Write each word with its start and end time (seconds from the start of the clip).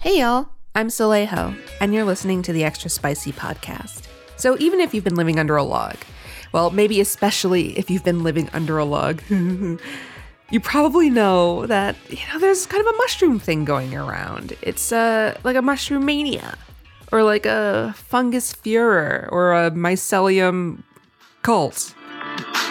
Hey, 0.00 0.20
y'all. 0.20 0.48
I'm 0.76 0.90
Soleil 0.90 1.56
and 1.80 1.92
you're 1.92 2.04
listening 2.04 2.40
to 2.42 2.52
the 2.52 2.62
Extra 2.62 2.88
Spicy 2.88 3.32
Podcast. 3.32 4.06
So, 4.36 4.56
even 4.60 4.78
if 4.78 4.94
you've 4.94 5.02
been 5.02 5.16
living 5.16 5.40
under 5.40 5.56
a 5.56 5.64
log, 5.64 5.96
well, 6.52 6.70
maybe 6.70 7.00
especially 7.00 7.76
if 7.76 7.90
you've 7.90 8.04
been 8.04 8.22
living 8.22 8.48
under 8.52 8.78
a 8.78 8.84
log, 8.84 9.20
you 9.30 10.60
probably 10.62 11.10
know 11.10 11.66
that, 11.66 11.96
you 12.08 12.20
know, 12.32 12.38
there's 12.38 12.64
kind 12.64 12.80
of 12.80 12.94
a 12.94 12.96
mushroom 12.96 13.40
thing 13.40 13.64
going 13.64 13.92
around. 13.92 14.56
It's 14.62 14.92
uh, 14.92 15.36
like 15.42 15.56
a 15.56 15.62
mushroom 15.62 16.04
mania, 16.04 16.56
or 17.10 17.24
like 17.24 17.44
a 17.44 17.92
fungus 17.96 18.52
furor, 18.52 19.28
or 19.32 19.52
a 19.52 19.72
mycelium 19.72 20.84
cult. 21.42 21.92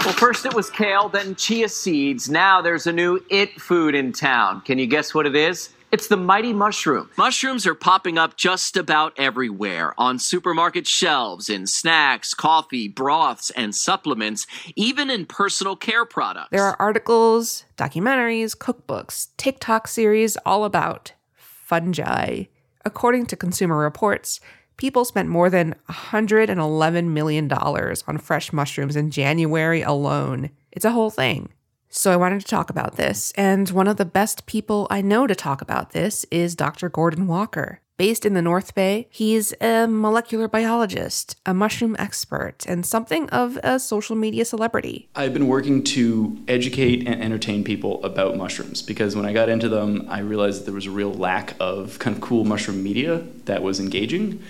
Well, 0.06 0.14
first 0.14 0.46
it 0.46 0.54
was 0.54 0.70
kale, 0.70 1.10
then 1.10 1.36
chia 1.36 1.68
seeds. 1.68 2.30
Now 2.30 2.62
there's 2.62 2.88
a 2.88 2.94
new 2.94 3.22
it 3.30 3.60
food 3.60 3.96
in 3.96 4.14
town. 4.14 4.62
Can 4.62 4.80
you 4.80 4.88
guess 4.88 5.14
what 5.14 5.26
it 5.26 5.36
is? 5.36 5.72
It's 5.90 6.08
the 6.08 6.18
mighty 6.18 6.52
mushroom. 6.52 7.10
Mushrooms 7.18 7.66
are 7.66 7.74
popping 7.74 8.18
up 8.18 8.36
just 8.36 8.76
about 8.76 9.14
everywhere 9.18 9.94
on 9.98 10.20
supermarket 10.20 10.86
shelves, 10.86 11.50
in 11.50 11.66
snacks, 11.66 12.34
coffee, 12.34 12.90
broths, 12.90 13.52
and 13.52 13.74
supplements, 13.74 14.46
even 14.76 15.10
in 15.10 15.26
personal 15.26 15.78
care 15.78 16.04
products. 16.04 16.50
There 16.52 16.66
are 16.66 16.76
articles, 16.78 17.64
documentaries, 17.78 18.54
cookbooks, 18.54 19.28
TikTok 19.38 19.88
series 19.88 20.36
all 20.46 20.66
about 20.66 21.14
fungi. 21.38 22.44
According 22.84 23.28
to 23.28 23.38
Consumer 23.38 23.78
Reports, 23.78 24.42
people 24.76 25.06
spent 25.06 25.30
more 25.30 25.50
than 25.50 25.74
$111 25.90 27.06
million 27.06 27.50
on 27.50 28.18
fresh 28.18 28.52
mushrooms 28.52 28.98
in 28.98 29.10
January 29.10 29.82
alone. 29.84 30.50
It's 30.74 30.86
a 30.86 30.92
whole 30.92 31.10
thing. 31.12 31.54
So 31.90 32.12
I 32.12 32.18
wanted 32.18 32.42
to 32.42 32.48
talk 32.48 32.70
about 32.70 32.98
this, 32.98 33.32
and 33.38 33.70
one 33.70 33.88
of 33.88 33.96
the 33.96 34.06
best 34.06 34.46
people 34.46 34.88
I 34.90 35.02
know 35.02 35.26
to 35.26 35.34
talk 35.34 35.62
about 35.62 35.92
this 35.92 36.26
is 36.30 36.54
Dr. 36.54 36.90
Gordon 36.90 37.28
Walker. 37.28 37.80
Based 37.96 38.26
in 38.26 38.34
the 38.34 38.42
North 38.42 38.76
Bay, 38.76 39.08
he's 39.10 39.54
a 39.62 39.88
molecular 39.88 40.48
biologist, 40.48 41.38
a 41.46 41.54
mushroom 41.54 41.96
expert, 41.98 42.66
and 42.68 42.86
something 42.86 43.30
of 43.30 43.58
a 43.64 43.80
social 43.80 44.16
media 44.16 44.44
celebrity. 44.46 45.10
I've 45.16 45.34
been 45.34 45.48
working 45.48 45.82
to 45.86 46.38
educate 46.48 47.08
and 47.08 47.24
entertain 47.24 47.64
people 47.64 48.04
about 48.04 48.36
mushrooms 48.36 48.82
because 48.82 49.16
when 49.16 49.26
I 49.26 49.34
got 49.34 49.50
into 49.50 49.70
them, 49.70 50.06
I 50.10 50.20
realized 50.20 50.60
that 50.60 50.66
there 50.66 50.76
was 50.76 50.86
a 50.86 50.92
real 50.92 51.14
lack 51.14 51.56
of 51.60 51.98
kind 52.00 52.16
of 52.16 52.22
cool 52.22 52.44
mushroom 52.44 52.84
media 52.84 53.24
that 53.46 53.64
was 53.64 53.80
engaging. 53.80 54.44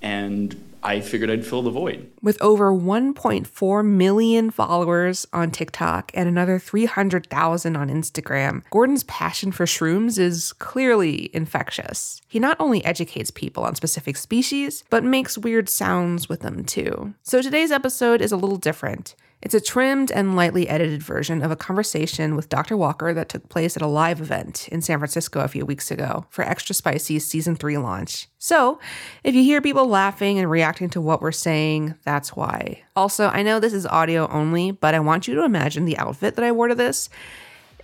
And 0.00 0.63
I 0.84 1.00
figured 1.00 1.30
I'd 1.30 1.46
fill 1.46 1.62
the 1.62 1.70
void. 1.70 2.10
With 2.22 2.40
over 2.42 2.70
1.4 2.70 3.84
million 3.84 4.50
followers 4.50 5.26
on 5.32 5.50
TikTok 5.50 6.12
and 6.14 6.28
another 6.28 6.58
300,000 6.58 7.76
on 7.76 7.88
Instagram, 7.88 8.62
Gordon's 8.70 9.04
passion 9.04 9.50
for 9.50 9.64
shrooms 9.64 10.18
is 10.18 10.52
clearly 10.52 11.30
infectious. 11.32 12.20
He 12.28 12.38
not 12.38 12.58
only 12.60 12.84
educates 12.84 13.30
people 13.30 13.64
on 13.64 13.74
specific 13.74 14.18
species, 14.18 14.84
but 14.90 15.02
makes 15.02 15.38
weird 15.38 15.70
sounds 15.70 16.28
with 16.28 16.40
them 16.40 16.64
too. 16.64 17.14
So 17.22 17.40
today's 17.40 17.72
episode 17.72 18.20
is 18.20 18.30
a 18.32 18.36
little 18.36 18.58
different. 18.58 19.14
It's 19.44 19.54
a 19.54 19.60
trimmed 19.60 20.10
and 20.10 20.36
lightly 20.36 20.70
edited 20.70 21.02
version 21.02 21.42
of 21.42 21.50
a 21.50 21.56
conversation 21.56 22.34
with 22.34 22.48
Dr. 22.48 22.78
Walker 22.78 23.12
that 23.12 23.28
took 23.28 23.50
place 23.50 23.76
at 23.76 23.82
a 23.82 23.86
live 23.86 24.22
event 24.22 24.68
in 24.72 24.80
San 24.80 24.98
Francisco 24.98 25.40
a 25.40 25.48
few 25.48 25.66
weeks 25.66 25.90
ago 25.90 26.24
for 26.30 26.42
Extra 26.42 26.74
Spicy's 26.74 27.26
season 27.26 27.54
3 27.54 27.76
launch. 27.76 28.26
So, 28.38 28.80
if 29.22 29.34
you 29.34 29.42
hear 29.42 29.60
people 29.60 29.86
laughing 29.86 30.38
and 30.38 30.50
reacting 30.50 30.88
to 30.90 31.00
what 31.00 31.20
we're 31.20 31.30
saying, 31.30 31.94
that's 32.04 32.34
why. 32.34 32.84
Also, 32.96 33.28
I 33.28 33.42
know 33.42 33.60
this 33.60 33.74
is 33.74 33.84
audio 33.84 34.28
only, 34.28 34.70
but 34.70 34.94
I 34.94 35.00
want 35.00 35.28
you 35.28 35.34
to 35.34 35.44
imagine 35.44 35.84
the 35.84 35.98
outfit 35.98 36.36
that 36.36 36.44
I 36.44 36.50
wore 36.50 36.68
to 36.68 36.74
this. 36.74 37.10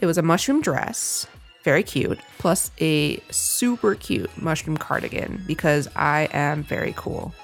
It 0.00 0.06
was 0.06 0.16
a 0.16 0.22
mushroom 0.22 0.62
dress, 0.62 1.26
very 1.62 1.82
cute, 1.82 2.20
plus 2.38 2.70
a 2.80 3.18
super 3.30 3.96
cute 3.96 4.30
mushroom 4.40 4.78
cardigan 4.78 5.44
because 5.46 5.88
I 5.94 6.30
am 6.32 6.62
very 6.62 6.94
cool. 6.96 7.34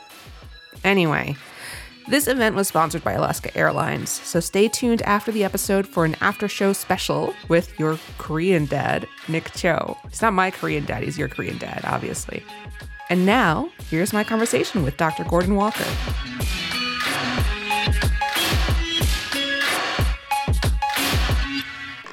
Anyway, 0.85 1.37
this 2.09 2.29
event 2.29 2.55
was 2.55 2.69
sponsored 2.69 3.03
by 3.03 3.13
Alaska 3.13 3.57
Airlines, 3.57 4.11
so 4.11 4.39
stay 4.39 4.69
tuned 4.69 5.03
after 5.03 5.33
the 5.33 5.43
episode 5.43 5.89
for 5.89 6.05
an 6.05 6.15
after 6.21 6.47
show 6.47 6.73
special 6.73 7.35
with 7.49 7.77
your 7.81 7.99
Korean 8.19 8.67
dad, 8.67 9.09
Nick 9.27 9.53
Cho. 9.55 9.99
It's 10.05 10.23
not 10.23 10.33
my 10.33 10.53
Korean 10.53 10.85
dad, 10.85 11.03
he's 11.03 11.19
your 11.19 11.29
Korean 11.29 11.59
dad, 11.59 11.81
obviously. 11.85 12.45
And 13.11 13.27
now, 13.27 13.71
here's 13.91 14.13
my 14.13 14.23
conversation 14.23 14.85
with 14.85 14.97
Dr. 14.97 15.25
Gordon 15.25 15.57
Walker. 15.57 15.85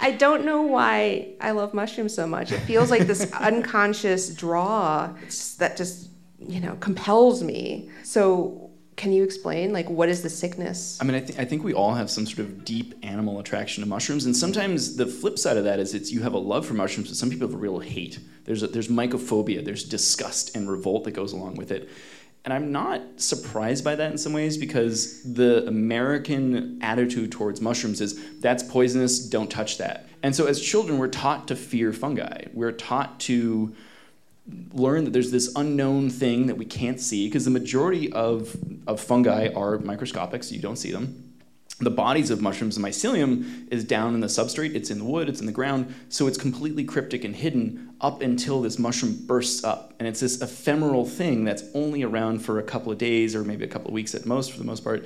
I 0.01 0.15
don't 0.17 0.43
know 0.43 0.63
why 0.63 1.35
I 1.39 1.51
love 1.51 1.75
mushrooms 1.75 2.15
so 2.15 2.25
much. 2.25 2.51
It 2.51 2.59
feels 2.61 2.89
like 2.89 3.03
this 3.03 3.31
unconscious 3.39 4.33
draw 4.33 5.13
that 5.59 5.77
just, 5.77 6.09
you 6.39 6.59
know, 6.59 6.75
compels 6.79 7.43
me. 7.43 7.89
So, 8.03 8.62
can 9.03 9.11
you 9.11 9.21
explain 9.21 9.73
like 9.73 9.89
what 9.89 10.07
is 10.07 10.21
the 10.23 10.29
sickness? 10.29 10.97
I 11.01 11.03
mean 11.03 11.15
I, 11.15 11.19
th- 11.19 11.37
I 11.37 11.43
think 11.43 11.65
we 11.65 11.73
all 11.73 11.93
have 11.93 12.09
some 12.09 12.25
sort 12.25 12.39
of 12.39 12.63
deep 12.63 12.95
animal 13.03 13.37
attraction 13.41 13.83
to 13.83 13.89
mushrooms 13.89 14.25
and 14.25 14.33
sometimes 14.35 14.95
the 14.95 15.05
flip 15.05 15.37
side 15.37 15.57
of 15.57 15.65
that 15.65 15.77
is 15.77 15.93
it's 15.93 16.09
you 16.09 16.21
have 16.21 16.31
a 16.31 16.37
love 16.37 16.65
for 16.65 16.73
mushrooms 16.73 17.09
but 17.09 17.17
some 17.17 17.29
people 17.29 17.45
have 17.45 17.53
a 17.53 17.57
real 17.57 17.79
hate. 17.79 18.17
There's 18.45 18.63
a, 18.63 18.67
there's 18.67 18.87
mycophobia 18.87 19.65
there's 19.65 19.83
disgust 19.83 20.55
and 20.55 20.69
revolt 20.71 21.03
that 21.03 21.11
goes 21.11 21.33
along 21.33 21.55
with 21.55 21.71
it. 21.71 21.89
And 22.45 22.53
i'm 22.53 22.71
not 22.71 23.01
surprised 23.17 23.83
by 23.83 23.95
that 23.95 24.09
in 24.09 24.17
some 24.17 24.31
ways 24.31 24.57
because 24.57 25.21
the 25.23 25.67
american 25.67 26.79
attitude 26.81 27.29
towards 27.29 27.59
mushrooms 27.59 27.99
is 27.99 28.39
that's 28.39 28.63
poisonous 28.63 29.19
don't 29.19 29.51
touch 29.51 29.79
that. 29.79 30.07
And 30.23 30.33
so 30.33 30.45
as 30.45 30.61
children 30.61 30.97
we're 30.97 31.09
taught 31.09 31.49
to 31.49 31.57
fear 31.57 31.91
fungi. 31.91 32.45
We're 32.53 32.71
taught 32.71 33.19
to 33.21 33.75
learn 34.73 35.05
that 35.05 35.11
there's 35.11 35.31
this 35.31 35.53
unknown 35.55 36.09
thing 36.09 36.47
that 36.47 36.55
we 36.55 36.65
can't 36.65 36.99
see 36.99 37.27
because 37.27 37.45
the 37.45 37.51
majority 37.51 38.11
of, 38.11 38.55
of 38.87 38.99
fungi 38.99 39.49
are 39.55 39.79
microscopic, 39.79 40.43
so 40.43 40.53
you 40.53 40.61
don't 40.61 40.75
see 40.75 40.91
them. 40.91 41.33
The 41.79 41.89
bodies 41.89 42.29
of 42.29 42.41
mushrooms, 42.41 42.75
the 42.75 42.81
mycelium, 42.81 43.67
is 43.71 43.83
down 43.83 44.13
in 44.13 44.19
the 44.19 44.27
substrate, 44.27 44.75
it's 44.75 44.91
in 44.91 44.99
the 44.99 45.05
wood, 45.05 45.27
it's 45.27 45.39
in 45.39 45.47
the 45.47 45.51
ground, 45.51 45.93
so 46.07 46.27
it's 46.27 46.37
completely 46.37 46.83
cryptic 46.83 47.23
and 47.23 47.35
hidden 47.35 47.95
up 47.99 48.21
until 48.21 48.61
this 48.61 48.77
mushroom 48.77 49.25
bursts 49.25 49.63
up. 49.63 49.93
And 49.97 50.07
it's 50.07 50.19
this 50.19 50.41
ephemeral 50.41 51.05
thing 51.05 51.45
that's 51.45 51.63
only 51.73 52.03
around 52.03 52.39
for 52.39 52.59
a 52.59 52.63
couple 52.63 52.91
of 52.91 52.97
days 52.97 53.35
or 53.35 53.43
maybe 53.43 53.65
a 53.65 53.67
couple 53.67 53.87
of 53.87 53.93
weeks 53.93 54.13
at 54.13 54.25
most, 54.25 54.51
for 54.51 54.59
the 54.59 54.65
most 54.65 54.83
part. 54.83 55.05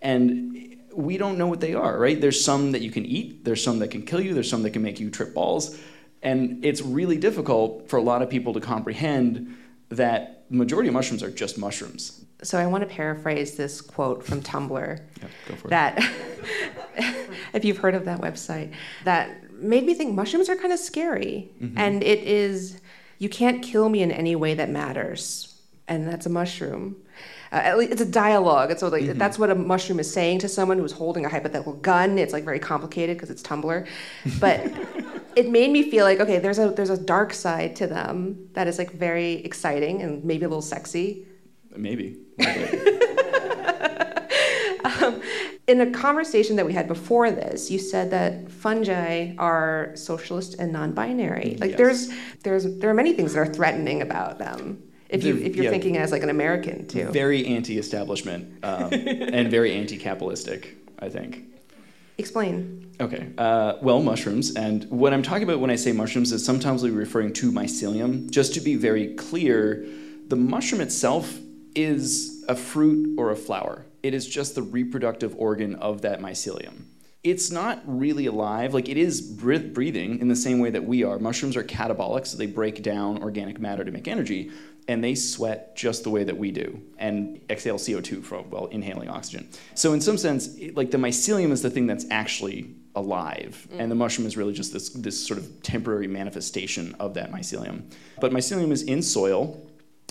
And 0.00 0.76
we 0.92 1.18
don't 1.18 1.36
know 1.36 1.46
what 1.46 1.60
they 1.60 1.74
are, 1.74 1.98
right? 1.98 2.18
There's 2.18 2.42
some 2.42 2.72
that 2.72 2.80
you 2.80 2.90
can 2.90 3.04
eat, 3.04 3.44
there's 3.44 3.62
some 3.62 3.78
that 3.80 3.88
can 3.88 4.02
kill 4.02 4.20
you, 4.20 4.32
there's 4.32 4.48
some 4.48 4.62
that 4.62 4.70
can 4.70 4.82
make 4.82 4.98
you 4.98 5.10
trip 5.10 5.34
balls. 5.34 5.78
And 6.26 6.64
it's 6.64 6.82
really 6.82 7.18
difficult 7.18 7.88
for 7.88 7.98
a 7.98 8.02
lot 8.02 8.20
of 8.20 8.28
people 8.28 8.52
to 8.54 8.60
comprehend 8.60 9.56
that 9.90 10.42
the 10.50 10.56
majority 10.56 10.88
of 10.88 10.94
mushrooms 10.94 11.22
are 11.22 11.30
just 11.30 11.56
mushrooms. 11.56 12.24
So 12.42 12.58
I 12.58 12.66
want 12.66 12.82
to 12.82 12.92
paraphrase 12.92 13.56
this 13.56 13.80
quote 13.80 14.24
from 14.24 14.42
Tumblr 14.42 15.00
yeah, 15.22 15.56
that, 15.68 16.12
if 17.54 17.64
you've 17.64 17.78
heard 17.78 17.94
of 17.94 18.06
that 18.06 18.20
website, 18.20 18.72
that 19.04 19.52
made 19.52 19.86
me 19.86 19.94
think 19.94 20.16
mushrooms 20.16 20.48
are 20.48 20.56
kind 20.56 20.72
of 20.72 20.80
scary. 20.80 21.48
Mm-hmm. 21.62 21.78
And 21.78 22.02
it 22.02 22.24
is, 22.24 22.80
you 23.20 23.28
can't 23.28 23.62
kill 23.62 23.88
me 23.88 24.02
in 24.02 24.10
any 24.10 24.34
way 24.34 24.54
that 24.54 24.68
matters. 24.68 25.54
And 25.86 26.08
that's 26.08 26.26
a 26.26 26.30
mushroom. 26.30 26.96
Uh, 27.52 27.56
at 27.56 27.78
least 27.78 27.92
it's 27.92 28.00
a 28.00 28.10
dialogue. 28.10 28.72
It's 28.72 28.82
like 28.82 29.04
mm-hmm. 29.04 29.16
that's 29.16 29.38
what 29.38 29.50
a 29.50 29.54
mushroom 29.54 30.00
is 30.00 30.12
saying 30.12 30.40
to 30.40 30.48
someone 30.48 30.78
who's 30.78 30.90
holding 30.90 31.24
a 31.24 31.28
hypothetical 31.28 31.74
gun. 31.74 32.18
It's 32.18 32.32
like 32.32 32.42
very 32.42 32.58
complicated 32.58 33.16
because 33.16 33.30
it's 33.30 33.44
Tumblr, 33.44 33.86
but 34.40 34.72
it 35.36 35.50
made 35.50 35.70
me 35.70 35.88
feel 35.88 36.04
like 36.04 36.18
okay, 36.18 36.38
there's 36.38 36.58
a 36.58 36.70
there's 36.70 36.90
a 36.90 36.96
dark 36.96 37.32
side 37.32 37.76
to 37.76 37.86
them 37.86 38.48
that 38.54 38.66
is 38.66 38.78
like 38.78 38.90
very 38.92 39.34
exciting 39.44 40.02
and 40.02 40.24
maybe 40.24 40.44
a 40.46 40.48
little 40.48 40.62
sexy. 40.62 41.26
Maybe. 41.76 42.16
um, 44.84 45.20
in 45.66 45.82
a 45.82 45.90
conversation 45.90 46.56
that 46.56 46.64
we 46.64 46.72
had 46.72 46.88
before 46.88 47.30
this, 47.30 47.70
you 47.70 47.78
said 47.78 48.10
that 48.12 48.50
fungi 48.50 49.34
are 49.36 49.92
socialist 49.94 50.54
and 50.58 50.72
non-binary. 50.72 51.58
Like 51.60 51.72
yes. 51.72 51.78
there's 51.78 52.08
there's 52.42 52.78
there 52.78 52.88
are 52.88 52.94
many 52.94 53.12
things 53.12 53.34
that 53.34 53.40
are 53.40 53.52
threatening 53.52 54.00
about 54.00 54.38
them 54.38 54.82
if 55.10 55.22
you 55.22 55.36
if 55.36 55.54
you're 55.54 55.66
yeah, 55.66 55.70
thinking 55.70 55.98
as 55.98 56.12
like 56.12 56.22
an 56.22 56.30
American 56.30 56.86
too. 56.88 57.10
Very 57.10 57.46
anti-establishment 57.46 58.64
um, 58.64 58.90
and 58.92 59.50
very 59.50 59.74
anti-capitalistic, 59.74 60.76
I 60.98 61.10
think. 61.10 61.44
Explain. 62.18 62.94
Okay. 62.98 63.28
Uh, 63.36 63.74
well, 63.82 64.02
mushrooms. 64.02 64.54
And 64.54 64.84
what 64.84 65.12
I'm 65.12 65.22
talking 65.22 65.42
about 65.42 65.60
when 65.60 65.70
I 65.70 65.76
say 65.76 65.92
mushrooms 65.92 66.32
is 66.32 66.44
sometimes 66.44 66.82
we're 66.82 66.92
referring 66.92 67.32
to 67.34 67.52
mycelium. 67.52 68.30
Just 68.30 68.54
to 68.54 68.60
be 68.60 68.74
very 68.74 69.14
clear, 69.14 69.86
the 70.28 70.36
mushroom 70.36 70.80
itself 70.80 71.38
is 71.74 72.44
a 72.48 72.56
fruit 72.56 73.18
or 73.18 73.30
a 73.30 73.36
flower. 73.36 73.84
It 74.02 74.14
is 74.14 74.26
just 74.26 74.54
the 74.54 74.62
reproductive 74.62 75.34
organ 75.36 75.74
of 75.74 76.02
that 76.02 76.20
mycelium. 76.20 76.84
It's 77.22 77.50
not 77.50 77.82
really 77.84 78.26
alive. 78.26 78.72
Like 78.72 78.88
it 78.88 78.96
is 78.96 79.20
breathing 79.20 80.20
in 80.20 80.28
the 80.28 80.36
same 80.36 80.60
way 80.60 80.70
that 80.70 80.84
we 80.84 81.04
are. 81.04 81.18
Mushrooms 81.18 81.56
are 81.56 81.64
catabolic, 81.64 82.26
so 82.26 82.38
they 82.38 82.46
break 82.46 82.82
down 82.82 83.22
organic 83.22 83.58
matter 83.58 83.84
to 83.84 83.90
make 83.90 84.08
energy 84.08 84.50
and 84.88 85.02
they 85.02 85.14
sweat 85.14 85.74
just 85.74 86.04
the 86.04 86.10
way 86.10 86.24
that 86.24 86.36
we 86.36 86.50
do 86.50 86.80
and 86.98 87.40
exhale 87.50 87.76
CO2 87.76 88.22
from, 88.22 88.48
well, 88.50 88.66
inhaling 88.66 89.08
oxygen. 89.08 89.48
So, 89.74 89.92
in 89.92 90.00
some 90.00 90.16
sense, 90.16 90.54
it, 90.56 90.76
like 90.76 90.90
the 90.90 90.98
mycelium 90.98 91.50
is 91.50 91.62
the 91.62 91.70
thing 91.70 91.86
that's 91.86 92.06
actually 92.10 92.74
alive, 92.94 93.66
mm. 93.70 93.80
and 93.80 93.90
the 93.90 93.94
mushroom 93.94 94.26
is 94.26 94.36
really 94.36 94.52
just 94.52 94.72
this, 94.72 94.90
this 94.90 95.24
sort 95.24 95.38
of 95.38 95.62
temporary 95.62 96.06
manifestation 96.06 96.94
of 97.00 97.14
that 97.14 97.32
mycelium. 97.32 97.82
But 98.20 98.32
mycelium 98.32 98.70
is 98.70 98.82
in 98.82 99.02
soil. 99.02 99.62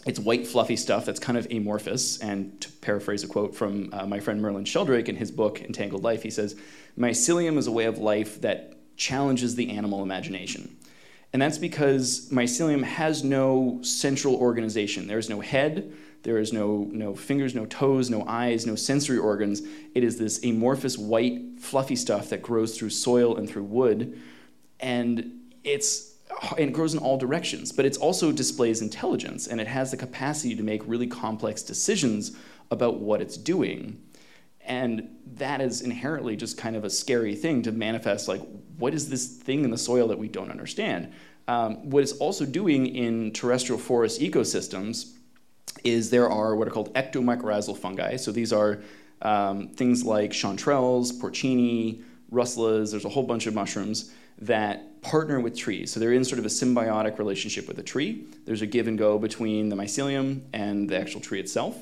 It's 0.05 0.19
white, 0.19 0.45
fluffy 0.45 0.75
stuff 0.75 1.05
that's 1.05 1.19
kind 1.19 1.37
of 1.37 1.47
amorphous. 1.49 2.19
And 2.19 2.59
to 2.61 2.71
paraphrase 2.71 3.23
a 3.23 3.27
quote 3.27 3.55
from 3.55 3.89
uh, 3.91 4.05
my 4.05 4.19
friend 4.19 4.41
Merlin 4.41 4.65
Sheldrake 4.65 5.09
in 5.09 5.15
his 5.15 5.31
book 5.31 5.61
Entangled 5.61 6.03
Life, 6.03 6.21
he 6.21 6.29
says, 6.29 6.55
Mycelium 6.97 7.57
is 7.57 7.65
a 7.65 7.71
way 7.71 7.85
of 7.85 7.97
life 7.97 8.41
that 8.41 8.73
challenges 8.97 9.55
the 9.55 9.71
animal 9.71 10.03
imagination. 10.03 10.77
And 11.35 11.41
that's 11.41 11.57
because 11.57 12.29
mycelium 12.29 12.81
has 12.81 13.21
no 13.21 13.79
central 13.81 14.35
organization. 14.35 15.05
There 15.05 15.17
is 15.17 15.29
no 15.29 15.41
head, 15.41 15.91
there 16.23 16.37
is 16.37 16.53
no, 16.53 16.87
no 16.93 17.13
fingers, 17.13 17.53
no 17.53 17.65
toes, 17.65 18.09
no 18.09 18.23
eyes, 18.25 18.65
no 18.65 18.75
sensory 18.75 19.17
organs. 19.17 19.61
It 19.93 20.05
is 20.05 20.17
this 20.17 20.41
amorphous 20.45 20.97
white, 20.97 21.59
fluffy 21.59 21.97
stuff 21.97 22.29
that 22.29 22.41
grows 22.41 22.77
through 22.77 22.91
soil 22.91 23.35
and 23.35 23.49
through 23.49 23.65
wood. 23.65 24.17
And 24.79 25.51
it's 25.65 26.15
and 26.51 26.69
it 26.69 26.73
grows 26.73 26.93
in 26.93 27.01
all 27.01 27.17
directions, 27.17 27.73
but 27.73 27.83
it 27.83 27.97
also 27.97 28.31
displays 28.31 28.81
intelligence 28.81 29.47
and 29.47 29.59
it 29.59 29.67
has 29.67 29.91
the 29.91 29.97
capacity 29.97 30.55
to 30.55 30.63
make 30.63 30.87
really 30.87 31.07
complex 31.07 31.63
decisions 31.63 32.31
about 32.71 33.01
what 33.01 33.19
it's 33.19 33.35
doing. 33.35 34.01
And 34.61 35.14
that 35.37 35.61
is 35.61 35.81
inherently 35.81 36.35
just 36.35 36.57
kind 36.57 36.75
of 36.75 36.83
a 36.83 36.89
scary 36.89 37.35
thing 37.35 37.61
to 37.63 37.71
manifest 37.71 38.27
like, 38.27 38.41
what 38.77 38.93
is 38.93 39.09
this 39.09 39.27
thing 39.27 39.63
in 39.63 39.71
the 39.71 39.77
soil 39.77 40.07
that 40.07 40.17
we 40.17 40.27
don't 40.27 40.51
understand? 40.51 41.11
Um, 41.47 41.89
what 41.89 42.03
it's 42.03 42.13
also 42.13 42.45
doing 42.45 42.87
in 42.87 43.31
terrestrial 43.31 43.79
forest 43.79 44.19
ecosystems 44.19 45.13
is 45.83 46.09
there 46.09 46.29
are 46.29 46.55
what 46.55 46.67
are 46.67 46.71
called 46.71 46.93
ectomycorrhizal 46.95 47.77
fungi. 47.77 48.15
So 48.15 48.31
these 48.31 48.51
are 48.51 48.81
um, 49.21 49.69
things 49.69 50.03
like 50.03 50.31
chanterelles, 50.31 51.11
porcini, 51.13 52.03
russulas, 52.31 52.91
there's 52.91 53.05
a 53.05 53.09
whole 53.09 53.23
bunch 53.23 53.45
of 53.47 53.53
mushrooms 53.53 54.11
that 54.39 55.01
partner 55.01 55.39
with 55.39 55.55
trees. 55.55 55.91
So 55.91 55.99
they're 55.99 56.13
in 56.13 56.25
sort 56.25 56.39
of 56.39 56.45
a 56.45 56.49
symbiotic 56.49 57.19
relationship 57.19 57.67
with 57.67 57.77
a 57.79 57.83
tree. 57.83 58.25
There's 58.45 58.61
a 58.61 58.65
give 58.65 58.87
and 58.87 58.97
go 58.97 59.17
between 59.17 59.69
the 59.69 59.75
mycelium 59.75 60.41
and 60.51 60.89
the 60.89 60.99
actual 60.99 61.21
tree 61.21 61.39
itself. 61.39 61.81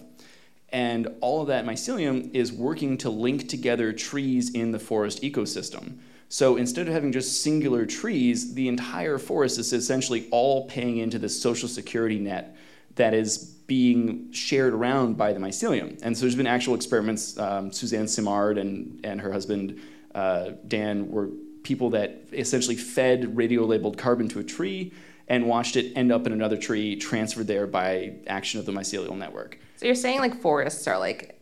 And 0.74 1.08
all 1.22 1.42
of 1.42 1.48
that 1.48 1.66
mycelium 1.66 2.34
is 2.34 2.52
working 2.52 2.98
to 2.98 3.10
link 3.10 3.48
together 3.48 3.94
trees 3.94 4.50
in 4.50 4.72
the 4.72 4.80
forest 4.80 5.22
ecosystem. 5.22 6.00
So 6.30 6.56
instead 6.56 6.88
of 6.88 6.94
having 6.94 7.12
just 7.12 7.44
singular 7.44 7.86
trees, 7.86 8.56
the 8.56 8.68
entire 8.68 9.20
forest 9.20 9.60
is 9.60 9.72
essentially 9.72 10.28
all 10.32 10.68
paying 10.68 10.98
into 10.98 11.20
this 11.20 11.40
social 11.40 11.70
security 11.70 12.18
net 12.18 12.58
that 12.96 13.14
is 13.14 13.38
being 13.68 14.32
shared 14.32 14.74
around 14.74 15.16
by 15.16 15.32
the 15.32 15.40
mycelium. 15.40 16.00
And 16.02 16.18
so 16.18 16.22
there's 16.22 16.36
been 16.36 16.48
actual 16.48 16.74
experiments. 16.74 17.38
Um, 17.38 17.72
Suzanne 17.72 18.08
Simard 18.08 18.58
and, 18.58 19.00
and 19.04 19.22
her 19.22 19.32
husband 19.32 19.80
uh, 20.16 20.52
Dan 20.68 21.10
were 21.10 21.30
people 21.62 21.92
that 21.92 22.24
essentially 22.34 22.76
fed 22.76 23.38
radio 23.38 23.64
labeled 23.64 23.98
carbon 23.98 24.28
to 24.30 24.40
a 24.40 24.44
tree 24.44 24.92
and 25.34 25.48
watched 25.48 25.76
it 25.76 25.92
end 25.96 26.12
up 26.12 26.28
in 26.28 26.32
another 26.32 26.58
tree 26.58 26.96
transferred 26.96 27.48
there 27.48 27.66
by 27.66 28.14
action 28.28 28.60
of 28.60 28.68
the 28.68 28.72
mycelial 28.72 29.18
network. 29.18 29.58
So 29.78 29.88
you're 29.88 29.96
saying 29.96 30.20
like 30.20 30.40
forests 30.40 30.88
are 30.88 31.00
like 31.00 31.42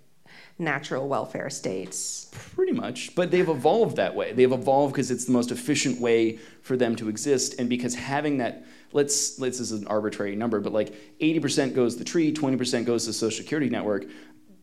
natural 0.57 1.09
welfare 1.09 1.49
states. 1.49 2.29
Pretty 2.55 2.71
much, 2.71 3.13
but 3.15 3.31
they've 3.31 3.49
evolved 3.49 3.97
that 3.97 4.15
way. 4.15 4.31
They've 4.31 4.51
evolved 4.51 4.93
because 4.93 5.11
it's 5.11 5.25
the 5.25 5.33
most 5.33 5.51
efficient 5.51 5.99
way 5.99 6.38
for 6.61 6.77
them 6.77 6.95
to 6.97 7.09
exist, 7.09 7.55
and 7.59 7.67
because 7.67 7.93
having 7.93 8.38
that, 8.38 8.63
let's 8.93 9.38
let's 9.39 9.57
this 9.57 9.71
is 9.71 9.81
an 9.81 9.88
arbitrary 9.88 10.38
number, 10.38 10.61
but 10.61 10.71
like 10.71 10.93
80% 11.19 11.75
goes 11.75 11.93
to 11.95 11.99
the 11.99 12.05
tree, 12.05 12.33
20% 12.33 12.85
goes 12.85 13.03
to 13.03 13.09
the 13.09 13.13
social 13.13 13.43
security 13.43 13.69
network. 13.69 14.05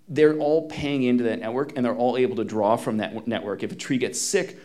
They're 0.08 0.38
all 0.38 0.68
paying 0.70 1.02
into 1.02 1.24
that 1.24 1.38
network, 1.38 1.76
and 1.76 1.84
they're 1.84 1.94
all 1.94 2.16
able 2.16 2.36
to 2.36 2.44
draw 2.44 2.76
from 2.76 2.96
that 2.96 3.26
network. 3.26 3.62
If 3.62 3.72
a 3.72 3.76
tree 3.76 3.98
gets 3.98 4.18
sick, 4.18 4.58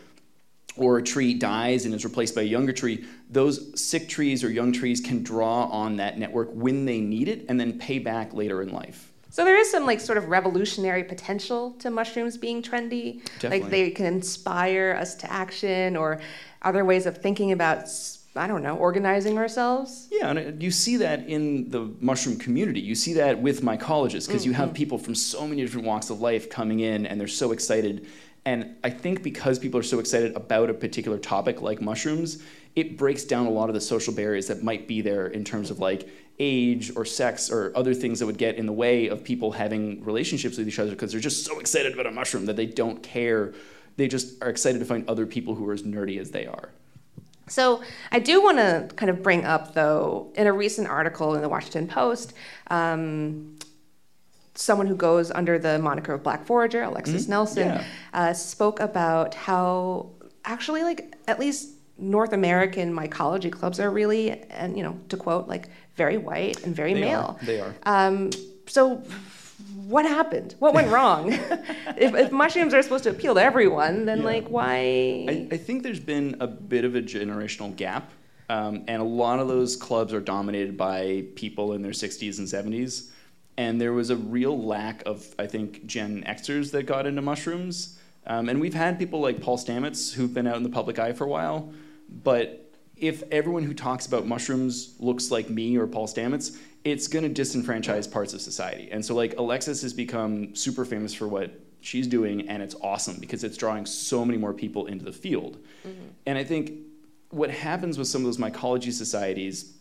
or 0.77 0.97
a 0.97 1.03
tree 1.03 1.33
dies 1.33 1.85
and 1.85 1.93
is 1.93 2.03
replaced 2.03 2.35
by 2.35 2.41
a 2.41 2.45
younger 2.45 2.73
tree, 2.73 3.05
those 3.29 3.79
sick 3.79 4.09
trees 4.09 4.43
or 4.43 4.49
young 4.49 4.71
trees 4.71 4.99
can 4.99 5.23
draw 5.23 5.65
on 5.65 5.97
that 5.97 6.17
network 6.17 6.49
when 6.53 6.85
they 6.85 6.99
need 6.99 7.27
it 7.27 7.45
and 7.49 7.59
then 7.59 7.77
pay 7.77 7.99
back 7.99 8.33
later 8.33 8.61
in 8.61 8.71
life. 8.71 9.11
So 9.29 9.43
there 9.43 9.57
is 9.57 9.71
some 9.71 9.87
like 9.87 9.99
sort 9.99 10.19
of 10.19 10.29
revolutionary 10.29 11.03
potential 11.03 11.71
to 11.79 11.89
mushrooms 11.89 12.37
being 12.37 12.61
trendy. 12.61 13.23
Definitely. 13.39 13.59
Like 13.61 13.71
they 13.71 13.89
can 13.89 14.05
inspire 14.05 14.95
us 14.99 15.15
to 15.15 15.31
action 15.31 15.95
or 15.95 16.21
other 16.61 16.85
ways 16.85 17.07
of 17.07 17.17
thinking 17.17 17.51
about 17.51 17.87
I 18.35 18.47
don't 18.47 18.63
know, 18.63 18.77
organizing 18.77 19.37
ourselves. 19.37 20.07
Yeah, 20.11 20.31
and 20.31 20.61
you 20.61 20.71
see 20.71 20.97
that 20.97 21.27
in 21.27 21.69
the 21.69 21.91
mushroom 21.99 22.37
community. 22.37 22.79
You 22.79 22.95
see 22.95 23.13
that 23.13 23.39
with 23.39 23.61
mycologists 23.61 24.27
because 24.27 24.41
mm-hmm. 24.41 24.49
you 24.49 24.53
have 24.53 24.69
mm-hmm. 24.69 24.75
people 24.75 24.97
from 24.97 25.13
so 25.13 25.47
many 25.47 25.61
different 25.61 25.85
walks 25.85 26.09
of 26.09 26.19
life 26.19 26.49
coming 26.49 26.79
in 26.79 27.05
and 27.05 27.19
they're 27.19 27.27
so 27.27 27.51
excited. 27.51 28.07
And 28.45 28.75
I 28.83 28.89
think 28.89 29.23
because 29.23 29.57
people 29.57 29.79
are 29.79 29.83
so 29.83 29.99
excited 29.99 30.35
about 30.35 30.69
a 30.69 30.73
particular 30.73 31.17
topic 31.17 31.61
like 31.61 31.81
mushrooms, 31.81 32.43
it 32.75 32.97
breaks 32.97 33.23
down 33.23 33.45
a 33.45 33.49
lot 33.49 33.69
of 33.69 33.75
the 33.75 33.81
social 33.81 34.13
barriers 34.13 34.47
that 34.47 34.63
might 34.63 34.87
be 34.87 35.01
there 35.01 35.27
in 35.27 35.43
terms 35.43 35.71
of 35.71 35.79
like 35.79 36.09
age 36.39 36.91
or 36.95 37.05
sex 37.05 37.49
or 37.49 37.71
other 37.75 37.93
things 37.93 38.19
that 38.19 38.25
would 38.25 38.37
get 38.37 38.55
in 38.55 38.65
the 38.65 38.73
way 38.73 39.07
of 39.07 39.23
people 39.23 39.51
having 39.51 40.03
relationships 40.03 40.57
with 40.57 40.67
each 40.67 40.79
other 40.79 40.91
because 40.91 41.11
they're 41.11 41.21
just 41.21 41.45
so 41.45 41.59
excited 41.59 41.93
about 41.93 42.07
a 42.07 42.11
mushroom 42.11 42.45
that 42.45 42.55
they 42.55 42.65
don't 42.65 43.01
care. 43.03 43.53
They 43.95 44.07
just 44.07 44.41
are 44.41 44.49
excited 44.49 44.79
to 44.79 44.85
find 44.85 45.07
other 45.07 45.25
people 45.25 45.55
who 45.55 45.67
are 45.69 45.73
as 45.73 45.83
nerdy 45.83 46.19
as 46.19 46.31
they 46.31 46.47
are. 46.47 46.69
So, 47.47 47.83
I 48.11 48.19
do 48.19 48.41
want 48.41 48.57
to 48.57 48.89
kind 48.95 49.09
of 49.09 49.21
bring 49.21 49.43
up, 49.43 49.73
though, 49.73 50.31
in 50.35 50.47
a 50.47 50.53
recent 50.53 50.87
article 50.87 51.35
in 51.35 51.41
the 51.41 51.49
Washington 51.49 51.89
Post, 51.89 52.33
um, 52.67 53.57
someone 54.55 54.87
who 54.87 54.95
goes 54.95 55.31
under 55.31 55.57
the 55.57 55.79
moniker 55.79 56.13
of 56.13 56.23
Black 56.23 56.45
Forager, 56.45 56.83
Alexis 56.83 57.23
mm-hmm. 57.23 57.31
Nelson, 57.31 57.67
yeah. 57.67 57.85
uh, 58.13 58.33
spoke 58.33 58.79
about 58.79 59.33
how 59.33 60.09
actually, 60.45 60.83
like, 60.83 61.15
at 61.27 61.39
least 61.39 61.69
North 61.97 62.33
American 62.33 62.93
mycology 62.93 63.51
clubs 63.51 63.79
are 63.79 63.89
really, 63.89 64.31
and 64.31 64.77
you 64.77 64.83
know, 64.83 64.99
to 65.09 65.17
quote, 65.17 65.47
like 65.47 65.69
very 65.95 66.17
white 66.17 66.63
and 66.63 66.75
very 66.75 66.93
they 66.93 67.01
male. 67.01 67.37
Are. 67.39 67.45
They 67.45 67.59
are. 67.61 67.75
Um, 67.83 68.31
so, 68.67 69.03
what 69.87 70.05
happened? 70.05 70.55
What 70.59 70.73
went 70.73 70.87
wrong? 70.91 71.31
if, 71.31 72.13
if, 72.15 72.31
mushrooms 72.31 72.73
are 72.73 72.81
supposed 72.81 73.03
to 73.05 73.11
appeal 73.11 73.35
to 73.35 73.41
everyone, 73.41 74.05
then 74.05 74.19
yeah. 74.19 74.25
like 74.25 74.47
why? 74.47 75.25
I, 75.29 75.47
I, 75.51 75.57
think 75.57 75.83
there's 75.83 75.99
been 75.99 76.35
a 76.39 76.47
bit 76.47 76.83
of 76.83 76.95
a 76.95 77.01
generational 77.01 77.75
gap, 77.75 78.11
um, 78.49 78.83
and 78.87 79.01
a 79.01 79.05
lot 79.05 79.39
of 79.39 79.47
those 79.47 79.75
clubs 79.75 80.13
are 80.13 80.21
dominated 80.21 80.77
by 80.77 81.25
people 81.35 81.73
in 81.73 81.81
their 81.81 81.91
60s 81.91 82.39
and 82.39 82.47
70s, 82.47 83.11
and 83.57 83.79
there 83.79 83.93
was 83.93 84.09
a 84.09 84.15
real 84.15 84.61
lack 84.61 85.03
of, 85.05 85.25
I 85.37 85.47
think, 85.47 85.85
Gen 85.85 86.23
Xers 86.27 86.71
that 86.71 86.83
got 86.83 87.05
into 87.05 87.21
mushrooms. 87.21 87.99
Um, 88.25 88.49
and 88.49 88.59
we've 88.59 88.73
had 88.73 88.97
people 88.97 89.19
like 89.19 89.41
Paul 89.41 89.57
Stamets 89.57 90.13
who've 90.13 90.33
been 90.33 90.47
out 90.47 90.57
in 90.57 90.63
the 90.63 90.69
public 90.69 90.97
eye 90.97 91.13
for 91.13 91.25
a 91.25 91.27
while, 91.27 91.71
but 92.23 92.71
if 92.95 93.23
everyone 93.31 93.63
who 93.63 93.73
talks 93.73 94.05
about 94.05 94.25
mushrooms 94.25 94.95
looks 94.99 95.29
like 95.29 95.49
me 95.49 95.77
or 95.77 95.87
Paul 95.87 96.07
Stamets, 96.07 96.57
it's 96.83 97.07
going 97.07 97.33
to 97.33 97.41
disenfranchise 97.41 98.09
parts 98.09 98.33
of 98.33 98.41
society. 98.41 98.89
And 98.91 99.03
so, 99.03 99.13
like, 99.15 99.35
Alexis 99.37 99.81
has 99.81 99.93
become 99.93 100.55
super 100.55 100.85
famous 100.85 101.13
for 101.13 101.27
what 101.27 101.59
she's 101.81 102.07
doing, 102.07 102.47
and 102.47 102.63
it's 102.63 102.75
awesome 102.81 103.17
because 103.19 103.43
it's 103.43 103.57
drawing 103.57 103.85
so 103.85 104.23
many 104.23 104.37
more 104.37 104.53
people 104.53 104.87
into 104.87 105.03
the 105.03 105.11
field. 105.11 105.57
Mm-hmm. 105.85 106.05
And 106.25 106.37
I 106.37 106.43
think 106.43 106.71
what 107.29 107.49
happens 107.49 107.97
with 107.97 108.07
some 108.07 108.21
of 108.21 108.25
those 108.25 108.37
mycology 108.37 108.91
societies 108.91 109.73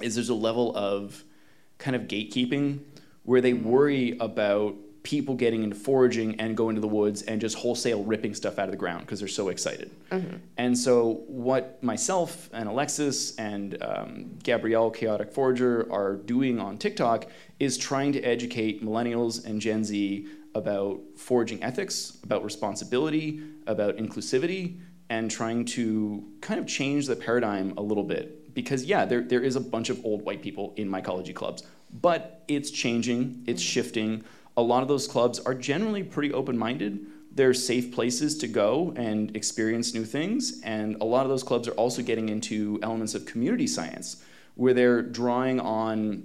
is 0.00 0.14
there's 0.14 0.28
a 0.28 0.34
level 0.34 0.76
of 0.76 1.24
kind 1.78 1.96
of 1.96 2.02
gatekeeping 2.02 2.80
where 3.30 3.40
they 3.40 3.52
worry 3.52 4.18
about 4.18 4.74
people 5.04 5.36
getting 5.36 5.62
into 5.62 5.76
foraging 5.76 6.40
and 6.40 6.56
go 6.56 6.68
into 6.68 6.80
the 6.80 6.88
woods 6.88 7.22
and 7.22 7.40
just 7.40 7.56
wholesale 7.56 8.02
ripping 8.02 8.34
stuff 8.34 8.58
out 8.58 8.64
of 8.64 8.72
the 8.72 8.76
ground 8.76 9.02
because 9.02 9.20
they're 9.20 9.28
so 9.28 9.50
excited. 9.50 9.88
Mm-hmm. 10.10 10.38
And 10.56 10.76
so, 10.76 11.22
what 11.28 11.80
myself 11.80 12.50
and 12.52 12.68
Alexis 12.68 13.36
and 13.36 13.80
um, 13.80 14.36
Gabrielle, 14.42 14.90
Chaotic 14.90 15.30
Forager, 15.30 15.86
are 15.92 16.16
doing 16.16 16.58
on 16.58 16.76
TikTok 16.76 17.26
is 17.60 17.78
trying 17.78 18.12
to 18.14 18.20
educate 18.22 18.84
millennials 18.84 19.44
and 19.44 19.60
Gen 19.60 19.84
Z 19.84 20.26
about 20.56 20.98
foraging 21.16 21.62
ethics, 21.62 22.18
about 22.24 22.42
responsibility, 22.42 23.44
about 23.68 23.96
inclusivity, 23.96 24.80
and 25.08 25.30
trying 25.30 25.64
to 25.66 26.24
kind 26.40 26.58
of 26.58 26.66
change 26.66 27.06
the 27.06 27.14
paradigm 27.14 27.74
a 27.76 27.80
little 27.80 28.02
bit. 28.02 28.52
Because, 28.54 28.84
yeah, 28.86 29.04
there, 29.04 29.20
there 29.20 29.40
is 29.40 29.54
a 29.54 29.60
bunch 29.60 29.88
of 29.88 30.04
old 30.04 30.22
white 30.22 30.42
people 30.42 30.74
in 30.76 30.88
mycology 30.90 31.32
clubs, 31.32 31.62
but 31.92 32.44
it's 32.48 32.70
changing, 32.70 33.44
it's 33.46 33.62
shifting 33.62 34.24
a 34.56 34.62
lot 34.62 34.82
of 34.82 34.88
those 34.88 35.06
clubs 35.06 35.38
are 35.40 35.54
generally 35.54 36.02
pretty 36.02 36.32
open 36.32 36.56
minded. 36.56 37.06
they're 37.32 37.54
safe 37.54 37.92
places 37.92 38.36
to 38.36 38.48
go 38.48 38.92
and 38.96 39.34
experience 39.36 39.94
new 39.94 40.04
things. 40.04 40.60
And 40.64 40.96
a 41.00 41.04
lot 41.04 41.22
of 41.22 41.28
those 41.28 41.44
clubs 41.44 41.68
are 41.68 41.72
also 41.72 42.02
getting 42.02 42.28
into 42.28 42.80
elements 42.82 43.14
of 43.14 43.24
community 43.24 43.68
science, 43.68 44.22
where 44.56 44.74
they're 44.74 45.00
drawing 45.00 45.60
on 45.60 46.24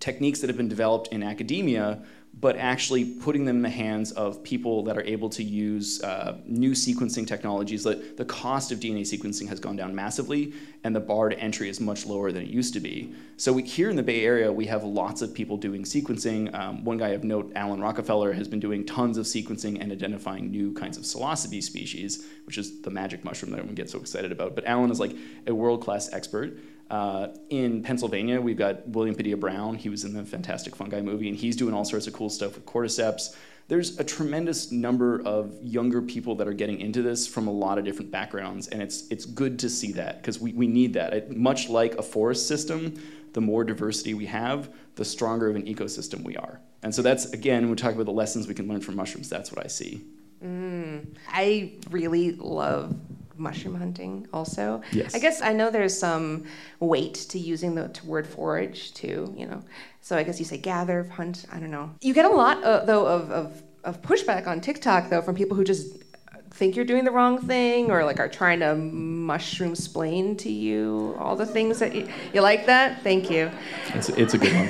techniques 0.00 0.40
that 0.40 0.48
have 0.50 0.58
been 0.58 0.68
developed 0.68 1.08
in 1.08 1.22
academia 1.22 2.02
but 2.44 2.58
actually 2.58 3.06
putting 3.06 3.46
them 3.46 3.56
in 3.56 3.62
the 3.62 3.70
hands 3.70 4.12
of 4.12 4.42
people 4.42 4.82
that 4.82 4.98
are 4.98 5.02
able 5.04 5.30
to 5.30 5.42
use 5.42 6.02
uh, 6.02 6.36
new 6.44 6.72
sequencing 6.72 7.26
technologies. 7.26 7.84
That 7.84 8.18
the 8.18 8.24
cost 8.26 8.70
of 8.70 8.80
DNA 8.80 9.00
sequencing 9.00 9.48
has 9.48 9.58
gone 9.58 9.76
down 9.76 9.94
massively, 9.94 10.52
and 10.84 10.94
the 10.94 11.00
bar 11.00 11.30
to 11.30 11.38
entry 11.38 11.70
is 11.70 11.80
much 11.80 12.04
lower 12.04 12.32
than 12.32 12.42
it 12.42 12.48
used 12.50 12.74
to 12.74 12.80
be. 12.80 13.14
So 13.38 13.54
we, 13.54 13.62
here 13.62 13.88
in 13.88 13.96
the 13.96 14.02
Bay 14.02 14.26
Area, 14.26 14.52
we 14.52 14.66
have 14.66 14.84
lots 14.84 15.22
of 15.22 15.32
people 15.32 15.56
doing 15.56 15.84
sequencing. 15.84 16.54
Um, 16.54 16.84
one 16.84 16.98
guy 16.98 17.12
of 17.16 17.24
note, 17.24 17.50
Alan 17.56 17.80
Rockefeller, 17.80 18.34
has 18.34 18.46
been 18.46 18.60
doing 18.60 18.84
tons 18.84 19.16
of 19.16 19.24
sequencing 19.24 19.80
and 19.80 19.90
identifying 19.90 20.50
new 20.50 20.74
kinds 20.74 20.98
of 20.98 21.04
psilocybe 21.04 21.62
species, 21.62 22.26
which 22.44 22.58
is 22.58 22.82
the 22.82 22.90
magic 22.90 23.24
mushroom 23.24 23.52
that 23.52 23.56
everyone 23.60 23.74
gets 23.74 23.92
so 23.92 23.98
excited 23.98 24.32
about. 24.32 24.54
But 24.54 24.66
Alan 24.66 24.90
is 24.90 25.00
like 25.00 25.16
a 25.46 25.54
world-class 25.54 26.12
expert. 26.12 26.58
Uh, 26.90 27.28
in 27.48 27.82
Pennsylvania, 27.82 28.40
we've 28.40 28.58
got 28.58 28.86
William 28.88 29.14
Padilla 29.14 29.36
Brown. 29.36 29.74
He 29.74 29.88
was 29.88 30.04
in 30.04 30.12
the 30.12 30.24
Fantastic 30.24 30.76
Fungi 30.76 31.00
movie, 31.00 31.28
and 31.28 31.36
he's 31.36 31.56
doing 31.56 31.74
all 31.74 31.84
sorts 31.84 32.06
of 32.06 32.12
cool 32.12 32.28
stuff 32.28 32.54
with 32.54 32.66
cordyceps. 32.66 33.34
There's 33.66 33.98
a 33.98 34.04
tremendous 34.04 34.70
number 34.70 35.22
of 35.22 35.54
younger 35.62 36.02
people 36.02 36.34
that 36.36 36.46
are 36.46 36.52
getting 36.52 36.80
into 36.80 37.00
this 37.00 37.26
from 37.26 37.48
a 37.48 37.50
lot 37.50 37.78
of 37.78 37.84
different 37.84 38.10
backgrounds, 38.10 38.68
and 38.68 38.82
it's 38.82 39.08
it's 39.08 39.24
good 39.24 39.58
to 39.60 39.70
see 39.70 39.92
that 39.92 40.20
because 40.20 40.38
we, 40.38 40.52
we 40.52 40.66
need 40.66 40.92
that. 40.94 41.14
It, 41.14 41.34
much 41.34 41.70
like 41.70 41.94
a 41.94 42.02
forest 42.02 42.46
system, 42.46 42.94
the 43.32 43.40
more 43.40 43.64
diversity 43.64 44.12
we 44.12 44.26
have, 44.26 44.68
the 44.96 45.04
stronger 45.04 45.48
of 45.48 45.56
an 45.56 45.64
ecosystem 45.64 46.22
we 46.22 46.36
are. 46.36 46.60
And 46.82 46.94
so 46.94 47.00
that's 47.00 47.32
again, 47.32 47.62
when 47.62 47.70
we 47.70 47.76
talk 47.76 47.94
about 47.94 48.04
the 48.04 48.12
lessons 48.12 48.46
we 48.46 48.54
can 48.54 48.68
learn 48.68 48.82
from 48.82 48.96
mushrooms, 48.96 49.30
that's 49.30 49.50
what 49.50 49.64
I 49.64 49.68
see. 49.68 50.04
Mm, 50.44 51.16
I 51.28 51.72
really 51.90 52.32
love 52.32 52.94
mushroom 53.36 53.74
hunting 53.74 54.26
also. 54.32 54.82
Yes. 54.92 55.14
I 55.14 55.18
guess 55.18 55.40
I 55.40 55.52
know 55.52 55.70
there's 55.70 55.96
some 55.96 56.44
weight 56.80 57.14
to 57.30 57.38
using 57.38 57.74
the 57.74 57.98
word 58.04 58.26
forage 58.26 58.92
too, 58.94 59.34
you 59.36 59.46
know. 59.46 59.62
So 60.00 60.16
I 60.16 60.22
guess 60.22 60.38
you 60.38 60.44
say 60.44 60.58
gather, 60.58 61.04
hunt, 61.04 61.46
I 61.52 61.58
don't 61.58 61.70
know. 61.70 61.90
You 62.00 62.14
get 62.14 62.24
a 62.24 62.30
lot 62.30 62.62
uh, 62.62 62.84
though 62.84 63.06
of, 63.06 63.30
of, 63.30 63.62
of 63.84 64.02
pushback 64.02 64.46
on 64.46 64.60
TikTok 64.60 65.10
though 65.10 65.22
from 65.22 65.34
people 65.34 65.56
who 65.56 65.64
just 65.64 66.04
think 66.50 66.76
you're 66.76 66.84
doing 66.84 67.04
the 67.04 67.10
wrong 67.10 67.38
thing 67.38 67.90
or 67.90 68.04
like 68.04 68.20
are 68.20 68.28
trying 68.28 68.60
to 68.60 68.76
mushroom 68.76 69.72
explain 69.72 70.36
to 70.36 70.50
you 70.50 71.16
all 71.18 71.34
the 71.34 71.44
things 71.46 71.80
that 71.80 71.92
you, 71.92 72.08
you 72.32 72.40
like 72.40 72.64
that 72.66 73.02
thank 73.02 73.28
you 73.28 73.50
it's, 73.88 74.08
it's 74.10 74.34
a 74.34 74.38
good 74.38 74.54
one 74.54 74.68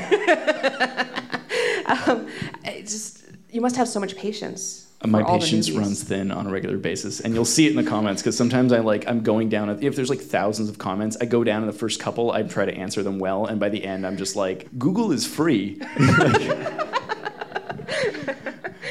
um, 2.08 2.26
just 2.84 3.24
you 3.50 3.60
must 3.60 3.76
have 3.76 3.86
so 3.86 4.00
much 4.00 4.16
patience 4.16 4.83
my 5.06 5.22
patience 5.22 5.70
runs 5.70 6.02
thin 6.02 6.30
on 6.30 6.46
a 6.46 6.50
regular 6.50 6.78
basis 6.78 7.20
and 7.20 7.34
you'll 7.34 7.44
see 7.44 7.66
it 7.66 7.70
in 7.70 7.76
the 7.76 7.88
comments 7.88 8.22
because 8.22 8.36
sometimes 8.36 8.72
i 8.72 8.78
like 8.78 9.06
i'm 9.06 9.22
going 9.22 9.48
down 9.48 9.68
if 9.82 9.96
there's 9.96 10.10
like 10.10 10.20
thousands 10.20 10.68
of 10.68 10.78
comments 10.78 11.16
i 11.20 11.24
go 11.24 11.44
down 11.44 11.62
in 11.62 11.66
the 11.66 11.72
first 11.74 12.00
couple 12.00 12.30
i 12.32 12.42
try 12.42 12.64
to 12.64 12.74
answer 12.74 13.02
them 13.02 13.18
well 13.18 13.46
and 13.46 13.60
by 13.60 13.68
the 13.68 13.84
end 13.84 14.06
i'm 14.06 14.16
just 14.16 14.36
like 14.36 14.68
google 14.78 15.12
is 15.12 15.26
free. 15.26 15.80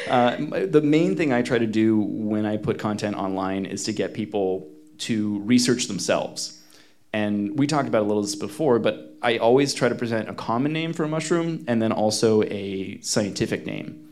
Uh, 0.10 0.36
the 0.66 0.82
main 0.82 1.16
thing 1.16 1.34
i 1.34 1.42
try 1.42 1.58
to 1.58 1.66
do 1.66 1.98
when 1.98 2.46
i 2.46 2.56
put 2.56 2.78
content 2.78 3.16
online 3.16 3.66
is 3.66 3.84
to 3.84 3.92
get 3.92 4.14
people 4.14 4.70
to 5.00 5.40
research 5.40 5.88
themselves. 5.88 6.62
And 7.12 7.58
we 7.58 7.66
talked 7.66 7.88
about 7.88 8.04
a 8.04 8.06
little 8.06 8.22
this 8.22 8.36
before 8.36 8.78
but 8.78 9.18
i 9.24 9.38
always 9.38 9.74
try 9.74 9.90
to 9.90 9.96
present 9.96 10.30
a 10.30 10.34
common 10.34 10.72
name 10.72 10.94
for 10.94 11.04
a 11.04 11.08
mushroom 11.08 11.64
and 11.68 11.82
then 11.82 11.92
also 11.92 12.44
a 12.44 13.00
scientific 13.02 13.66
name 13.66 14.03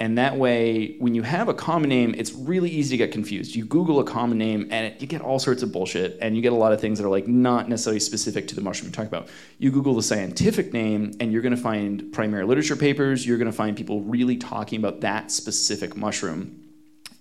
and 0.00 0.16
that 0.16 0.38
way, 0.38 0.96
when 0.98 1.14
you 1.14 1.20
have 1.20 1.50
a 1.50 1.54
common 1.54 1.90
name, 1.90 2.14
it's 2.16 2.32
really 2.32 2.70
easy 2.70 2.96
to 2.96 3.04
get 3.04 3.12
confused. 3.12 3.54
You 3.54 3.66
Google 3.66 4.00
a 4.00 4.04
common 4.04 4.38
name 4.38 4.66
and 4.70 4.86
it, 4.86 5.00
you 5.02 5.06
get 5.06 5.20
all 5.20 5.38
sorts 5.38 5.62
of 5.62 5.72
bullshit, 5.72 6.16
and 6.22 6.34
you 6.34 6.40
get 6.40 6.54
a 6.54 6.56
lot 6.56 6.72
of 6.72 6.80
things 6.80 6.98
that 6.98 7.04
are 7.04 7.10
like 7.10 7.28
not 7.28 7.68
necessarily 7.68 8.00
specific 8.00 8.48
to 8.48 8.54
the 8.54 8.62
mushroom 8.62 8.88
you're 8.88 8.94
talking 8.94 9.08
about. 9.08 9.28
You 9.58 9.70
Google 9.70 9.94
the 9.94 10.02
scientific 10.02 10.72
name, 10.72 11.12
and 11.20 11.30
you're 11.30 11.42
to 11.54 11.62
find 11.62 12.14
primary 12.14 12.46
literature 12.46 12.76
papers. 12.76 13.26
You're 13.26 13.36
to 13.50 13.56
find 13.56 13.76
people 13.76 14.00
really 14.00 14.38
talking 14.38 14.78
about 14.78 15.02
that 15.02 15.30
specific 15.30 15.94
mushroom, 15.98 16.58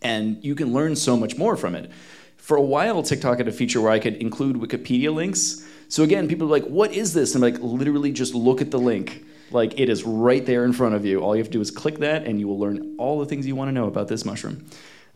and 0.02 0.42
you 0.42 0.56
can 0.56 0.72
learn 0.72 0.96
so 0.96 1.18
much 1.18 1.36
more 1.36 1.58
from 1.58 1.76
it. 1.76 1.92
For 2.38 2.56
a 2.56 2.62
while, 2.62 3.04
TikTok 3.04 3.40
had 3.40 3.50
a 3.50 3.52
feature 3.52 3.82
where 3.82 3.92
I 3.92 4.00
could 4.00 4.16
include 4.16 4.56
Wikipedia 4.56 5.14
links. 5.14 5.66
So 5.90 6.04
again, 6.04 6.30
people 6.30 6.48
are 6.48 6.52
like, 6.52 6.66
"What 6.66 6.94
is 6.94 7.14
this?" 7.14 7.36
And 7.36 7.44
I'm 7.44 7.52
like, 7.52 7.62
literally, 7.62 8.14
just 8.14 8.34
look 8.34 8.62
at 8.62 8.72
the 8.72 8.80
link 8.80 9.26
like 9.52 9.80
it 9.80 9.90
is 9.90 10.04
right 10.04 10.46
there 10.46 10.66
in 10.66 10.74
front 10.74 10.96
of 10.96 11.06
you. 11.06 11.22
All 11.22 11.36
you 11.36 11.42
have 11.42 11.48
to 11.48 11.54
do 11.54 11.62
is 11.62 11.72
click 11.72 12.00
that, 12.00 12.26
and 12.26 12.40
you 12.40 12.48
will 12.48 12.60
learn 12.60 12.96
all 12.98 13.20
the 13.20 13.26
things 13.26 13.48
you 13.48 13.56
want 13.56 13.70
to 13.70 13.74
know 13.74 13.88
about 13.88 14.08
this 14.08 14.26
mushroom. 14.26 14.66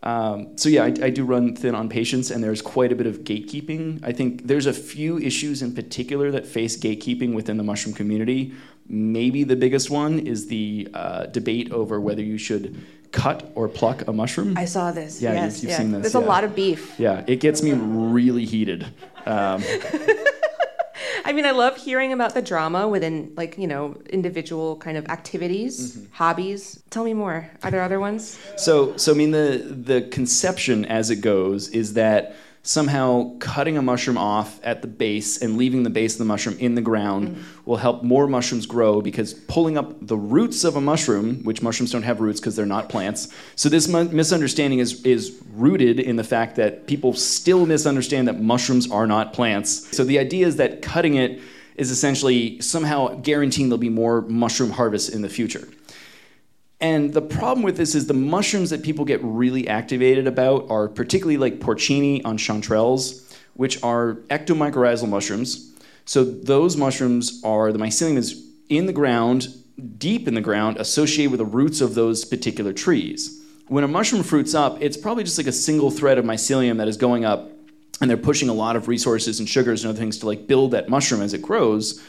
Um, 0.04 0.58
so 0.58 0.68
yeah, 0.68 0.84
I, 0.84 0.88
I, 0.88 1.10
do 1.10 1.24
run 1.24 1.56
thin 1.56 1.76
on 1.76 1.88
patience, 1.88 2.30
and 2.30 2.44
there's 2.44 2.62
quite 2.62 2.92
a 2.92 2.96
bit 2.96 3.08
of 3.08 3.20
gatekeeping. 3.20 4.04
I 4.04 4.12
think 4.12 4.48
there's 4.48 4.66
a 4.66 4.74
few 4.74 5.18
issues 5.18 5.62
in 5.62 5.74
particular 5.74 6.30
that 6.32 6.46
face 6.46 6.78
gatekeeping 6.78 7.34
within 7.34 7.56
the 7.56 7.64
mushroom 7.64 7.96
community. 7.96 8.52
Maybe 8.90 9.46
the 9.46 9.56
biggest 9.56 9.90
one 9.90 10.20
is 10.20 10.48
the 10.48 10.90
uh, 10.94 11.28
debate 11.28 11.72
over 11.72 12.02
whether 12.02 12.22
you 12.22 12.38
should 12.38 12.84
cut 13.14 13.50
or 13.56 13.70
pluck 13.70 14.06
a 14.06 14.12
mushroom. 14.12 14.58
I 14.58 14.66
saw 14.66 14.92
this. 14.92 15.22
Yeah, 15.22 15.36
yes, 15.36 15.56
you've, 15.56 15.64
you've 15.64 15.72
yeah. 15.72 15.78
seen 15.78 15.92
this. 15.94 16.02
There's 16.02 16.22
yeah. 16.22 16.28
a 16.28 16.30
lot 16.30 16.44
of 16.44 16.54
beef. 16.54 17.00
Yeah, 17.00 17.24
it 17.26 17.40
gets 17.40 17.64
me 17.64 17.72
really 17.72 18.44
heated. 18.44 18.86
Um, 19.26 19.64
I 21.26 21.34
mean, 21.34 21.46
I 21.46 21.52
love 21.52 21.78
hearing 21.78 22.12
about 22.12 22.34
the 22.34 22.42
drama 22.42 22.88
within, 22.88 23.34
like, 23.36 23.58
you 23.58 23.68
know, 23.68 23.96
individual 24.10 24.76
kind 24.78 24.98
of 24.98 25.06
activities, 25.08 25.96
mm-hmm. 25.96 26.14
hobbies. 26.14 26.84
Tell 26.90 27.04
me 27.04 27.14
more. 27.14 27.50
Are 27.64 27.72
there 27.72 27.82
other 27.82 28.00
ones? 28.00 28.38
So, 28.58 28.98
so 28.98 29.14
I 29.14 29.16
mean, 29.16 29.32
the 29.32 29.64
the 29.70 30.02
conception 30.04 30.86
as 30.86 31.10
it 31.10 31.18
goes 31.18 31.70
is 31.70 31.94
that 31.94 32.36
somehow 32.66 33.38
cutting 33.40 33.78
a 33.78 33.82
mushroom 33.82 34.18
off 34.18 34.58
at 34.64 34.82
the 34.82 34.88
base 34.88 35.42
and 35.42 35.58
leaving 35.58 35.84
the 35.84 35.90
base 35.90 36.14
of 36.14 36.20
the 36.20 36.26
mushroom 36.26 36.58
in 36.60 36.76
the 36.76 36.82
ground 36.82 37.28
mm. 37.28 37.44
will 37.66 37.76
help 37.76 38.04
more 38.04 38.26
mushrooms 38.26 38.66
grow 38.66 39.02
because 39.02 39.34
pulling 39.34 39.78
up 39.78 39.96
the 40.08 40.16
roots 40.16 40.64
of 40.64 40.78
a 40.78 40.82
mushroom, 40.82 41.44
which 41.44 41.62
mushrooms 41.62 41.92
don't 41.92 42.04
have 42.04 42.22
roots 42.22 42.40
because 42.40 42.56
they're 42.56 42.66
not 42.66 42.88
plants. 42.88 43.28
So 43.58 43.68
this 43.68 43.90
mu- 43.90 44.06
misunderstanding 44.06 44.80
is 44.80 45.04
is 45.04 45.38
rooted 45.52 46.00
in 46.00 46.16
the 46.16 46.24
fact 46.24 46.56
that 46.56 46.88
people 46.88 47.14
still 47.14 47.66
misunderstand 47.66 48.30
that 48.30 48.40
mushrooms 48.40 48.90
are 48.90 49.08
not 49.08 49.34
plants. 49.34 49.96
So 49.96 50.06
the 50.06 50.18
idea 50.18 50.48
is 50.48 50.56
that 50.56 50.82
cutting 50.82 51.16
it 51.16 51.42
is 51.76 51.92
essentially 51.92 52.62
somehow 52.62 53.16
guaranteeing 53.16 53.68
there'll 53.68 53.78
be 53.78 53.90
more 53.90 54.22
mushroom 54.22 54.72
harvests 54.72 55.10
in 55.10 55.22
the 55.22 55.30
future. 55.30 55.68
And 56.84 57.14
the 57.14 57.22
problem 57.22 57.64
with 57.64 57.78
this 57.78 57.96
is 57.96 58.08
the 58.08 58.14
mushrooms 58.14 58.70
that 58.72 58.84
people 58.84 59.06
get 59.06 59.24
really 59.24 59.70
activated 59.70 60.28
about 60.28 60.70
are 60.70 60.90
particularly 60.90 61.38
like 61.38 61.60
porcini 61.60 62.22
and 62.26 62.38
chanterelles, 62.38 63.34
which 63.54 63.82
are 63.82 64.16
ectomycorrhizal 64.30 65.08
mushrooms. 65.08 65.74
So 66.04 66.26
those 66.26 66.76
mushrooms 66.76 67.42
are 67.46 67.72
the 67.72 67.80
mycelium 67.80 68.18
is 68.18 68.46
in 68.68 68.86
the 68.86 68.92
ground, 68.92 69.48
deep 69.98 70.28
in 70.28 70.34
the 70.34 70.42
ground, 70.42 70.76
associated 70.76 71.32
with 71.32 71.38
the 71.38 71.46
roots 71.46 71.80
of 71.80 71.96
those 71.96 72.26
particular 72.26 72.74
trees. 72.74 73.42
When 73.70 73.86
a 73.86 73.88
mushroom 73.88 74.22
fruits 74.22 74.54
up, 74.54 74.82
it's 74.82 74.98
probably 74.98 75.24
just 75.24 75.38
like 75.38 75.48
a 75.48 75.54
single 75.54 75.90
thread 75.90 76.18
of 76.18 76.26
mycelium 76.26 76.80
that 76.80 76.90
is 76.90 76.98
going 76.98 77.24
up, 77.24 77.50
and 78.02 78.10
they're 78.10 78.18
pushing 78.18 78.50
a 78.50 78.54
lot 78.54 78.76
of 78.76 78.90
resources 78.90 79.40
and 79.40 79.48
sugars 79.48 79.86
and 79.86 79.90
other 79.90 80.00
things 80.00 80.18
to 80.18 80.26
like 80.26 80.48
build 80.48 80.72
that 80.72 80.90
mushroom 80.90 81.22
as 81.22 81.34
it 81.34 81.42
grows. 81.42 82.04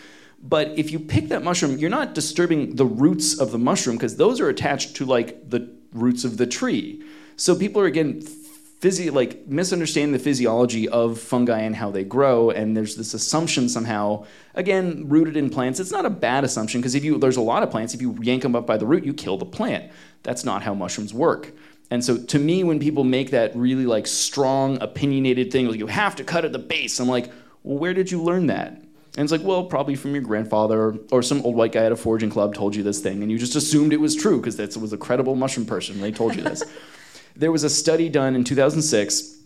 But 0.46 0.78
if 0.78 0.92
you 0.92 1.00
pick 1.00 1.28
that 1.28 1.42
mushroom, 1.42 1.78
you're 1.78 1.88
not 1.88 2.14
disturbing 2.14 2.76
the 2.76 2.84
roots 2.84 3.38
of 3.40 3.50
the 3.50 3.58
mushroom 3.58 3.96
because 3.96 4.16
those 4.16 4.40
are 4.40 4.48
attached 4.50 4.94
to 4.96 5.06
like 5.06 5.48
the 5.48 5.70
roots 5.92 6.24
of 6.24 6.36
the 6.36 6.46
tree. 6.46 7.02
So 7.36 7.56
people 7.56 7.80
are 7.80 7.86
again 7.86 8.20
physio- 8.20 9.14
like 9.14 9.46
misunderstanding 9.46 10.12
the 10.12 10.18
physiology 10.18 10.86
of 10.86 11.18
fungi 11.18 11.60
and 11.60 11.74
how 11.74 11.90
they 11.90 12.04
grow 12.04 12.50
and 12.50 12.76
there's 12.76 12.94
this 12.94 13.14
assumption 13.14 13.70
somehow 13.70 14.26
again 14.54 15.08
rooted 15.08 15.38
in 15.38 15.48
plants. 15.48 15.80
It's 15.80 15.90
not 15.90 16.04
a 16.04 16.10
bad 16.10 16.44
assumption 16.44 16.82
because 16.82 16.94
if 16.94 17.04
you 17.04 17.16
there's 17.16 17.38
a 17.38 17.40
lot 17.40 17.62
of 17.62 17.70
plants 17.70 17.94
if 17.94 18.02
you 18.02 18.18
yank 18.20 18.42
them 18.42 18.54
up 18.54 18.66
by 18.66 18.76
the 18.76 18.86
root 18.86 19.04
you 19.04 19.14
kill 19.14 19.38
the 19.38 19.46
plant. 19.46 19.90
That's 20.24 20.44
not 20.44 20.62
how 20.62 20.74
mushrooms 20.74 21.14
work. 21.14 21.52
And 21.90 22.04
so 22.04 22.18
to 22.18 22.38
me 22.38 22.64
when 22.64 22.78
people 22.78 23.04
make 23.04 23.30
that 23.30 23.56
really 23.56 23.86
like 23.86 24.06
strong 24.06 24.76
opinionated 24.82 25.50
thing 25.50 25.68
like 25.68 25.78
you 25.78 25.86
have 25.86 26.16
to 26.16 26.24
cut 26.24 26.44
at 26.44 26.52
the 26.52 26.58
base 26.58 27.00
i'm 27.00 27.08
like 27.08 27.32
well 27.62 27.78
where 27.78 27.94
did 27.94 28.10
you 28.10 28.22
learn 28.22 28.48
that 28.48 28.83
and 29.16 29.22
it's 29.22 29.30
like, 29.30 29.42
well, 29.42 29.64
probably 29.64 29.94
from 29.94 30.12
your 30.12 30.22
grandfather 30.22 30.96
or 31.12 31.22
some 31.22 31.40
old 31.42 31.54
white 31.54 31.70
guy 31.70 31.84
at 31.84 31.92
a 31.92 31.96
foraging 31.96 32.30
club 32.30 32.52
told 32.54 32.74
you 32.74 32.82
this 32.82 33.00
thing, 33.00 33.22
and 33.22 33.30
you 33.30 33.38
just 33.38 33.54
assumed 33.54 33.92
it 33.92 34.00
was 34.00 34.16
true 34.16 34.38
because 34.38 34.56
that 34.56 34.76
was 34.76 34.92
a 34.92 34.98
credible 34.98 35.36
mushroom 35.36 35.66
person. 35.66 36.00
They 36.00 36.10
told 36.10 36.34
you 36.34 36.42
this. 36.42 36.64
there 37.36 37.52
was 37.52 37.62
a 37.62 37.70
study 37.70 38.08
done 38.08 38.34
in 38.34 38.42
2006. 38.42 39.38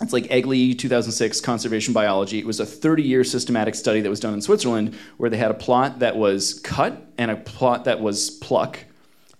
It's 0.00 0.12
like 0.12 0.24
Egli 0.24 0.76
2006 0.76 1.40
Conservation 1.40 1.94
Biology. 1.94 2.40
It 2.40 2.46
was 2.46 2.58
a 2.58 2.66
30 2.66 3.04
year 3.04 3.22
systematic 3.22 3.76
study 3.76 4.00
that 4.00 4.10
was 4.10 4.18
done 4.18 4.34
in 4.34 4.42
Switzerland 4.42 4.96
where 5.18 5.30
they 5.30 5.36
had 5.36 5.52
a 5.52 5.54
plot 5.54 6.00
that 6.00 6.16
was 6.16 6.58
cut 6.60 7.00
and 7.16 7.30
a 7.30 7.36
plot 7.36 7.84
that 7.84 8.00
was 8.00 8.30
pluck, 8.30 8.80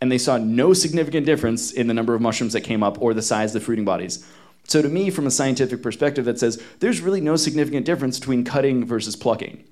and 0.01 0.13
they 0.13 0.19
saw 0.19 0.39
no 0.39 0.73
significant 0.75 1.27
difference 1.27 1.73
in 1.73 1.89
the 1.89 1.95
number 1.95 2.15
of 2.15 2.21
mushrooms 2.21 2.53
that 2.53 2.61
came 2.61 2.85
up 2.85 3.03
or 3.03 3.15
the 3.15 3.23
size 3.23 3.53
of 3.53 3.61
the 3.61 3.65
fruiting 3.65 3.85
bodies. 3.85 4.25
So, 4.69 4.81
to 4.81 4.89
me, 4.89 5.11
from 5.11 5.27
a 5.27 5.31
scientific 5.31 5.83
perspective, 5.83 6.25
that 6.27 6.39
says 6.39 6.63
there's 6.79 7.01
really 7.01 7.21
no 7.21 7.35
significant 7.35 7.85
difference 7.85 8.21
between 8.21 8.45
cutting 8.45 8.85
versus 8.87 9.17
plucking. 9.17 9.65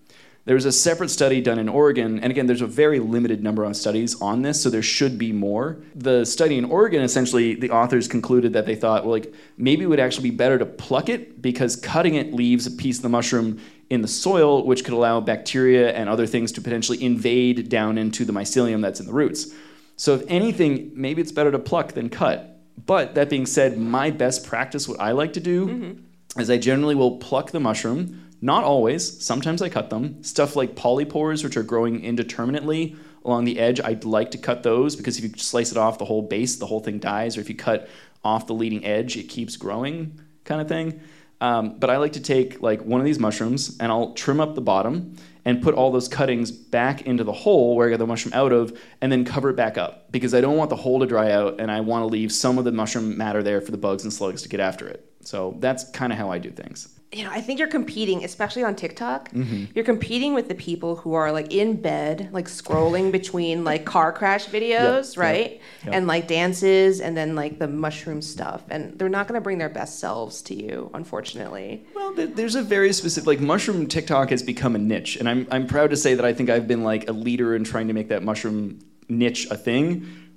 There 0.47 0.55
was 0.55 0.65
a 0.65 0.73
separate 0.73 1.11
study 1.11 1.43
done 1.43 1.59
in 1.59 1.69
Oregon, 1.69 2.19
and 2.19 2.31
again, 2.31 2.47
there's 2.47 2.63
a 2.63 2.67
very 2.67 2.99
limited 2.99 3.43
number 3.43 3.63
of 3.63 3.77
studies 3.77 4.21
on 4.23 4.41
this, 4.41 4.63
so 4.63 4.71
there 4.71 4.83
should 4.83 5.19
be 5.19 5.33
more. 5.33 5.83
The 5.95 6.25
study 6.25 6.57
in 6.57 6.65
Oregon, 6.65 7.03
essentially, 7.03 7.55
the 7.55 7.71
authors 7.71 8.09
concluded 8.09 8.55
that 8.55 8.65
they 8.65 8.75
thought, 8.75 9.05
well, 9.05 9.13
like 9.13 9.35
maybe 9.59 9.85
it 9.85 9.89
would 9.89 10.01
actually 10.01 10.31
be 10.31 10.37
better 10.37 10.59
to 10.59 10.65
pluck 10.65 11.11
it 11.11 11.43
because 11.43 11.77
cutting 11.77 12.15
it 12.15 12.33
leaves 12.33 12.67
a 12.67 12.71
piece 12.71 12.97
of 12.97 13.03
the 13.03 13.11
mushroom 13.11 13.61
in 13.91 14.01
the 14.01 14.09
soil, 14.09 14.65
which 14.65 14.83
could 14.83 14.95
allow 14.95 15.21
bacteria 15.21 15.93
and 15.93 16.09
other 16.09 16.27
things 16.27 16.53
to 16.53 16.63
potentially 16.63 17.03
invade 17.03 17.69
down 17.69 17.99
into 17.99 18.25
the 18.25 18.33
mycelium 18.33 18.81
that's 18.81 18.99
in 18.99 19.07
the 19.07 19.13
roots. 19.13 19.53
So, 19.97 20.15
if 20.15 20.23
anything, 20.27 20.93
maybe 20.95 21.21
it's 21.21 21.33
better 21.33 21.51
to 21.51 21.59
pluck 21.59 21.93
than 21.93 22.09
cut. 22.09 22.59
But 22.87 23.15
that 23.15 23.29
being 23.29 23.45
said, 23.45 23.77
my 23.77 24.11
best 24.11 24.47
practice, 24.47 24.89
what 24.89 24.99
I 25.01 25.13
like 25.13 25.35
to 25.35 25.41
do, 25.41 25.67
mm-hmm. 25.67 26.41
is 26.41 26.49
I 26.49 26.57
generally 26.57 26.95
will 26.95 27.19
pluck 27.19 27.51
the 27.51 27.61
mushroom 27.61 28.30
not 28.41 28.65
always. 28.65 29.23
Sometimes 29.25 29.63
I 29.63 29.69
cut 29.69 29.91
them. 29.91 30.23
Stuff 30.23 30.57
like 30.57 30.75
polypores, 30.75 31.45
which 31.45 31.57
are 31.57 31.63
growing 31.63 32.05
indeterminately 32.05 32.97
along 33.25 33.45
the 33.45 33.59
edge, 33.59 33.81
I'd 33.81 34.05
like 34.05 34.31
to 34.33 34.39
cut 34.39 34.63
those 34.63 34.97
because 34.97 35.19
if 35.19 35.25
you 35.25 35.33
slice 35.37 35.73
it 35.73 35.79
off 35.79 35.99
the 35.99 36.05
whole 36.05 36.23
base, 36.23 36.57
the 36.57 36.67
whole 36.67 36.81
thing 36.81 36.99
dies. 36.99 37.37
Or 37.37 37.41
if 37.41 37.49
you 37.49 37.55
cut 37.55 37.89
off 38.25 38.47
the 38.47 38.55
leading 38.55 38.85
edge, 38.85 39.17
it 39.17 39.25
keeps 39.25 39.57
growing, 39.57 40.21
kind 40.45 40.61
of 40.61 40.69
thing. 40.69 41.01
Um, 41.43 41.79
but 41.79 41.89
I 41.89 41.97
like 41.97 42.15
to 42.15 42.21
take 42.21 42.61
like 42.61 42.83
one 42.83 43.01
of 43.01 43.07
these 43.07 43.19
mushrooms 43.19 43.79
and 43.81 43.91
I'll 43.91 44.13
trim 44.13 44.41
up 44.41 44.55
the 44.55 44.61
bottom 44.61 45.17
and 45.47 45.63
put 45.63 45.75
all 45.75 45.91
those 45.91 46.07
cuttings 46.07 46.51
back 46.51 47.03
into 47.03 47.25
the 47.25 47.33
hole 47.33 47.77
where 47.77 47.89
I 47.89 47.91
got 47.91 47.99
the 47.99 48.07
mushroom 48.07 48.35
out 48.35 48.53
of 48.53 48.79
and 49.01 49.11
then 49.11 49.25
cover 49.25 49.49
it 49.49 49.57
back 49.57 49.79
up 49.79 50.13
because 50.13 50.35
I 50.35 50.43
don't 50.43 50.59
want 50.59 50.69
the 50.69 50.77
hole 50.77 51.01
to 51.01 51.07
dry 51.07 51.33
out 51.33 51.59
and 51.59 51.71
I 51.71 51.81
want 51.81 52.03
to 52.03 52.07
leave 52.07 52.31
some 52.31 52.59
of 52.59 52.65
the 52.65 52.73
mushroom 52.73 53.17
matter 53.17 53.43
there 53.43 53.63
for 53.63 53.71
the 53.71 53.79
bugs 53.79 54.05
and 54.05 54.13
slugs 54.13 54.43
to 54.43 54.51
get 54.51 54.61
after 54.61 54.87
it. 54.87 55.11
So 55.23 55.57
that's 55.61 55.89
kind 55.91 56.13
of 56.13 56.19
how 56.19 56.31
I 56.31 56.39
do 56.39 56.51
things 56.51 57.00
you 57.13 57.25
know, 57.25 57.31
I 57.31 57.41
think 57.41 57.59
you're 57.59 57.69
competing, 57.69 58.23
especially 58.23 58.63
on 58.63 58.77
TikTok. 58.77 59.31
Mm-hmm. 59.33 59.65
You're 59.75 59.85
competing 59.85 60.33
with 60.33 60.49
the 60.49 60.55
people 60.55 60.95
who 60.95 61.15
are 61.15 61.33
like 61.33 61.53
in 61.53 61.81
bed, 61.81 62.29
like 62.31 62.47
scrolling 62.47 63.11
between 63.21 63.65
like 63.65 63.85
car 63.85 64.13
crash 64.13 64.47
videos, 64.47 65.17
yep, 65.17 65.21
right? 65.21 65.51
Yep, 65.51 65.61
yep. 65.87 65.95
And 65.95 66.07
like 66.07 66.29
dances 66.29 67.01
and 67.01 67.17
then 67.17 67.35
like 67.35 67.59
the 67.59 67.67
mushroom 67.67 68.23
stuff. 68.23 68.63
And 68.71 68.97
they're 68.97 69.09
not 69.09 69.27
going 69.27 69.35
to 69.35 69.43
bring 69.43 69.59
their 69.59 69.69
best 69.69 69.99
selves 69.99 70.41
to 70.43 70.55
you, 70.55 70.89
unfortunately. 70.95 71.85
Well, 71.97 72.15
there's 72.15 72.55
a 72.55 72.63
very 72.63 72.93
specific, 72.93 73.27
like 73.27 73.41
mushroom 73.41 73.89
TikTok 73.89 74.31
has 74.31 74.45
become 74.45 74.77
a 74.77 74.79
niche. 74.79 75.17
And 75.17 75.29
I'm, 75.29 75.49
I'm 75.51 75.67
proud 75.67 75.91
to 75.91 75.97
say 75.97 76.15
that 76.15 76.25
I 76.25 76.33
think 76.33 76.49
I've 76.49 76.69
been 76.69 76.85
like 76.85 77.09
a 77.09 77.13
leader 77.13 77.57
in 77.57 77.65
trying 77.65 77.89
to 77.89 77.93
make 77.93 78.09
that 78.09 78.23
mushroom 78.23 78.79
niche 79.09 79.49
a 79.51 79.57
thing 79.57 80.30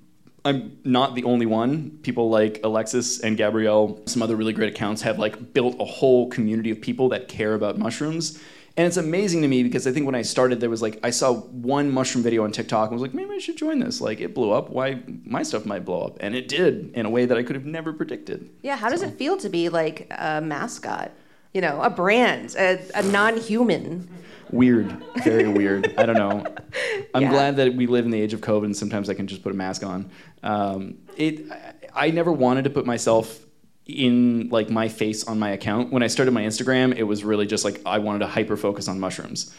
I'm 0.45 0.77
not 0.83 1.15
the 1.15 1.23
only 1.23 1.45
one. 1.45 1.99
People 2.03 2.29
like 2.29 2.59
Alexis 2.63 3.21
and 3.21 3.37
Gabrielle, 3.37 4.01
some 4.05 4.21
other 4.21 4.35
really 4.35 4.53
great 4.53 4.73
accounts, 4.73 5.01
have 5.03 5.17
like 5.17 5.53
built 5.53 5.75
a 5.79 5.85
whole 5.85 6.29
community 6.29 6.69
of 6.69 6.81
people 6.81 7.09
that 7.09 7.27
care 7.27 7.53
about 7.53 7.77
mushrooms. 7.77 8.39
And 8.75 8.87
it's 8.87 8.97
amazing 8.97 9.43
to 9.43 9.47
me 9.47 9.61
because 9.63 9.85
I 9.85 9.91
think 9.91 10.05
when 10.05 10.15
I 10.15 10.23
started, 10.23 10.59
there 10.59 10.69
was 10.69 10.81
like 10.81 10.99
I 11.03 11.11
saw 11.11 11.33
one 11.33 11.91
mushroom 11.91 12.23
video 12.23 12.43
on 12.43 12.51
TikTok 12.51 12.89
and 12.89 12.99
was 12.99 13.01
like, 13.01 13.13
maybe 13.13 13.35
I 13.35 13.37
should 13.37 13.55
join 13.55 13.79
this. 13.79 14.01
Like 14.01 14.19
it 14.19 14.33
blew 14.33 14.51
up. 14.51 14.69
Why 14.69 15.01
my 15.23 15.43
stuff 15.43 15.65
might 15.65 15.85
blow 15.85 16.01
up? 16.01 16.17
And 16.19 16.35
it 16.35 16.47
did 16.47 16.91
in 16.93 17.05
a 17.05 17.09
way 17.09 17.25
that 17.25 17.37
I 17.37 17.43
could 17.43 17.55
have 17.55 17.65
never 17.65 17.93
predicted. 17.93 18.49
Yeah. 18.63 18.75
How 18.75 18.89
does 18.89 19.03
it 19.03 19.13
feel 19.13 19.37
to 19.37 19.49
be 19.49 19.69
like 19.69 20.07
a 20.11 20.41
mascot? 20.41 21.11
You 21.53 21.61
know, 21.61 21.81
a 21.83 21.89
brand, 21.89 22.55
a, 22.57 22.79
a 22.95 23.03
non-human 23.03 24.09
weird, 24.51 24.95
very 25.23 25.47
weird. 25.47 25.93
I 25.97 26.05
don't 26.05 26.15
know. 26.15 26.45
I'm 27.13 27.23
yeah. 27.23 27.29
glad 27.29 27.55
that 27.57 27.73
we 27.75 27.87
live 27.87 28.05
in 28.05 28.11
the 28.11 28.21
age 28.21 28.33
of 28.33 28.41
COVID, 28.41 28.65
and 28.65 28.77
sometimes 28.77 29.09
I 29.09 29.13
can 29.13 29.27
just 29.27 29.43
put 29.43 29.51
a 29.51 29.55
mask 29.55 29.83
on. 29.83 30.09
Um, 30.41 30.97
it, 31.17 31.45
I 31.93 32.11
never 32.11 32.31
wanted 32.31 32.63
to 32.63 32.69
put 32.69 32.85
myself 32.85 33.39
in 33.85 34.49
like 34.49 34.69
my 34.69 34.87
face 34.87 35.25
on 35.25 35.39
my 35.39 35.51
account. 35.51 35.91
When 35.91 36.03
I 36.03 36.07
started 36.07 36.31
my 36.31 36.43
Instagram, 36.43 36.95
it 36.95 37.03
was 37.03 37.23
really 37.23 37.45
just 37.45 37.65
like 37.65 37.81
I 37.85 37.99
wanted 37.99 38.19
to 38.19 38.27
hyper 38.27 38.57
focus 38.57 38.87
on 38.87 38.99
mushrooms. 38.99 39.53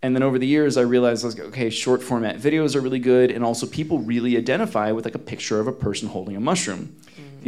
And 0.00 0.14
then 0.14 0.22
over 0.22 0.38
the 0.38 0.46
years, 0.46 0.76
I 0.76 0.82
realized 0.82 1.24
I 1.24 1.26
was 1.26 1.38
like, 1.38 1.48
okay, 1.48 1.70
short 1.70 2.02
format 2.02 2.36
videos 2.36 2.76
are 2.76 2.80
really 2.80 3.00
good, 3.00 3.30
and 3.30 3.44
also 3.44 3.66
people 3.66 3.98
really 3.98 4.36
identify 4.36 4.92
with 4.92 5.04
like 5.04 5.16
a 5.16 5.20
picture 5.20 5.58
of 5.58 5.66
a 5.66 5.72
person 5.72 6.08
holding 6.08 6.36
a 6.36 6.40
mushroom. 6.40 6.96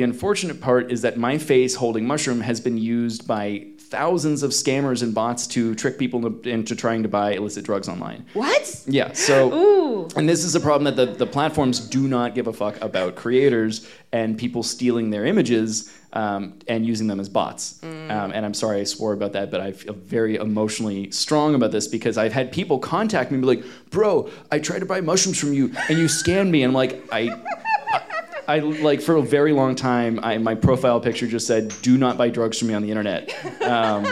The 0.00 0.04
unfortunate 0.04 0.62
part 0.62 0.90
is 0.90 1.02
that 1.02 1.18
my 1.18 1.36
face 1.36 1.74
holding 1.74 2.06
mushroom 2.06 2.40
has 2.40 2.58
been 2.58 2.78
used 2.78 3.26
by 3.26 3.66
thousands 3.76 4.42
of 4.42 4.52
scammers 4.52 5.02
and 5.02 5.14
bots 5.14 5.46
to 5.48 5.74
trick 5.74 5.98
people 5.98 6.40
into 6.48 6.74
trying 6.74 7.02
to 7.02 7.08
buy 7.10 7.32
illicit 7.32 7.66
drugs 7.66 7.86
online. 7.86 8.24
What? 8.32 8.82
Yeah. 8.86 9.12
So, 9.12 9.52
Ooh. 9.52 10.08
and 10.16 10.26
this 10.26 10.42
is 10.42 10.54
a 10.54 10.60
problem 10.60 10.84
that 10.84 10.96
the, 10.96 11.12
the 11.14 11.26
platforms 11.26 11.80
do 11.80 12.08
not 12.08 12.34
give 12.34 12.46
a 12.46 12.52
fuck 12.54 12.80
about 12.80 13.14
creators 13.14 13.86
and 14.10 14.38
people 14.38 14.62
stealing 14.62 15.10
their 15.10 15.26
images 15.26 15.94
um, 16.14 16.58
and 16.66 16.86
using 16.86 17.06
them 17.06 17.20
as 17.20 17.28
bots. 17.28 17.78
Mm. 17.82 18.10
Um, 18.10 18.32
and 18.32 18.46
I'm 18.46 18.54
sorry 18.54 18.80
I 18.80 18.84
swore 18.84 19.12
about 19.12 19.34
that, 19.34 19.50
but 19.50 19.60
I 19.60 19.72
feel 19.72 19.92
very 19.92 20.36
emotionally 20.36 21.10
strong 21.10 21.54
about 21.54 21.72
this 21.72 21.86
because 21.86 22.16
I've 22.16 22.32
had 22.32 22.52
people 22.52 22.78
contact 22.78 23.30
me 23.30 23.34
and 23.34 23.42
be 23.42 23.48
like, 23.48 23.64
bro, 23.90 24.30
I 24.50 24.60
tried 24.60 24.78
to 24.78 24.86
buy 24.86 25.02
mushrooms 25.02 25.38
from 25.38 25.52
you 25.52 25.74
and 25.90 25.98
you 25.98 26.06
scammed 26.06 26.48
me. 26.48 26.62
And 26.62 26.70
I'm 26.70 26.74
like, 26.74 27.06
I 27.12 27.38
I 28.50 28.58
like 28.58 29.00
for 29.00 29.14
a 29.14 29.22
very 29.22 29.52
long 29.52 29.76
time, 29.76 30.18
I, 30.24 30.36
my 30.38 30.56
profile 30.56 30.98
picture 31.00 31.28
just 31.28 31.46
said, 31.46 31.72
"Do 31.82 31.96
not 31.96 32.18
buy 32.18 32.30
drugs 32.30 32.58
from 32.58 32.66
me 32.66 32.74
on 32.74 32.82
the 32.82 32.90
internet," 32.90 33.30
um, 33.62 34.04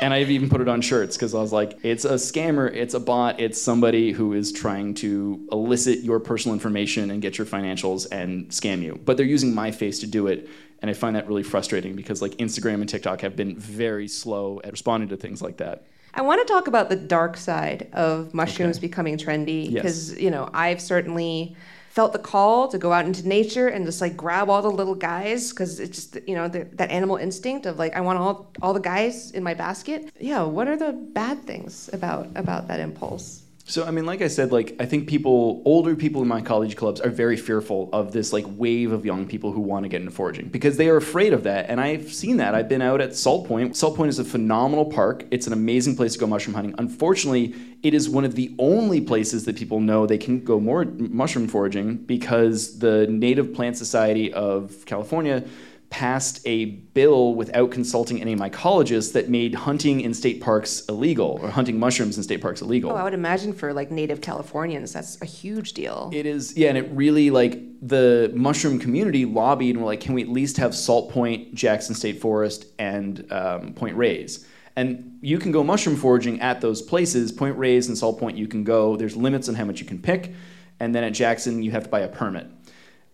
and 0.00 0.12
I've 0.12 0.32
even 0.32 0.50
put 0.50 0.60
it 0.60 0.66
on 0.66 0.80
shirts 0.80 1.16
because 1.16 1.32
I 1.32 1.38
was 1.38 1.52
like, 1.52 1.78
"It's 1.84 2.04
a 2.04 2.14
scammer, 2.14 2.74
it's 2.74 2.94
a 2.94 2.98
bot, 2.98 3.38
it's 3.38 3.62
somebody 3.62 4.10
who 4.10 4.32
is 4.32 4.50
trying 4.50 4.94
to 4.94 5.46
elicit 5.52 6.00
your 6.00 6.18
personal 6.18 6.54
information 6.54 7.12
and 7.12 7.22
get 7.22 7.38
your 7.38 7.46
financials 7.46 8.08
and 8.10 8.48
scam 8.48 8.82
you." 8.82 9.00
But 9.04 9.16
they're 9.16 9.24
using 9.24 9.54
my 9.54 9.70
face 9.70 10.00
to 10.00 10.08
do 10.08 10.26
it, 10.26 10.48
and 10.80 10.90
I 10.90 10.94
find 10.94 11.14
that 11.14 11.28
really 11.28 11.44
frustrating 11.44 11.94
because 11.94 12.20
like 12.20 12.32
Instagram 12.38 12.80
and 12.80 12.88
TikTok 12.88 13.20
have 13.20 13.36
been 13.36 13.56
very 13.56 14.08
slow 14.08 14.60
at 14.64 14.72
responding 14.72 15.08
to 15.10 15.16
things 15.16 15.40
like 15.40 15.58
that. 15.58 15.84
I 16.14 16.22
want 16.22 16.44
to 16.44 16.52
talk 16.52 16.66
about 16.66 16.88
the 16.88 16.96
dark 16.96 17.36
side 17.36 17.88
of 17.92 18.34
mushrooms 18.34 18.78
okay. 18.78 18.88
becoming 18.88 19.18
trendy 19.18 19.72
because 19.72 20.10
yes. 20.10 20.20
you 20.20 20.32
know 20.32 20.50
I've 20.52 20.80
certainly 20.80 21.54
felt 21.92 22.14
the 22.14 22.18
call 22.18 22.68
to 22.68 22.78
go 22.78 22.90
out 22.90 23.04
into 23.04 23.28
nature 23.28 23.68
and 23.68 23.84
just 23.84 24.00
like 24.00 24.16
grab 24.16 24.48
all 24.48 24.62
the 24.62 24.70
little 24.70 24.94
guys 24.94 25.50
because 25.50 25.78
it's 25.78 25.94
just 25.94 26.26
you 26.26 26.34
know 26.34 26.48
the, 26.48 26.64
that 26.72 26.90
animal 26.90 27.16
instinct 27.16 27.66
of 27.66 27.78
like 27.78 27.94
I 27.94 28.00
want 28.00 28.18
all 28.18 28.50
all 28.62 28.72
the 28.72 28.80
guys 28.80 29.30
in 29.32 29.42
my 29.42 29.52
basket. 29.52 30.10
Yeah, 30.18 30.42
what 30.42 30.68
are 30.68 30.76
the 30.76 30.92
bad 30.92 31.44
things 31.44 31.90
about 31.92 32.28
about 32.34 32.68
that 32.68 32.80
impulse? 32.80 33.42
So 33.64 33.84
I 33.84 33.90
mean, 33.90 34.06
like 34.06 34.22
I 34.22 34.28
said, 34.28 34.50
like 34.50 34.76
I 34.80 34.86
think 34.86 35.08
people, 35.08 35.62
older 35.64 35.94
people 35.94 36.22
in 36.22 36.28
mycology 36.28 36.76
clubs, 36.76 37.00
are 37.00 37.10
very 37.10 37.36
fearful 37.36 37.88
of 37.92 38.12
this 38.12 38.32
like 38.32 38.44
wave 38.48 38.92
of 38.92 39.04
young 39.04 39.26
people 39.26 39.52
who 39.52 39.60
want 39.60 39.84
to 39.84 39.88
get 39.88 40.00
into 40.00 40.12
foraging 40.12 40.48
because 40.48 40.76
they 40.76 40.88
are 40.88 40.96
afraid 40.96 41.32
of 41.32 41.44
that. 41.44 41.70
And 41.70 41.80
I've 41.80 42.12
seen 42.12 42.38
that. 42.38 42.54
I've 42.54 42.68
been 42.68 42.82
out 42.82 43.00
at 43.00 43.14
Salt 43.14 43.46
Point. 43.46 43.76
Salt 43.76 43.96
Point 43.96 44.08
is 44.08 44.18
a 44.18 44.24
phenomenal 44.24 44.86
park. 44.86 45.24
It's 45.30 45.46
an 45.46 45.52
amazing 45.52 45.96
place 45.96 46.14
to 46.14 46.18
go 46.18 46.26
mushroom 46.26 46.54
hunting. 46.54 46.74
Unfortunately, 46.78 47.54
it 47.82 47.94
is 47.94 48.10
one 48.10 48.24
of 48.24 48.34
the 48.34 48.54
only 48.58 49.00
places 49.00 49.44
that 49.44 49.56
people 49.56 49.80
know 49.80 50.06
they 50.06 50.18
can 50.18 50.44
go 50.44 50.58
more 50.58 50.84
mushroom 50.84 51.46
foraging 51.46 51.96
because 51.96 52.78
the 52.80 53.06
Native 53.06 53.54
Plant 53.54 53.76
Society 53.76 54.32
of 54.32 54.84
California 54.86 55.44
passed 55.92 56.40
a 56.46 56.64
bill 56.64 57.34
without 57.34 57.70
consulting 57.70 58.18
any 58.22 58.34
mycologists 58.34 59.12
that 59.12 59.28
made 59.28 59.54
hunting 59.54 60.00
in 60.00 60.14
state 60.14 60.40
parks 60.40 60.82
illegal 60.88 61.38
or 61.42 61.50
hunting 61.50 61.78
mushrooms 61.78 62.16
in 62.16 62.22
state 62.22 62.40
parks 62.40 62.62
illegal. 62.62 62.90
Oh, 62.90 62.94
I 62.94 63.04
would 63.04 63.12
imagine 63.12 63.52
for 63.52 63.74
like 63.74 63.90
native 63.90 64.22
Californians, 64.22 64.94
that's 64.94 65.20
a 65.20 65.26
huge 65.26 65.74
deal. 65.74 66.10
It 66.10 66.24
is, 66.24 66.56
yeah, 66.56 66.70
and 66.70 66.78
it 66.78 66.88
really 66.92 67.28
like 67.28 67.60
the 67.82 68.32
mushroom 68.34 68.78
community 68.78 69.26
lobbied 69.26 69.74
and 69.74 69.84
were 69.84 69.90
like, 69.90 70.00
can 70.00 70.14
we 70.14 70.22
at 70.22 70.30
least 70.30 70.56
have 70.56 70.74
Salt 70.74 71.10
Point, 71.10 71.54
Jackson 71.54 71.94
State 71.94 72.22
Forest, 72.22 72.68
and 72.78 73.30
um, 73.30 73.74
Point 73.74 73.94
Reyes? 73.94 74.46
And 74.74 75.18
you 75.20 75.38
can 75.38 75.52
go 75.52 75.62
mushroom 75.62 75.96
foraging 75.96 76.40
at 76.40 76.62
those 76.62 76.80
places. 76.80 77.30
Point 77.30 77.58
Reyes 77.58 77.88
and 77.88 77.98
Salt 77.98 78.18
Point, 78.18 78.38
you 78.38 78.48
can 78.48 78.64
go. 78.64 78.96
There's 78.96 79.14
limits 79.14 79.50
on 79.50 79.56
how 79.56 79.66
much 79.66 79.78
you 79.78 79.86
can 79.86 80.00
pick. 80.00 80.32
And 80.80 80.94
then 80.94 81.04
at 81.04 81.12
Jackson, 81.12 81.62
you 81.62 81.70
have 81.72 81.84
to 81.84 81.90
buy 81.90 82.00
a 82.00 82.08
permit. 82.08 82.46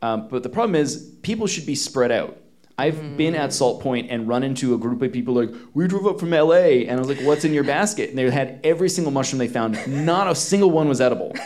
Um, 0.00 0.28
but 0.28 0.44
the 0.44 0.48
problem 0.48 0.76
is, 0.76 1.16
people 1.22 1.48
should 1.48 1.66
be 1.66 1.74
spread 1.74 2.12
out 2.12 2.38
I've 2.78 2.94
mm. 2.94 3.16
been 3.16 3.34
at 3.34 3.52
Salt 3.52 3.82
Point 3.82 4.10
and 4.10 4.28
run 4.28 4.42
into 4.42 4.74
a 4.74 4.78
group 4.78 5.02
of 5.02 5.12
people 5.12 5.34
like, 5.34 5.50
we 5.74 5.86
drove 5.88 6.06
up 6.06 6.20
from 6.20 6.30
LA. 6.30 6.86
And 6.86 6.92
I 6.92 6.98
was 6.98 7.08
like, 7.08 7.20
what's 7.20 7.44
in 7.44 7.52
your 7.52 7.64
basket? 7.64 8.10
And 8.10 8.18
they 8.18 8.30
had 8.30 8.60
every 8.64 8.88
single 8.88 9.12
mushroom 9.12 9.38
they 9.38 9.48
found. 9.48 9.76
Not 9.86 10.30
a 10.30 10.34
single 10.34 10.70
one 10.70 10.88
was 10.88 11.00
edible. 11.00 11.34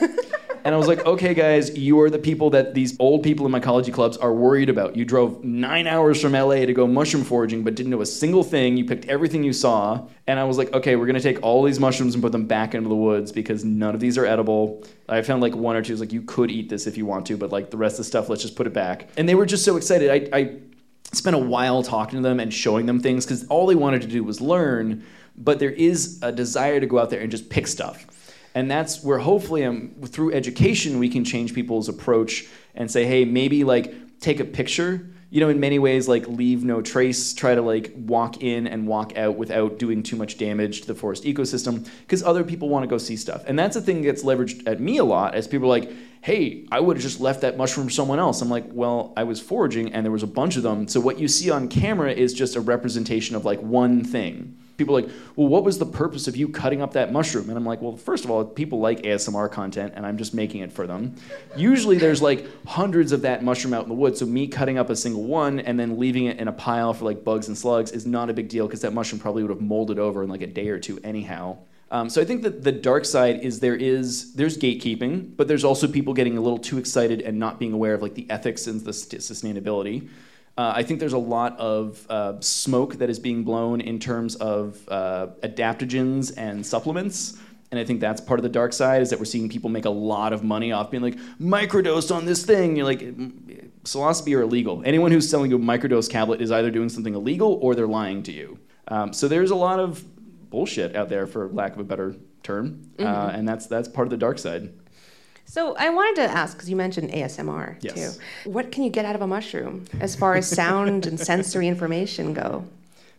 And 0.64 0.74
I 0.74 0.78
was 0.78 0.86
like, 0.86 1.04
okay, 1.04 1.34
guys, 1.34 1.76
you 1.76 2.00
are 2.00 2.10
the 2.10 2.18
people 2.18 2.50
that 2.50 2.74
these 2.74 2.98
old 3.00 3.22
people 3.22 3.46
in 3.46 3.52
mycology 3.52 3.92
clubs 3.92 4.16
are 4.16 4.32
worried 4.32 4.68
about. 4.68 4.96
You 4.96 5.04
drove 5.04 5.42
nine 5.42 5.86
hours 5.86 6.20
from 6.20 6.32
LA 6.32 6.66
to 6.66 6.72
go 6.72 6.86
mushroom 6.86 7.24
foraging, 7.24 7.64
but 7.64 7.74
didn't 7.74 7.90
know 7.90 8.00
a 8.00 8.06
single 8.06 8.44
thing. 8.44 8.76
You 8.76 8.84
picked 8.84 9.06
everything 9.06 9.42
you 9.42 9.52
saw. 9.52 10.06
And 10.26 10.38
I 10.38 10.44
was 10.44 10.58
like, 10.58 10.72
okay, 10.72 10.94
we're 10.94 11.06
going 11.06 11.16
to 11.16 11.20
take 11.20 11.42
all 11.42 11.64
these 11.64 11.80
mushrooms 11.80 12.14
and 12.14 12.22
put 12.22 12.32
them 12.32 12.46
back 12.46 12.74
into 12.74 12.88
the 12.88 12.94
woods 12.94 13.32
because 13.32 13.64
none 13.64 13.94
of 13.94 14.00
these 14.00 14.16
are 14.16 14.24
edible. 14.24 14.84
I 15.08 15.22
found 15.22 15.42
like 15.42 15.54
one 15.54 15.74
or 15.74 15.82
two, 15.82 15.96
like, 15.96 16.12
you 16.12 16.22
could 16.22 16.50
eat 16.50 16.68
this 16.68 16.86
if 16.86 16.96
you 16.96 17.06
want 17.06 17.26
to, 17.26 17.36
but 17.36 17.50
like 17.50 17.70
the 17.70 17.76
rest 17.76 17.94
of 17.94 17.98
the 17.98 18.04
stuff, 18.04 18.28
let's 18.28 18.42
just 18.42 18.54
put 18.54 18.66
it 18.66 18.72
back. 18.72 19.08
And 19.16 19.28
they 19.28 19.34
were 19.34 19.46
just 19.46 19.64
so 19.64 19.76
excited. 19.76 20.10
I, 20.10 20.38
I 20.38 20.58
spent 21.12 21.36
a 21.36 21.38
while 21.38 21.82
talking 21.82 22.18
to 22.18 22.22
them 22.22 22.40
and 22.40 22.52
showing 22.52 22.86
them 22.86 23.00
things 23.00 23.24
because 23.24 23.46
all 23.48 23.66
they 23.66 23.74
wanted 23.74 24.02
to 24.02 24.08
do 24.08 24.24
was 24.24 24.40
learn, 24.40 25.04
but 25.36 25.58
there 25.58 25.70
is 25.70 26.18
a 26.22 26.32
desire 26.32 26.80
to 26.80 26.86
go 26.86 26.98
out 26.98 27.10
there 27.10 27.20
and 27.20 27.30
just 27.30 27.48
pick 27.50 27.66
stuff. 27.66 28.06
And 28.54 28.70
that's 28.70 29.02
where 29.02 29.18
hopefully 29.18 29.64
um, 29.64 29.92
through 30.06 30.32
education 30.32 30.98
we 30.98 31.08
can 31.08 31.24
change 31.24 31.54
people's 31.54 31.88
approach 31.88 32.46
and 32.74 32.90
say, 32.90 33.04
hey, 33.04 33.24
maybe 33.24 33.64
like 33.64 34.20
take 34.20 34.40
a 34.40 34.44
picture 34.44 35.12
you 35.32 35.40
know, 35.40 35.48
in 35.48 35.58
many 35.58 35.78
ways, 35.78 36.08
like 36.08 36.28
leave 36.28 36.62
no 36.62 36.82
trace, 36.82 37.32
try 37.32 37.54
to 37.54 37.62
like 37.62 37.90
walk 37.96 38.42
in 38.42 38.66
and 38.66 38.86
walk 38.86 39.16
out 39.16 39.36
without 39.36 39.78
doing 39.78 40.02
too 40.02 40.14
much 40.14 40.36
damage 40.36 40.82
to 40.82 40.86
the 40.86 40.94
forest 40.94 41.24
ecosystem, 41.24 41.88
because 42.02 42.22
other 42.22 42.44
people 42.44 42.68
want 42.68 42.82
to 42.82 42.86
go 42.86 42.98
see 42.98 43.16
stuff. 43.16 43.42
And 43.46 43.58
that's 43.58 43.74
a 43.74 43.80
thing 43.80 44.02
that 44.02 44.02
gets 44.02 44.24
leveraged 44.24 44.66
at 44.66 44.78
me 44.78 44.98
a 44.98 45.04
lot 45.04 45.34
as 45.34 45.48
people 45.48 45.68
are 45.68 45.80
like, 45.80 45.90
hey, 46.22 46.66
I 46.70 46.80
would 46.80 46.96
have 46.96 47.02
just 47.02 47.20
left 47.20 47.42
that 47.42 47.56
mushroom 47.56 47.88
for 47.88 47.92
someone 47.92 48.18
else. 48.18 48.40
I'm 48.40 48.48
like, 48.48 48.64
well, 48.68 49.12
I 49.16 49.24
was 49.24 49.40
foraging 49.40 49.92
and 49.92 50.04
there 50.04 50.12
was 50.12 50.22
a 50.22 50.28
bunch 50.28 50.56
of 50.56 50.62
them. 50.62 50.88
So 50.88 51.00
what 51.00 51.18
you 51.18 51.28
see 51.28 51.50
on 51.50 51.68
camera 51.68 52.12
is 52.12 52.32
just 52.32 52.56
a 52.56 52.60
representation 52.60 53.36
of 53.36 53.44
like 53.44 53.60
one 53.60 54.04
thing 54.04 54.56
people 54.82 54.96
are 54.96 55.02
like, 55.02 55.10
well, 55.36 55.48
what 55.48 55.64
was 55.64 55.78
the 55.78 55.86
purpose 55.86 56.26
of 56.26 56.36
you 56.36 56.48
cutting 56.48 56.82
up 56.82 56.92
that 56.94 57.12
mushroom? 57.12 57.48
And 57.48 57.56
I'm 57.56 57.64
like, 57.64 57.80
well, 57.80 57.96
first 57.96 58.24
of 58.24 58.30
all, 58.30 58.44
people 58.44 58.80
like 58.80 59.02
ASMR 59.02 59.50
content, 59.50 59.92
and 59.96 60.04
I'm 60.04 60.18
just 60.18 60.34
making 60.34 60.62
it 60.62 60.72
for 60.72 60.86
them. 60.86 61.14
Usually 61.56 61.98
there's 61.98 62.20
like 62.20 62.46
hundreds 62.66 63.12
of 63.12 63.22
that 63.22 63.44
mushroom 63.44 63.74
out 63.74 63.84
in 63.84 63.88
the 63.88 63.94
woods, 63.94 64.18
so 64.18 64.26
me 64.26 64.48
cutting 64.48 64.78
up 64.78 64.90
a 64.90 64.96
single 64.96 65.24
one 65.24 65.60
and 65.60 65.78
then 65.78 65.98
leaving 65.98 66.26
it 66.26 66.38
in 66.38 66.48
a 66.48 66.52
pile 66.52 66.92
for 66.94 67.04
like 67.04 67.24
bugs 67.24 67.48
and 67.48 67.56
slugs 67.56 67.92
is 67.92 68.06
not 68.06 68.30
a 68.30 68.32
big 68.32 68.48
deal 68.48 68.66
because 68.66 68.80
that 68.80 68.92
mushroom 68.92 69.20
probably 69.20 69.42
would 69.42 69.50
have 69.50 69.60
molded 69.60 69.98
over 69.98 70.22
in 70.22 70.28
like 70.28 70.42
a 70.42 70.46
day 70.46 70.68
or 70.68 70.78
two 70.78 70.98
anyhow. 71.04 71.56
Um, 71.92 72.08
so 72.08 72.22
I 72.22 72.24
think 72.24 72.42
that 72.42 72.64
the 72.64 72.72
dark 72.72 73.04
side 73.04 73.40
is 73.42 73.60
there 73.60 73.76
is 73.76 74.32
there's 74.32 74.56
gatekeeping, 74.56 75.36
but 75.36 75.46
there's 75.46 75.62
also 75.62 75.86
people 75.86 76.14
getting 76.14 76.38
a 76.38 76.40
little 76.40 76.58
too 76.58 76.78
excited 76.78 77.20
and 77.20 77.38
not 77.38 77.58
being 77.58 77.74
aware 77.74 77.92
of 77.92 78.00
like 78.00 78.14
the 78.14 78.28
ethics 78.30 78.66
and 78.66 78.80
the 78.80 78.92
sustainability. 78.92 80.08
Uh, 80.56 80.72
I 80.74 80.82
think 80.82 81.00
there's 81.00 81.12
a 81.12 81.18
lot 81.18 81.58
of 81.58 82.06
uh, 82.08 82.40
smoke 82.40 82.96
that 82.96 83.10
is 83.10 83.18
being 83.18 83.44
blown 83.44 83.82
in 83.82 83.98
terms 83.98 84.36
of 84.36 84.86
uh, 84.88 85.28
adaptogens 85.42 86.32
and 86.36 86.64
supplements. 86.64 87.38
And 87.70 87.78
I 87.78 87.84
think 87.84 88.00
that's 88.00 88.20
part 88.20 88.38
of 88.38 88.42
the 88.42 88.50
dark 88.50 88.72
side 88.72 89.00
is 89.00 89.10
that 89.10 89.18
we're 89.18 89.24
seeing 89.24 89.48
people 89.48 89.70
make 89.70 89.86
a 89.86 89.90
lot 89.90 90.34
of 90.34 90.42
money 90.42 90.72
off 90.72 90.90
being 90.90 91.02
like, 91.02 91.18
microdose 91.40 92.14
on 92.14 92.26
this 92.26 92.44
thing. 92.44 92.76
You're 92.76 92.84
like, 92.84 93.00
psilocybe 93.84 94.36
are 94.36 94.42
illegal. 94.42 94.82
Anyone 94.84 95.10
who's 95.10 95.28
selling 95.28 95.50
you 95.50 95.56
a 95.56 95.60
microdose 95.60 96.10
tablet 96.10 96.42
is 96.42 96.50
either 96.50 96.70
doing 96.70 96.90
something 96.90 97.14
illegal 97.14 97.58
or 97.62 97.74
they're 97.74 97.86
lying 97.86 98.22
to 98.24 98.32
you. 98.32 98.58
Um, 98.88 99.14
so 99.14 99.26
there's 99.26 99.50
a 99.50 99.56
lot 99.56 99.80
of 99.80 100.04
bullshit 100.52 100.94
out 100.94 101.08
there, 101.08 101.26
for 101.26 101.48
lack 101.48 101.72
of 101.72 101.80
a 101.80 101.84
better 101.84 102.14
term. 102.44 102.88
Uh, 102.98 103.02
mm-hmm. 103.02 103.36
and 103.36 103.48
that's, 103.48 103.66
that's 103.66 103.88
part 103.88 104.06
of 104.06 104.10
the 104.10 104.16
dark 104.16 104.38
side. 104.38 104.72
So 105.44 105.74
I 105.76 105.90
wanted 105.90 106.22
to 106.22 106.30
ask 106.30 106.56
because 106.56 106.70
you 106.70 106.76
mentioned 106.76 107.10
ASMR 107.10 107.76
yes. 107.80 107.94
too. 107.94 108.50
What 108.50 108.70
can 108.70 108.84
you 108.84 108.90
get 108.90 109.04
out 109.04 109.16
of 109.16 109.22
a 109.22 109.26
mushroom 109.26 109.84
as 110.00 110.14
far 110.14 110.36
as 110.36 110.48
sound 110.48 111.06
and 111.06 111.18
sensory 111.30 111.66
information 111.66 112.32
go? 112.32 112.64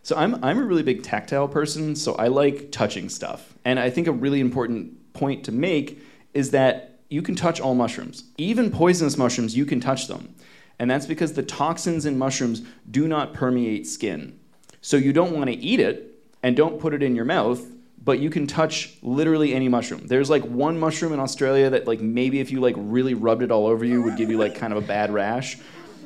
So 0.03 0.15
I'm 0.15 0.43
I'm 0.43 0.57
a 0.57 0.63
really 0.63 0.83
big 0.83 1.03
tactile 1.03 1.47
person, 1.47 1.95
so 1.95 2.15
I 2.15 2.27
like 2.27 2.71
touching 2.71 3.09
stuff. 3.09 3.53
And 3.63 3.79
I 3.79 3.89
think 3.89 4.07
a 4.07 4.11
really 4.11 4.39
important 4.39 5.13
point 5.13 5.45
to 5.45 5.51
make 5.51 6.01
is 6.33 6.51
that 6.51 6.99
you 7.09 7.21
can 7.21 7.35
touch 7.35 7.61
all 7.61 7.75
mushrooms. 7.75 8.23
Even 8.37 8.71
poisonous 8.71 9.17
mushrooms, 9.17 9.55
you 9.55 9.65
can 9.65 9.79
touch 9.79 10.07
them. 10.07 10.33
And 10.79 10.89
that's 10.89 11.05
because 11.05 11.33
the 11.33 11.43
toxins 11.43 12.05
in 12.05 12.17
mushrooms 12.17 12.63
do 12.89 13.07
not 13.07 13.33
permeate 13.33 13.85
skin. 13.85 14.39
So 14.81 14.97
you 14.97 15.13
don't 15.13 15.31
want 15.31 15.51
to 15.51 15.55
eat 15.55 15.79
it 15.79 16.12
and 16.43 16.55
don't 16.55 16.79
put 16.79 16.93
it 16.93 17.01
in 17.01 17.15
your 17.15 17.25
mouth 17.25 17.65
but 18.03 18.19
you 18.19 18.29
can 18.29 18.45
touch 18.45 18.97
literally 19.01 19.53
any 19.53 19.69
mushroom. 19.69 20.05
There's 20.07 20.29
like 20.29 20.43
one 20.43 20.77
mushroom 20.77 21.13
in 21.13 21.19
Australia 21.19 21.69
that 21.69 21.87
like 21.87 22.01
maybe 22.01 22.41
if 22.41 22.51
you 22.51 22.59
like 22.59 22.75
really 22.77 23.13
rubbed 23.13 23.43
it 23.43 23.51
all 23.51 23.65
over 23.65 23.85
you 23.85 24.01
would 24.01 24.17
give 24.17 24.29
you 24.29 24.37
like 24.37 24.55
kind 24.55 24.73
of 24.73 24.83
a 24.83 24.85
bad 24.85 25.13
rash. 25.13 25.57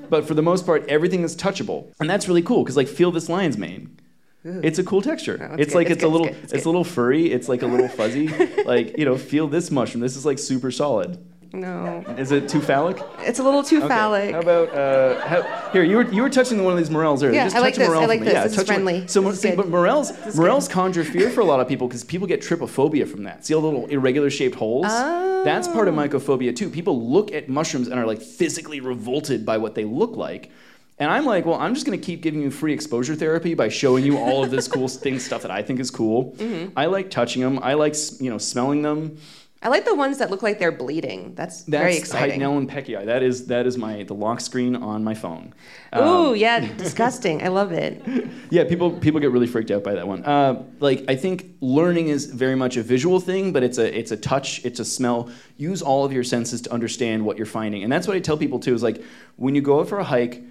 But 0.09 0.27
for 0.27 0.33
the 0.33 0.41
most 0.41 0.65
part, 0.65 0.87
everything 0.87 1.23
is 1.23 1.35
touchable, 1.35 1.93
and 1.99 2.09
that's 2.09 2.27
really 2.27 2.41
cool 2.41 2.63
because 2.63 2.77
like 2.77 2.87
feel 2.87 3.11
this 3.11 3.27
lion's 3.27 3.57
mane. 3.57 3.97
It's 4.43 4.79
a 4.79 4.83
cool 4.83 5.01
texture. 5.01 5.37
No, 5.37 5.45
it's, 5.55 5.63
it's 5.63 5.75
like 5.75 5.87
it's, 5.87 5.95
it's 5.95 6.03
a 6.03 6.07
little, 6.07 6.27
it's, 6.27 6.53
it's 6.53 6.63
a 6.63 6.69
little 6.69 6.85
furry. 6.85 7.29
It's 7.29 7.49
like 7.49 7.63
a 7.63 7.67
little 7.67 7.89
fuzzy. 7.89 8.27
like 8.65 8.97
you 8.97 9.03
know, 9.03 9.17
feel 9.17 9.47
this 9.47 9.71
mushroom. 9.71 9.99
This 9.99 10.15
is 10.15 10.25
like 10.25 10.39
super 10.39 10.71
solid. 10.71 11.17
No. 11.53 12.03
Is 12.17 12.31
it 12.31 12.49
too 12.49 12.61
phallic? 12.61 13.01
It's 13.19 13.39
a 13.39 13.43
little 13.43 13.63
too 13.63 13.79
okay. 13.79 13.87
phallic. 13.87 14.31
How 14.33 14.39
about 14.39 14.69
uh, 14.73 15.27
how, 15.27 15.69
here? 15.71 15.83
You 15.83 15.97
were 15.97 16.11
you 16.11 16.21
were 16.21 16.29
touching 16.29 16.63
one 16.63 16.73
of 16.73 16.79
these 16.79 16.89
morels 16.89 17.23
earlier. 17.23 17.35
Yeah, 17.35 17.45
Just 17.45 17.55
I 17.55 17.59
like 17.59 17.75
this. 17.75 17.89
I 17.89 18.05
like 18.05 18.19
this. 18.21 18.33
Yeah, 18.33 18.43
this 18.43 18.57
is 18.57 18.63
friendly. 18.65 19.07
So 19.07 19.31
see, 19.31 19.55
but 19.55 19.69
morels 19.69 20.11
morels 20.35 20.67
conjure 20.67 21.03
fear 21.03 21.29
for 21.29 21.41
a 21.41 21.45
lot 21.45 21.59
of 21.59 21.67
people 21.67 21.87
because 21.87 22.03
people 22.03 22.27
get 22.27 22.41
trypophobia 22.41 23.07
from 23.07 23.23
that. 23.23 23.45
See 23.45 23.53
all 23.53 23.61
the 23.61 23.67
little 23.67 23.85
irregular 23.87 24.29
shaped 24.29 24.55
holes? 24.55 24.87
Oh. 24.89 25.43
That's 25.43 25.67
part 25.67 25.87
of 25.87 25.95
mycophobia 25.95 26.55
too. 26.55 26.69
People 26.69 27.09
look 27.09 27.31
at 27.31 27.47
mushrooms 27.47 27.87
and 27.87 27.99
are 27.99 28.05
like 28.05 28.21
physically 28.21 28.79
revolted 28.79 29.45
by 29.45 29.57
what 29.57 29.75
they 29.75 29.85
look 29.85 30.17
like. 30.17 30.51
And 30.99 31.11
I'm 31.11 31.25
like, 31.25 31.45
well, 31.45 31.59
I'm 31.59 31.75
just 31.75 31.85
going 31.85 31.99
to 31.99 32.03
keep 32.03 32.21
giving 32.21 32.41
you 32.41 32.49
free 32.49 32.73
exposure 32.73 33.13
therapy 33.13 33.53
by 33.53 33.69
showing 33.69 34.03
you 34.03 34.17
all 34.17 34.43
of 34.43 34.49
this 34.49 34.67
cool 34.67 34.87
thing 34.87 35.19
stuff 35.19 35.43
that 35.43 35.51
I 35.51 35.61
think 35.61 35.79
is 35.79 35.91
cool. 35.91 36.31
Mm-hmm. 36.33 36.71
I 36.75 36.87
like 36.87 37.11
touching 37.11 37.43
them. 37.43 37.59
I 37.61 37.73
like 37.73 37.95
you 38.19 38.29
know 38.29 38.37
smelling 38.37 38.81
them. 38.81 39.17
I 39.61 39.69
like 39.69 39.85
the 39.85 39.95
ones 39.95 40.19
that 40.19 40.29
look 40.29 40.43
like 40.43 40.59
they're 40.59 40.71
bleeding. 40.71 41.33
That's, 41.33 41.63
That's 41.63 41.69
very 41.69 41.97
exciting. 41.97 42.39
Hydnellum 42.39 42.69
peckii. 42.69 43.05
That 43.05 43.23
is 43.23 43.47
that 43.47 43.65
is 43.65 43.77
my 43.77 44.03
the 44.03 44.13
lock 44.13 44.39
screen 44.39 44.75
on 44.75 45.03
my 45.03 45.15
phone. 45.15 45.53
Ooh, 45.95 46.29
um, 46.29 46.35
yeah, 46.35 46.59
disgusting. 46.77 47.43
I 47.43 47.47
love 47.47 47.71
it. 47.71 48.03
Yeah, 48.49 48.63
people 48.63 48.91
people 48.91 49.19
get 49.19 49.31
really 49.31 49.47
freaked 49.47 49.71
out 49.71 49.83
by 49.83 49.93
that 49.95 50.07
one. 50.07 50.23
Uh, 50.23 50.63
like 50.79 51.03
I 51.09 51.17
think 51.17 51.57
learning 51.59 52.07
is 52.07 52.27
very 52.27 52.55
much 52.55 52.77
a 52.77 52.81
visual 52.81 53.19
thing, 53.19 53.51
but 53.51 53.61
it's 53.61 53.77
a 53.77 53.97
it's 53.97 54.11
a 54.11 54.17
touch, 54.17 54.63
it's 54.63 54.79
a 54.79 54.85
smell. 54.85 55.29
Use 55.57 55.81
all 55.81 56.05
of 56.05 56.13
your 56.13 56.23
senses 56.23 56.61
to 56.61 56.71
understand 56.71 57.25
what 57.25 57.35
you're 57.35 57.45
finding, 57.45 57.83
and 57.83 57.91
that's 57.91 58.07
what 58.07 58.15
I 58.15 58.21
tell 58.21 58.37
people 58.37 58.59
too. 58.59 58.73
Is 58.73 58.83
like 58.83 59.03
when 59.35 59.53
you 59.53 59.61
go 59.61 59.81
out 59.81 59.89
for 59.89 59.99
a 59.99 60.03
hike, 60.03 60.43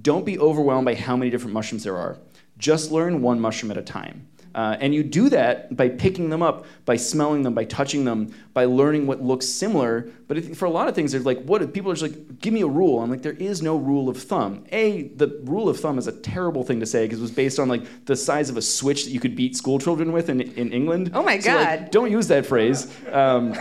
don't 0.00 0.24
be 0.24 0.38
overwhelmed 0.38 0.86
by 0.86 0.94
how 0.94 1.16
many 1.16 1.30
different 1.30 1.52
mushrooms 1.52 1.84
there 1.84 1.96
are. 1.96 2.18
Just 2.56 2.90
learn 2.90 3.20
one 3.20 3.40
mushroom 3.40 3.70
at 3.70 3.76
a 3.76 3.82
time. 3.82 4.26
Uh, 4.54 4.76
and 4.80 4.94
you 4.94 5.02
do 5.02 5.28
that 5.28 5.76
by 5.76 5.88
picking 5.88 6.30
them 6.30 6.42
up, 6.42 6.64
by 6.84 6.96
smelling 6.96 7.42
them, 7.42 7.54
by 7.54 7.64
touching 7.64 8.04
them, 8.04 8.32
by 8.52 8.64
learning 8.64 9.06
what 9.06 9.20
looks 9.20 9.46
similar. 9.46 10.08
But 10.28 10.56
for 10.56 10.66
a 10.66 10.70
lot 10.70 10.86
of 10.86 10.94
things, 10.94 11.10
there's 11.10 11.26
like, 11.26 11.42
what 11.42 11.72
people 11.72 11.90
are 11.90 11.94
just 11.94 12.14
like, 12.14 12.40
give 12.40 12.54
me 12.54 12.62
a 12.62 12.66
rule. 12.66 13.00
I'm 13.00 13.10
like, 13.10 13.22
there 13.22 13.32
is 13.32 13.62
no 13.62 13.76
rule 13.76 14.08
of 14.08 14.16
thumb. 14.16 14.64
A, 14.70 15.08
the 15.08 15.40
rule 15.42 15.68
of 15.68 15.80
thumb 15.80 15.98
is 15.98 16.06
a 16.06 16.12
terrible 16.12 16.62
thing 16.62 16.78
to 16.80 16.86
say 16.86 17.04
because 17.04 17.18
it 17.18 17.22
was 17.22 17.32
based 17.32 17.58
on 17.58 17.68
like 17.68 18.04
the 18.04 18.14
size 18.14 18.48
of 18.48 18.56
a 18.56 18.62
switch 18.62 19.04
that 19.04 19.10
you 19.10 19.18
could 19.18 19.34
beat 19.34 19.56
school 19.56 19.78
children 19.78 20.12
with 20.12 20.28
in, 20.28 20.40
in 20.40 20.72
England. 20.72 21.10
Oh 21.14 21.22
my 21.22 21.38
so, 21.40 21.52
God. 21.52 21.80
Like, 21.80 21.90
don't 21.90 22.12
use 22.12 22.28
that 22.28 22.46
phrase. 22.46 22.86
Um, 23.10 23.56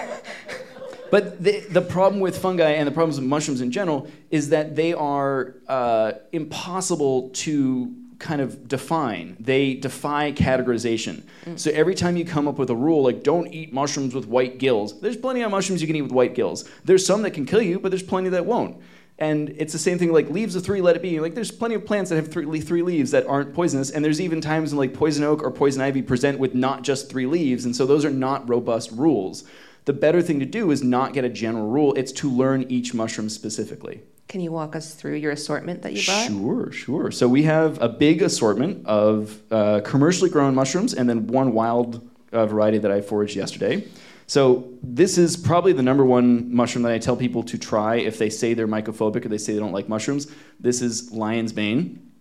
but 1.11 1.43
the, 1.43 1.61
the 1.71 1.81
problem 1.81 2.21
with 2.21 2.37
fungi 2.37 2.69
and 2.69 2.87
the 2.87 2.91
problems 2.91 3.19
with 3.19 3.27
mushrooms 3.27 3.61
in 3.61 3.71
general 3.71 4.07
is 4.29 4.49
that 4.49 4.75
they 4.75 4.93
are 4.93 5.55
uh, 5.67 6.13
impossible 6.31 7.29
to 7.29 7.93
kind 8.23 8.41
of 8.41 8.67
define. 8.67 9.35
They 9.39 9.75
defy 9.75 10.31
categorization. 10.31 11.23
Mm. 11.45 11.59
So 11.59 11.69
every 11.71 11.93
time 11.93 12.15
you 12.15 12.23
come 12.23 12.47
up 12.47 12.57
with 12.57 12.69
a 12.69 12.75
rule 12.75 13.03
like 13.03 13.21
don't 13.21 13.53
eat 13.53 13.73
mushrooms 13.73 14.15
with 14.15 14.25
white 14.25 14.57
gills, 14.57 14.99
there's 15.01 15.17
plenty 15.17 15.41
of 15.41 15.51
mushrooms 15.51 15.81
you 15.81 15.87
can 15.87 15.97
eat 15.97 16.01
with 16.01 16.13
white 16.13 16.33
gills. 16.33 16.67
There's 16.85 17.05
some 17.05 17.21
that 17.23 17.31
can 17.31 17.45
kill 17.45 17.61
you, 17.61 17.79
but 17.79 17.89
there's 17.89 18.01
plenty 18.01 18.29
that 18.29 18.45
won't. 18.45 18.81
And 19.19 19.49
it's 19.57 19.73
the 19.73 19.79
same 19.79 19.99
thing 19.99 20.11
like 20.11 20.29
leaves 20.29 20.55
of 20.55 20.63
three, 20.63 20.81
let 20.81 20.95
it 20.95 21.01
be. 21.01 21.19
Like 21.19 21.35
there's 21.35 21.51
plenty 21.51 21.75
of 21.75 21.85
plants 21.85 22.09
that 22.09 22.15
have 22.15 22.31
three, 22.31 22.61
three 22.61 22.81
leaves 22.81 23.11
that 23.11 23.27
aren't 23.27 23.53
poisonous, 23.53 23.91
and 23.91 24.03
there's 24.03 24.21
even 24.21 24.41
times 24.41 24.71
when 24.71 24.79
like 24.79 24.97
poison 24.97 25.23
oak 25.23 25.43
or 25.43 25.51
poison 25.51 25.81
ivy 25.81 26.01
present 26.01 26.39
with 26.39 26.55
not 26.55 26.81
just 26.81 27.09
three 27.09 27.25
leaves, 27.25 27.65
and 27.65 27.75
so 27.75 27.85
those 27.85 28.05
are 28.05 28.09
not 28.09 28.47
robust 28.49 28.89
rules. 28.91 29.43
The 29.85 29.93
better 29.93 30.21
thing 30.21 30.39
to 30.39 30.45
do 30.45 30.71
is 30.71 30.81
not 30.81 31.13
get 31.13 31.25
a 31.25 31.29
general 31.29 31.67
rule. 31.67 31.93
It's 31.93 32.13
to 32.13 32.31
learn 32.31 32.63
each 32.69 32.93
mushroom 32.93 33.29
specifically. 33.29 34.01
Can 34.27 34.41
you 34.41 34.51
walk 34.51 34.75
us 34.75 34.95
through 34.95 35.15
your 35.15 35.31
assortment 35.31 35.81
that 35.83 35.93
you 35.93 36.03
brought? 36.05 36.27
Sure, 36.27 36.71
sure. 36.71 37.11
So 37.11 37.27
we 37.27 37.43
have 37.43 37.81
a 37.81 37.89
big 37.89 38.21
assortment 38.21 38.85
of 38.87 39.39
uh, 39.51 39.81
commercially 39.81 40.29
grown 40.29 40.55
mushrooms 40.55 40.93
and 40.93 41.07
then 41.07 41.27
one 41.27 41.53
wild 41.53 42.07
uh, 42.31 42.45
variety 42.45 42.79
that 42.79 42.91
I 42.91 43.01
foraged 43.01 43.35
yesterday. 43.35 43.87
So 44.27 44.67
this 44.81 45.17
is 45.17 45.37
probably 45.37 45.73
the 45.73 45.83
number 45.83 46.05
one 46.05 46.53
mushroom 46.53 46.83
that 46.83 46.91
I 46.91 46.97
tell 46.97 47.15
people 47.15 47.43
to 47.43 47.57
try 47.57 47.97
if 47.97 48.17
they 48.17 48.29
say 48.29 48.53
they're 48.53 48.67
mycophobic 48.67 49.25
or 49.25 49.29
they 49.29 49.37
say 49.37 49.53
they 49.53 49.59
don't 49.59 49.73
like 49.73 49.89
mushrooms. 49.89 50.27
This 50.59 50.81
is 50.81 51.11
lion's 51.11 51.55
mane, 51.55 52.11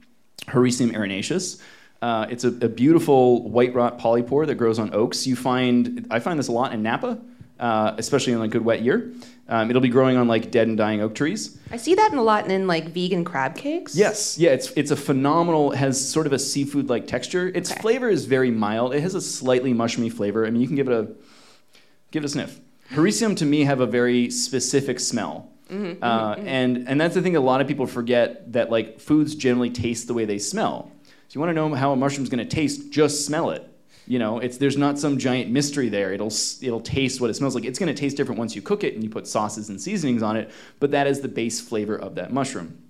Hericium 0.48 0.92
erinaceus. 0.92 1.62
Uh, 2.02 2.26
it's 2.28 2.42
a, 2.42 2.48
a, 2.48 2.68
beautiful 2.68 3.48
white 3.48 3.72
rot 3.74 3.96
polypore 4.00 4.44
that 4.48 4.56
grows 4.56 4.80
on 4.80 4.92
oaks. 4.92 5.24
You 5.24 5.36
find 5.36 6.04
I 6.10 6.18
find 6.18 6.36
this 6.36 6.48
a 6.48 6.52
lot 6.52 6.72
in 6.72 6.82
Napa, 6.82 7.20
uh, 7.62 7.94
especially 7.96 8.32
in 8.32 8.42
a 8.42 8.48
good 8.48 8.64
wet 8.64 8.82
year. 8.82 9.12
Um, 9.48 9.70
it'll 9.70 9.82
be 9.82 9.88
growing 9.88 10.16
on 10.16 10.26
like 10.26 10.50
dead 10.50 10.66
and 10.66 10.76
dying 10.76 11.00
oak 11.00 11.14
trees. 11.14 11.58
I 11.70 11.76
see 11.76 11.94
that 11.94 12.10
in 12.10 12.18
a 12.18 12.22
lot 12.22 12.50
in 12.50 12.66
like 12.66 12.88
vegan 12.88 13.24
crab 13.24 13.54
cakes. 13.54 13.94
Yes, 13.94 14.36
yeah, 14.36 14.50
it's 14.50 14.72
it's 14.72 14.90
a 14.90 14.96
phenomenal. 14.96 15.70
Has 15.70 16.10
sort 16.10 16.26
of 16.26 16.32
a 16.32 16.38
seafood 16.38 16.88
like 16.88 17.06
texture. 17.06 17.48
Its 17.54 17.70
okay. 17.70 17.80
flavor 17.80 18.08
is 18.08 18.26
very 18.26 18.50
mild. 18.50 18.94
It 18.94 19.00
has 19.00 19.14
a 19.14 19.20
slightly 19.20 19.72
mushroomy 19.72 20.12
flavor. 20.12 20.44
I 20.44 20.50
mean, 20.50 20.60
you 20.60 20.66
can 20.66 20.76
give 20.76 20.88
it 20.88 20.94
a 20.94 21.14
give 22.10 22.24
it 22.24 22.26
a 22.26 22.28
sniff. 22.28 22.60
Hericium 22.88 23.36
to 23.36 23.46
me 23.46 23.62
have 23.64 23.80
a 23.80 23.86
very 23.86 24.28
specific 24.30 24.98
smell. 24.98 25.48
Mm-hmm, 25.70 26.02
uh, 26.02 26.34
mm-hmm. 26.34 26.48
And 26.48 26.88
and 26.88 27.00
that's 27.00 27.14
the 27.14 27.22
thing 27.22 27.36
a 27.36 27.40
lot 27.40 27.60
of 27.60 27.68
people 27.68 27.86
forget 27.86 28.52
that 28.52 28.70
like 28.70 28.98
foods 28.98 29.36
generally 29.36 29.70
taste 29.70 30.08
the 30.08 30.14
way 30.14 30.24
they 30.24 30.38
smell. 30.38 30.90
So 31.28 31.38
you 31.38 31.40
want 31.40 31.50
to 31.50 31.54
know 31.54 31.74
how 31.74 31.92
a 31.92 31.96
mushroom's 31.96 32.28
going 32.28 32.46
to 32.46 32.56
taste, 32.56 32.90
just 32.90 33.24
smell 33.24 33.50
it. 33.50 33.71
You 34.06 34.18
know, 34.18 34.38
it's 34.38 34.58
there's 34.58 34.76
not 34.76 34.98
some 34.98 35.16
giant 35.18 35.50
mystery 35.50 35.88
there. 35.88 36.12
It'll 36.12 36.32
it'll 36.60 36.80
taste 36.80 37.20
what 37.20 37.30
it 37.30 37.34
smells 37.34 37.54
like. 37.54 37.64
It's 37.64 37.78
going 37.78 37.94
to 37.94 37.98
taste 37.98 38.16
different 38.16 38.38
once 38.38 38.56
you 38.56 38.62
cook 38.62 38.82
it 38.84 38.94
and 38.94 39.04
you 39.04 39.10
put 39.10 39.26
sauces 39.26 39.68
and 39.68 39.80
seasonings 39.80 40.22
on 40.22 40.36
it, 40.36 40.50
but 40.80 40.90
that 40.90 41.06
is 41.06 41.20
the 41.20 41.28
base 41.28 41.60
flavor 41.60 41.96
of 41.96 42.16
that 42.16 42.32
mushroom. 42.32 42.82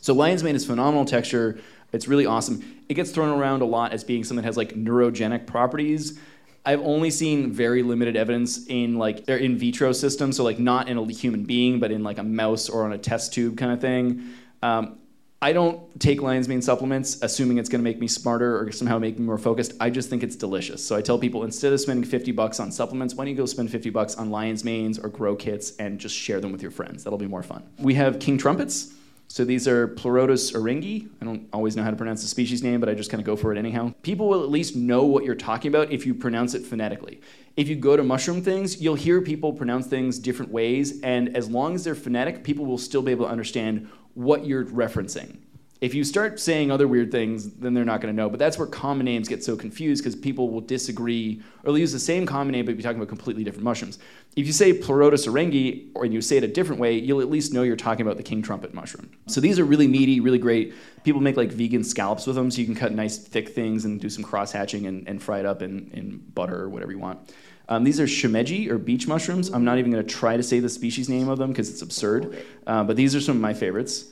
So 0.00 0.12
lion's 0.12 0.42
mane 0.42 0.56
is 0.56 0.66
phenomenal 0.66 1.04
texture. 1.04 1.58
It's 1.92 2.08
really 2.08 2.26
awesome. 2.26 2.62
It 2.88 2.94
gets 2.94 3.10
thrown 3.10 3.36
around 3.38 3.62
a 3.62 3.64
lot 3.64 3.92
as 3.92 4.04
being 4.04 4.24
something 4.24 4.42
that 4.42 4.48
has 4.48 4.56
like 4.56 4.74
neurogenic 4.74 5.46
properties. 5.46 6.18
I've 6.64 6.80
only 6.80 7.12
seen 7.12 7.52
very 7.52 7.84
limited 7.84 8.16
evidence 8.16 8.66
in 8.66 8.98
like 8.98 9.24
their 9.24 9.36
in 9.36 9.56
vitro 9.56 9.92
system, 9.92 10.32
so 10.32 10.42
like 10.42 10.58
not 10.58 10.88
in 10.88 10.98
a 10.98 11.12
human 11.12 11.44
being, 11.44 11.78
but 11.78 11.92
in 11.92 12.02
like 12.02 12.18
a 12.18 12.24
mouse 12.24 12.68
or 12.68 12.84
on 12.84 12.92
a 12.92 12.98
test 12.98 13.32
tube 13.32 13.56
kind 13.56 13.72
of 13.72 13.80
thing. 13.80 14.30
Um, 14.62 14.98
I 15.42 15.52
don't 15.52 16.00
take 16.00 16.22
lion's 16.22 16.48
mane 16.48 16.62
supplements 16.62 17.18
assuming 17.20 17.58
it's 17.58 17.68
going 17.68 17.80
to 17.80 17.84
make 17.84 18.00
me 18.00 18.08
smarter 18.08 18.58
or 18.58 18.72
somehow 18.72 18.98
make 18.98 19.18
me 19.18 19.26
more 19.26 19.36
focused. 19.36 19.74
I 19.78 19.90
just 19.90 20.08
think 20.08 20.22
it's 20.22 20.34
delicious. 20.34 20.84
So 20.84 20.96
I 20.96 21.02
tell 21.02 21.18
people 21.18 21.44
instead 21.44 21.74
of 21.74 21.80
spending 21.80 22.04
50 22.04 22.32
bucks 22.32 22.58
on 22.58 22.72
supplements, 22.72 23.14
why 23.14 23.24
don't 23.24 23.32
you 23.32 23.36
go 23.36 23.44
spend 23.44 23.70
50 23.70 23.90
bucks 23.90 24.14
on 24.14 24.30
lion's 24.30 24.64
manes 24.64 24.98
or 24.98 25.10
grow 25.10 25.36
kits 25.36 25.76
and 25.76 25.98
just 25.98 26.14
share 26.14 26.40
them 26.40 26.52
with 26.52 26.62
your 26.62 26.70
friends. 26.70 27.04
That'll 27.04 27.18
be 27.18 27.26
more 27.26 27.42
fun. 27.42 27.62
We 27.78 27.94
have 27.94 28.18
king 28.18 28.38
trumpets. 28.38 28.94
So 29.28 29.44
these 29.44 29.68
are 29.68 29.88
Pleurotus 29.88 30.54
eryngii. 30.54 31.08
I 31.20 31.24
don't 31.24 31.48
always 31.52 31.76
know 31.76 31.82
how 31.82 31.90
to 31.90 31.96
pronounce 31.96 32.22
the 32.22 32.28
species 32.28 32.62
name, 32.62 32.80
but 32.80 32.88
I 32.88 32.94
just 32.94 33.10
kind 33.10 33.20
of 33.20 33.26
go 33.26 33.36
for 33.36 33.52
it 33.52 33.58
anyhow. 33.58 33.92
People 34.02 34.28
will 34.28 34.42
at 34.42 34.50
least 34.50 34.76
know 34.76 35.04
what 35.04 35.24
you're 35.24 35.34
talking 35.34 35.68
about 35.68 35.90
if 35.92 36.06
you 36.06 36.14
pronounce 36.14 36.54
it 36.54 36.64
phonetically. 36.64 37.20
If 37.56 37.68
you 37.68 37.76
go 37.76 37.96
to 37.96 38.04
mushroom 38.04 38.40
things, 38.40 38.80
you'll 38.80 38.94
hear 38.94 39.20
people 39.20 39.52
pronounce 39.52 39.88
things 39.88 40.18
different 40.18 40.52
ways, 40.52 41.00
and 41.02 41.36
as 41.36 41.50
long 41.50 41.74
as 41.74 41.82
they're 41.84 41.96
phonetic, 41.96 42.44
people 42.44 42.66
will 42.66 42.78
still 42.78 43.02
be 43.02 43.10
able 43.10 43.26
to 43.26 43.30
understand 43.30 43.90
what 44.16 44.46
you're 44.46 44.64
referencing. 44.64 45.36
If 45.80 45.94
you 45.94 46.04
start 46.04 46.40
saying 46.40 46.70
other 46.70 46.88
weird 46.88 47.12
things, 47.12 47.50
then 47.50 47.74
they're 47.74 47.84
not 47.84 48.00
going 48.00 48.14
to 48.14 48.16
know. 48.16 48.30
But 48.30 48.38
that's 48.38 48.58
where 48.58 48.66
common 48.66 49.04
names 49.04 49.28
get 49.28 49.44
so 49.44 49.56
confused 49.56 50.02
because 50.02 50.16
people 50.16 50.48
will 50.48 50.62
disagree 50.62 51.42
or 51.62 51.66
they'll 51.66 51.78
use 51.78 51.92
the 51.92 51.98
same 51.98 52.24
common 52.24 52.52
name 52.52 52.64
but 52.64 52.76
be 52.76 52.82
talking 52.82 52.96
about 52.96 53.08
completely 53.08 53.44
different 53.44 53.64
mushrooms. 53.64 53.98
If 54.36 54.46
you 54.46 54.52
say 54.52 54.72
Pleurotus 54.72 55.28
eryngii 55.28 55.88
or 55.94 56.06
you 56.06 56.22
say 56.22 56.38
it 56.38 56.44
a 56.44 56.48
different 56.48 56.80
way, 56.80 56.98
you'll 56.98 57.20
at 57.20 57.30
least 57.30 57.52
know 57.52 57.62
you're 57.62 57.76
talking 57.76 58.06
about 58.06 58.16
the 58.16 58.22
king 58.22 58.40
trumpet 58.40 58.72
mushroom. 58.72 59.10
So 59.26 59.40
these 59.40 59.58
are 59.58 59.64
really 59.64 59.86
meaty, 59.86 60.20
really 60.20 60.38
great. 60.38 60.72
People 61.04 61.20
make 61.20 61.36
like 61.36 61.52
vegan 61.52 61.84
scallops 61.84 62.26
with 62.26 62.36
them, 62.36 62.50
so 62.50 62.60
you 62.60 62.66
can 62.66 62.74
cut 62.74 62.92
nice 62.92 63.18
thick 63.18 63.50
things 63.50 63.84
and 63.84 64.00
do 64.00 64.08
some 64.08 64.24
cross 64.24 64.52
hatching 64.52 64.86
and, 64.86 65.06
and 65.06 65.22
fry 65.22 65.40
it 65.40 65.46
up 65.46 65.60
in, 65.60 65.90
in 65.92 66.18
butter 66.34 66.62
or 66.62 66.68
whatever 66.70 66.92
you 66.92 66.98
want. 66.98 67.34
Um, 67.68 67.84
these 67.84 67.98
are 68.00 68.04
shimeji 68.04 68.70
or 68.70 68.78
beech 68.78 69.08
mushrooms. 69.08 69.50
I'm 69.50 69.64
not 69.64 69.78
even 69.78 69.90
going 69.90 70.04
to 70.04 70.14
try 70.14 70.36
to 70.36 70.42
say 70.42 70.60
the 70.60 70.68
species 70.68 71.08
name 71.08 71.28
of 71.28 71.38
them 71.38 71.50
because 71.50 71.68
it's 71.68 71.82
absurd. 71.82 72.44
Uh, 72.66 72.84
but 72.84 72.96
these 72.96 73.14
are 73.14 73.20
some 73.20 73.36
of 73.36 73.42
my 73.42 73.54
favorites. 73.54 74.06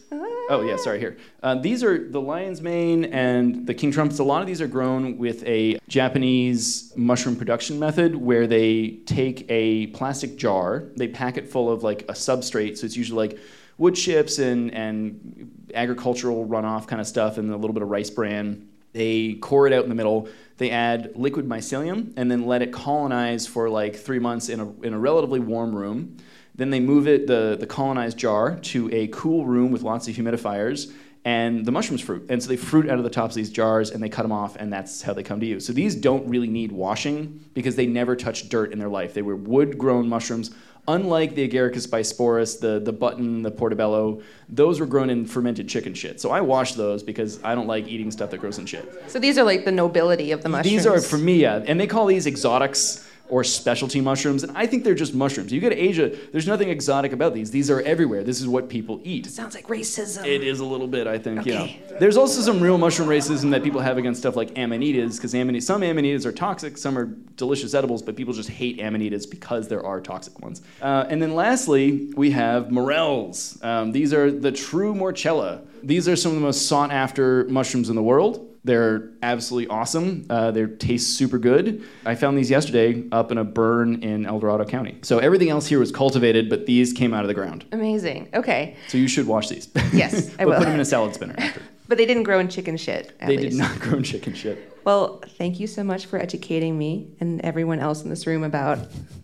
Oh 0.50 0.62
yeah, 0.62 0.76
sorry. 0.76 0.98
Here, 0.98 1.16
uh, 1.42 1.54
these 1.54 1.83
are 1.83 2.09
the 2.09 2.20
lion's 2.20 2.61
mane 2.61 3.07
and 3.07 3.66
the 3.66 3.74
king 3.74 3.90
trumpets. 3.90 4.18
A 4.18 4.24
lot 4.24 4.42
of 4.42 4.46
these 4.46 4.61
are 4.61 4.66
grown 4.66 5.16
with 5.16 5.42
a 5.46 5.78
Japanese 5.88 6.92
mushroom 6.96 7.37
production 7.37 7.78
method 7.78 8.14
where 8.14 8.46
they 8.46 9.00
take 9.07 9.46
a 9.48 9.88
plastic 9.88 10.37
jar, 10.37 10.85
they 10.96 11.09
pack 11.09 11.37
it 11.37 11.48
full 11.48 11.70
of 11.70 11.83
like 11.83 12.02
a 12.02 12.12
substrate. 12.12 12.76
So 12.78 12.87
it's 12.87 12.96
usually 12.96 13.28
like 13.28 13.38
wood 13.78 13.94
chips 13.94 14.38
and 14.38 14.72
and 14.74 15.68
agricultural 15.74 16.46
runoff 16.46 16.87
kind 16.87 17.00
of 17.00 17.07
stuff, 17.07 17.38
and 17.38 17.50
a 17.50 17.57
little 17.57 17.74
bit 17.74 17.83
of 17.83 17.88
rice 17.88 18.11
bran. 18.11 18.68
They 18.92 19.35
core 19.35 19.66
it 19.66 19.72
out 19.72 19.83
in 19.83 19.88
the 19.88 19.94
middle. 19.96 20.28
They 20.57 20.70
add 20.70 21.12
liquid 21.16 21.48
mycelium 21.48 22.12
and 22.16 22.30
then 22.30 22.46
let 22.46 22.62
it 22.62 22.72
colonize 22.72 23.44
for 23.44 23.68
like 23.68 23.96
three 23.96 24.20
months 24.20 24.48
in 24.48 24.61
a, 24.61 24.70
in 24.83 24.94
a 24.94 24.98
relatively 24.98 25.40
warm 25.40 25.74
room. 25.74 26.18
Then 26.55 26.71
they 26.71 26.81
move 26.81 27.09
it, 27.09 27.27
the, 27.27 27.57
the 27.59 27.67
colonized 27.67 28.17
jar, 28.17 28.57
to 28.57 28.93
a 28.93 29.09
cool 29.09 29.45
room 29.45 29.73
with 29.73 29.83
lots 29.83 30.07
of 30.07 30.14
humidifiers, 30.14 30.93
and 31.25 31.64
the 31.64 31.73
mushrooms 31.73 32.01
fruit. 32.01 32.27
And 32.29 32.43
so 32.43 32.49
they 32.49 32.57
fruit 32.57 32.88
out 32.88 32.99
of 32.99 33.05
the 33.05 33.11
tops 33.11 33.33
of 33.33 33.37
these 33.37 33.51
jars 33.51 33.90
and 33.90 34.03
they 34.03 34.09
cut 34.09 34.23
them 34.23 34.33
off, 34.33 34.57
and 34.57 34.73
that's 34.73 35.03
how 35.03 35.14
they 35.14 35.23
come 35.23 35.40
to 35.40 35.47
you. 35.47 35.59
So 35.59 35.73
these 35.73 35.95
don't 35.95 36.29
really 36.29 36.49
need 36.49 36.71
washing 36.71 37.45
because 37.55 37.77
they 37.77 37.87
never 37.87 38.14
touched 38.14 38.51
dirt 38.51 38.73
in 38.73 38.79
their 38.79 38.88
life. 38.88 39.14
They 39.14 39.23
were 39.23 39.37
wood 39.37 39.79
grown 39.79 40.09
mushrooms 40.09 40.51
Unlike 40.87 41.35
the 41.35 41.49
Agaricus 41.49 41.88
bisporus, 41.88 42.61
the, 42.61 42.79
the 42.79 42.93
button, 42.93 43.40
the 43.40 43.51
portobello, 43.51 44.21
those 44.51 44.81
were 44.81 44.87
grown 44.87 45.09
in 45.09 45.25
fermented 45.25 45.67
chicken 45.67 45.95
shit. 45.95 46.21
So 46.21 46.31
I 46.31 46.43
wash 46.43 46.75
those 46.75 47.03
because 47.03 47.43
I 47.43 47.55
don't 47.55 47.67
like 47.67 47.88
eating 47.88 48.11
stuff 48.11 48.31
that 48.31 48.38
grows 48.38 48.59
in 48.59 48.67
shit. 48.67 49.03
So 49.07 49.19
these 49.19 49.38
are 49.38 49.45
like 49.45 49.64
the 49.64 49.73
nobility 49.73 50.31
of 50.31 50.43
the 50.43 50.51
mushrooms. 50.51 50.85
These 50.85 50.87
are, 50.87 51.01
for 51.01 51.17
me, 51.17 51.37
yeah. 51.37 51.64
And 51.67 51.81
they 51.81 51.87
call 51.87 52.05
these 52.05 52.27
exotics 52.27 53.04
or 53.28 53.42
specialty 53.42 54.00
mushrooms, 54.00 54.42
and 54.42 54.56
I 54.56 54.66
think 54.66 54.84
they're 54.84 54.94
just 54.94 55.14
mushrooms. 55.14 55.52
You 55.52 55.60
go 55.60 55.70
to 55.70 55.76
Asia, 55.76 56.14
there's 56.30 56.46
nothing 56.46 56.68
exotic 56.68 57.12
about 57.12 57.32
these. 57.32 57.50
These 57.50 57.70
are 57.70 57.80
everywhere. 57.80 58.22
This 58.22 58.40
is 58.40 58.46
what 58.46 58.68
people 58.68 59.00
eat. 59.02 59.26
Sounds 59.26 59.54
like 59.54 59.66
racism. 59.66 60.26
It 60.26 60.42
is 60.42 60.60
a 60.60 60.64
little 60.64 60.87
bit, 60.87 61.06
I 61.06 61.18
think. 61.18 61.40
Okay. 61.40 61.80
Yeah. 61.90 61.98
There's 61.98 62.18
also 62.18 62.42
some 62.42 62.60
real 62.60 62.76
mushroom 62.76 63.08
racism 63.08 63.50
that 63.52 63.62
people 63.62 63.80
have 63.80 63.96
against 63.96 64.20
stuff 64.20 64.37
like 64.37 64.54
amanitas, 64.54 65.16
because 65.16 65.34
amani- 65.34 65.60
some 65.60 65.80
amanitas 65.80 66.26
are 66.26 66.32
toxic, 66.32 66.76
some 66.76 66.98
are 66.98 67.06
delicious 67.37 67.72
edibles, 67.72 68.02
but 68.02 68.14
people 68.14 68.34
just 68.34 68.50
hate 68.50 68.78
amanitas 68.78 69.28
because 69.28 69.68
there 69.68 69.84
are 69.84 70.00
toxic 70.00 70.38
ones. 70.40 70.60
Uh, 70.82 71.06
and 71.08 71.22
then 71.22 71.34
lastly, 71.34 72.12
we 72.16 72.30
have 72.32 72.70
morels. 72.70 73.58
Um, 73.62 73.92
these 73.92 74.12
are 74.12 74.30
the 74.30 74.52
true 74.52 74.94
morchella. 74.94 75.62
These 75.82 76.08
are 76.08 76.16
some 76.16 76.32
of 76.32 76.37
the 76.37 76.42
most 76.42 76.66
sought 76.66 76.90
after 76.90 77.44
mushrooms 77.44 77.88
in 77.88 77.96
the 77.96 78.02
world. 78.02 78.50
They're 78.64 79.11
absolutely 79.22 79.68
awesome. 79.68 80.27
Uh, 80.31 80.50
they 80.50 80.64
taste 80.66 81.18
super 81.18 81.38
good. 81.38 81.85
I 82.07 82.14
found 82.14 82.38
these 82.38 82.50
yesterday 82.50 83.05
up 83.12 83.31
in 83.31 83.37
a 83.37 83.44
burn 83.44 84.03
in 84.03 84.24
El 84.24 84.40
Dorado 84.40 84.64
County. 84.64 84.98
So 85.03 85.18
everything 85.18 85.50
else 85.50 85.66
here 85.66 85.79
was 85.79 85.92
cultivated, 85.92 86.48
but 86.48 86.64
these 86.64 86.94
came 86.94 87.12
out 87.12 87.22
of 87.24 87.29
the 87.29 87.35
ground. 87.35 87.66
Amazing. 87.72 88.31
Okay. 88.33 88.77
So 88.88 88.96
you 88.96 89.07
should 89.07 89.27
wash 89.27 89.48
these. 89.48 89.68
Yes, 89.92 90.35
I 90.38 90.44
will. 90.46 90.57
Put 90.57 90.64
them 90.64 90.74
in 90.74 90.81
a 90.81 90.85
salad 90.85 91.14
spinner 91.14 91.35
after. 91.38 91.61
But 91.87 91.98
they 91.98 92.07
didn't 92.07 92.22
grow 92.22 92.38
in 92.38 92.48
chicken 92.48 92.79
shit. 92.79 93.12
they 93.20 93.37
least. 93.37 93.50
did 93.50 93.59
not 93.59 93.79
grow 93.79 93.98
in 93.98 94.03
chicken 94.05 94.33
shit. 94.35 94.72
Well, 94.85 95.22
thank 95.37 95.61
you 95.61 95.66
so 95.66 95.85
much 95.85 96.07
for 96.07 96.18
educating 96.18 96.79
me 96.79 97.09
and 97.20 97.42
everyone 97.42 97.79
else 97.79 98.03
in 98.03 98.09
this 98.09 98.27
room 98.27 98.42
about 98.42 98.79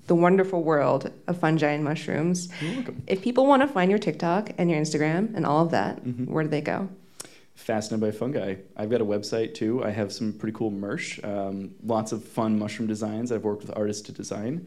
the 0.08 0.14
wonderful 0.14 0.62
world 0.62 1.10
of 1.26 1.38
fungi 1.38 1.70
and 1.70 1.82
mushrooms. 1.82 2.50
You're 2.60 2.74
welcome. 2.74 3.02
If 3.06 3.22
people 3.22 3.46
want 3.46 3.62
to 3.62 3.68
find 3.68 3.90
your 3.90 3.98
TikTok 3.98 4.50
and 4.58 4.70
your 4.70 4.78
Instagram 4.78 5.34
and 5.34 5.46
all 5.46 5.64
of 5.64 5.70
that, 5.70 6.04
mm-hmm. 6.04 6.30
where 6.30 6.44
do 6.44 6.50
they 6.50 6.60
go? 6.60 6.90
Fascinated 7.60 8.00
by 8.00 8.18
fungi. 8.18 8.54
I've 8.74 8.88
got 8.88 9.02
a 9.02 9.04
website 9.04 9.52
too. 9.52 9.84
I 9.84 9.90
have 9.90 10.12
some 10.12 10.32
pretty 10.32 10.56
cool 10.56 10.70
merch, 10.70 11.22
um, 11.22 11.72
lots 11.84 12.10
of 12.10 12.24
fun 12.24 12.58
mushroom 12.58 12.88
designs. 12.88 13.30
I've 13.30 13.44
worked 13.44 13.60
with 13.60 13.76
artists 13.76 14.00
to 14.06 14.12
design. 14.12 14.66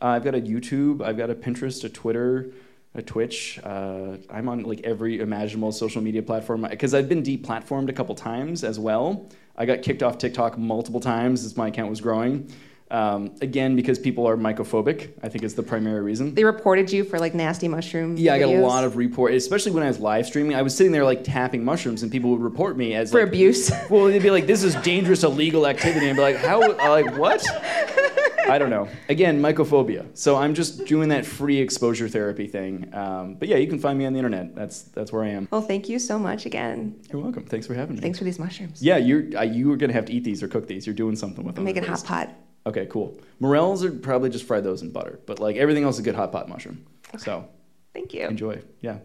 Uh, 0.00 0.08
I've 0.08 0.24
got 0.24 0.34
a 0.34 0.40
YouTube, 0.40 1.02
I've 1.02 1.16
got 1.16 1.30
a 1.30 1.34
Pinterest, 1.34 1.82
a 1.84 1.88
Twitter, 1.88 2.50
a 2.94 3.00
Twitch. 3.00 3.58
Uh, 3.64 4.18
I'm 4.28 4.50
on 4.50 4.64
like 4.64 4.82
every 4.82 5.20
imaginable 5.20 5.72
social 5.72 6.02
media 6.02 6.22
platform 6.22 6.66
because 6.68 6.92
I've 6.92 7.08
been 7.08 7.22
deplatformed 7.22 7.88
a 7.88 7.94
couple 7.94 8.14
times 8.14 8.62
as 8.62 8.78
well. 8.78 9.30
I 9.56 9.64
got 9.64 9.80
kicked 9.80 10.02
off 10.02 10.18
TikTok 10.18 10.58
multiple 10.58 11.00
times 11.00 11.46
as 11.46 11.56
my 11.56 11.68
account 11.68 11.88
was 11.88 12.02
growing. 12.02 12.52
Um, 12.94 13.34
again, 13.40 13.74
because 13.74 13.98
people 13.98 14.24
are 14.28 14.36
mycophobic, 14.36 15.10
I 15.20 15.28
think 15.28 15.42
is 15.42 15.56
the 15.56 15.64
primary 15.64 16.00
reason. 16.00 16.32
They 16.32 16.44
reported 16.44 16.92
you 16.92 17.02
for 17.02 17.18
like 17.18 17.34
nasty 17.34 17.66
mushroom. 17.66 18.16
Yeah, 18.16 18.36
videos. 18.36 18.36
I 18.36 18.38
got 18.38 18.48
a 18.50 18.60
lot 18.60 18.84
of 18.84 18.96
report, 18.96 19.34
especially 19.34 19.72
when 19.72 19.82
I 19.82 19.88
was 19.88 19.98
live 19.98 20.26
streaming. 20.26 20.54
I 20.54 20.62
was 20.62 20.76
sitting 20.76 20.92
there 20.92 21.04
like 21.04 21.24
tapping 21.24 21.64
mushrooms, 21.64 22.04
and 22.04 22.12
people 22.12 22.30
would 22.30 22.40
report 22.40 22.76
me 22.76 22.94
as 22.94 23.10
for 23.10 23.18
like, 23.18 23.28
abuse. 23.30 23.72
Well, 23.90 24.04
they'd 24.04 24.22
be 24.22 24.30
like, 24.30 24.46
"This 24.46 24.62
is 24.62 24.76
dangerous, 24.76 25.24
illegal 25.24 25.66
activity," 25.66 26.08
and 26.08 26.10
I'd 26.10 26.34
be 26.34 26.34
like, 26.34 26.36
"How? 26.36 26.60
like 26.60 27.16
what?" 27.18 27.44
I 28.48 28.58
don't 28.58 28.70
know. 28.70 28.88
Again, 29.08 29.40
mycophobia. 29.40 30.16
So 30.16 30.36
I'm 30.36 30.54
just 30.54 30.84
doing 30.84 31.08
that 31.08 31.26
free 31.26 31.58
exposure 31.58 32.08
therapy 32.08 32.46
thing. 32.46 32.94
Um, 32.94 33.34
but 33.34 33.48
yeah, 33.48 33.56
you 33.56 33.66
can 33.66 33.78
find 33.80 33.98
me 33.98 34.06
on 34.06 34.12
the 34.12 34.18
internet. 34.20 34.54
That's 34.54 34.82
that's 34.82 35.12
where 35.12 35.24
I 35.24 35.30
am. 35.30 35.48
Well, 35.50 35.62
thank 35.62 35.88
you 35.88 35.98
so 35.98 36.16
much 36.16 36.46
again. 36.46 36.94
You're 37.10 37.20
welcome. 37.20 37.44
Thanks 37.44 37.66
for 37.66 37.74
having 37.74 37.96
me. 37.96 38.02
Thanks 38.02 38.18
for 38.18 38.24
these 38.24 38.38
mushrooms. 38.38 38.80
Yeah, 38.80 38.98
you're 38.98 39.36
uh, 39.36 39.42
you 39.42 39.72
are 39.72 39.76
gonna 39.76 39.92
have 39.94 40.04
to 40.06 40.12
eat 40.12 40.22
these 40.22 40.44
or 40.44 40.48
cook 40.48 40.68
these. 40.68 40.86
You're 40.86 40.94
doing 40.94 41.16
something 41.16 41.44
with 41.44 41.56
them. 41.56 41.64
Make 41.64 41.76
it 41.76 41.84
hot 41.84 42.04
pot. 42.04 42.30
Okay, 42.66 42.86
cool. 42.86 43.18
Morels 43.40 43.84
are 43.84 43.90
probably 43.92 44.30
just 44.30 44.46
fry 44.46 44.60
those 44.60 44.82
in 44.82 44.90
butter, 44.90 45.20
but 45.26 45.38
like 45.38 45.56
everything 45.56 45.84
else 45.84 45.96
is 45.96 46.00
a 46.00 46.02
good 46.02 46.14
hot 46.14 46.32
pot 46.32 46.48
mushroom. 46.48 46.84
Okay. 47.08 47.18
So, 47.18 47.48
thank 47.92 48.14
you. 48.14 48.26
Enjoy. 48.26 48.60
Yeah. 48.80 48.98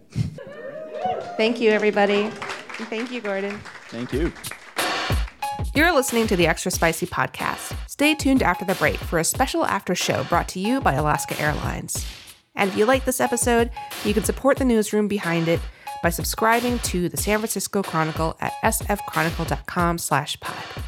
thank 1.38 1.60
you, 1.60 1.72
everybody. 1.72 2.30
thank 2.89 3.12
you, 3.12 3.22
Gordon. 3.22 3.60
Thank 3.89 4.13
you. 4.13 4.32
You're 5.76 5.93
listening 5.93 6.26
to 6.28 6.36
the 6.36 6.48
Extra 6.48 6.72
Spicy 6.72 7.06
Podcast. 7.06 7.76
Stay 7.89 8.15
tuned 8.15 8.41
after 8.41 8.65
the 8.65 8.76
break 8.76 8.98
for 8.98 9.19
a 9.19 9.24
special 9.24 9.65
after 9.65 9.93
show 9.93 10.24
brought 10.26 10.48
to 10.50 10.60
you 10.60 10.82
by 10.82 10.93
Alaska 10.93 11.39
Airlines. 11.39 12.06
And 12.56 12.69
if 12.69 12.78
you 12.78 12.86
like 12.86 13.06
this 13.06 13.22
episode, 13.22 13.72
you 14.04 14.13
can 14.13 14.24
support 14.24 14.58
the 14.58 14.65
newsroom 14.65 15.08
behind 15.08 15.48
it 15.48 15.60
by 16.02 16.10
subscribing 16.10 16.80
to 16.80 17.10
the 17.10 17.17
San 17.17 17.39
Francisco 17.39 17.84
Chronicle 17.84 18.38
at 18.39 18.54
sfchronicle.com 18.63 19.98
slash 19.98 20.39
pod. 20.39 20.84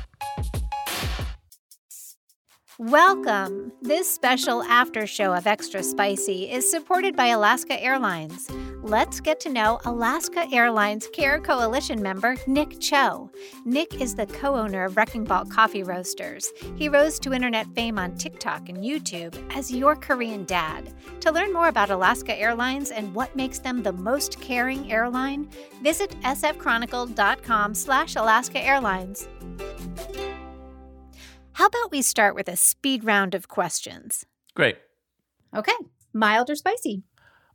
Welcome! 2.82 3.72
This 3.84 4.12
special 4.12 4.64
after 4.64 5.06
show 5.06 5.36
of 5.36 5.46
Extra 5.46 5.84
Spicy 5.84 6.50
is 6.50 6.68
supported 6.68 7.16
by 7.16 7.28
Alaska 7.28 7.80
Airlines. 7.80 8.50
Let's 8.82 9.20
get 9.20 9.40
to 9.42 9.50
know 9.50 9.80
Alaska 9.86 10.48
Airlines 10.52 11.08
Care 11.14 11.40
Coalition 11.40 12.02
member 12.02 12.38
Nick 12.48 12.80
Cho. 12.80 13.30
Nick 13.66 14.02
is 14.02 14.16
the 14.16 14.26
co 14.26 14.56
owner 14.56 14.84
of 14.84 14.98
Wrecking 14.98 15.26
Ball 15.26 15.46
Coffee 15.46 15.84
Roasters. 15.84 16.52
He 16.76 16.90
rose 16.90 17.20
to 17.20 17.34
internet 17.34 17.68
fame 17.76 18.00
on 18.00 18.16
TikTok 18.16 18.68
and 18.68 18.80
YouTube 18.80 19.38
as 19.56 19.72
your 19.72 19.96
Korean 19.96 20.44
dad. 20.46 20.92
To 21.20 21.32
learn 21.32 21.54
more 21.54 21.68
about 21.68 21.92
Alaska 21.92 22.36
Airlines 22.36 22.90
and 22.90 23.14
what 23.14 23.36
makes 23.36 23.60
them 23.60 23.84
the 23.84 23.94
most 23.94 24.42
caring 24.42 24.92
airline, 24.92 25.48
visit 25.84 26.20
sfchronicle.com 26.22 27.76
slash 27.76 28.16
Alaska 28.16 28.60
Airlines. 28.60 29.28
How 31.62 31.68
about 31.68 31.92
we 31.92 32.02
start 32.02 32.34
with 32.34 32.48
a 32.48 32.56
speed 32.56 33.04
round 33.04 33.36
of 33.36 33.48
questions? 33.48 34.26
Great. 34.56 34.78
Okay. 35.56 35.76
Mild 36.12 36.50
or 36.50 36.56
spicy? 36.56 37.04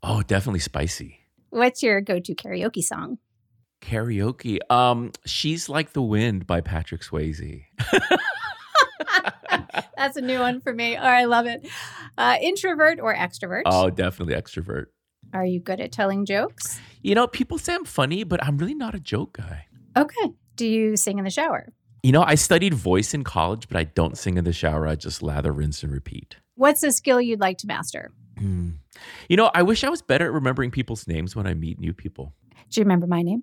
Oh, 0.00 0.22
definitely 0.22 0.60
spicy. 0.60 1.18
What's 1.50 1.82
your 1.82 2.00
go-to 2.00 2.36
karaoke 2.36 2.84
song? 2.84 3.18
Karaoke. 3.82 4.60
Um, 4.70 5.10
She's 5.24 5.68
Like 5.68 5.92
the 5.92 6.02
Wind 6.02 6.46
by 6.46 6.60
Patrick 6.60 7.00
Swayze. 7.00 7.64
That's 9.96 10.16
a 10.16 10.22
new 10.22 10.38
one 10.38 10.60
for 10.60 10.72
me. 10.72 10.96
Oh, 10.96 11.02
I 11.02 11.24
love 11.24 11.46
it. 11.46 11.66
Uh, 12.16 12.36
introvert 12.40 13.00
or 13.00 13.12
extrovert? 13.12 13.62
Oh, 13.66 13.90
definitely 13.90 14.36
extrovert. 14.36 14.84
Are 15.32 15.44
you 15.44 15.58
good 15.58 15.80
at 15.80 15.90
telling 15.90 16.26
jokes? 16.26 16.78
You 17.02 17.16
know, 17.16 17.26
people 17.26 17.58
say 17.58 17.74
I'm 17.74 17.84
funny, 17.84 18.22
but 18.22 18.40
I'm 18.44 18.56
really 18.56 18.76
not 18.76 18.94
a 18.94 19.00
joke 19.00 19.38
guy. 19.38 19.66
Okay. 19.96 20.30
Do 20.54 20.64
you 20.64 20.96
sing 20.96 21.18
in 21.18 21.24
the 21.24 21.30
shower? 21.30 21.72
You 22.06 22.12
know, 22.12 22.22
I 22.22 22.36
studied 22.36 22.72
voice 22.72 23.14
in 23.14 23.24
college, 23.24 23.66
but 23.66 23.76
I 23.76 23.82
don't 23.82 24.16
sing 24.16 24.36
in 24.36 24.44
the 24.44 24.52
shower. 24.52 24.86
I 24.86 24.94
just 24.94 25.24
lather, 25.24 25.50
rinse, 25.50 25.82
and 25.82 25.92
repeat. 25.92 26.36
What's 26.54 26.84
a 26.84 26.92
skill 26.92 27.20
you'd 27.20 27.40
like 27.40 27.58
to 27.58 27.66
master? 27.66 28.12
Mm. 28.38 28.74
You 29.28 29.36
know, 29.36 29.50
I 29.52 29.62
wish 29.62 29.82
I 29.82 29.88
was 29.88 30.02
better 30.02 30.26
at 30.26 30.32
remembering 30.32 30.70
people's 30.70 31.08
names 31.08 31.34
when 31.34 31.48
I 31.48 31.54
meet 31.54 31.80
new 31.80 31.92
people. 31.92 32.32
Do 32.70 32.78
you 32.78 32.84
remember 32.84 33.08
my 33.08 33.22
name? 33.22 33.42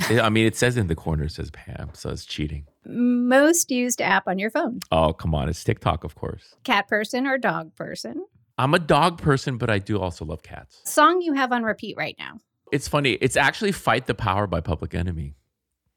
I 0.00 0.28
mean, 0.28 0.44
it 0.44 0.56
says 0.56 0.76
in 0.76 0.88
the 0.88 0.96
corner, 0.96 1.22
it 1.22 1.30
says 1.30 1.52
Pam, 1.52 1.90
so 1.92 2.10
it's 2.10 2.24
cheating. 2.24 2.66
Most 2.84 3.70
used 3.70 4.02
app 4.02 4.26
on 4.26 4.40
your 4.40 4.50
phone? 4.50 4.80
Oh, 4.90 5.12
come 5.12 5.32
on. 5.32 5.48
It's 5.48 5.62
TikTok, 5.62 6.02
of 6.02 6.16
course. 6.16 6.56
Cat 6.64 6.88
person 6.88 7.28
or 7.28 7.38
dog 7.38 7.76
person? 7.76 8.26
I'm 8.58 8.74
a 8.74 8.80
dog 8.80 9.22
person, 9.22 9.56
but 9.56 9.70
I 9.70 9.78
do 9.78 10.00
also 10.00 10.24
love 10.24 10.42
cats. 10.42 10.80
Song 10.84 11.20
you 11.20 11.34
have 11.34 11.52
on 11.52 11.62
repeat 11.62 11.96
right 11.96 12.16
now? 12.18 12.40
It's 12.72 12.88
funny. 12.88 13.12
It's 13.20 13.36
actually 13.36 13.70
Fight 13.70 14.08
the 14.08 14.14
Power 14.16 14.48
by 14.48 14.60
Public 14.60 14.96
Enemy. 14.96 15.36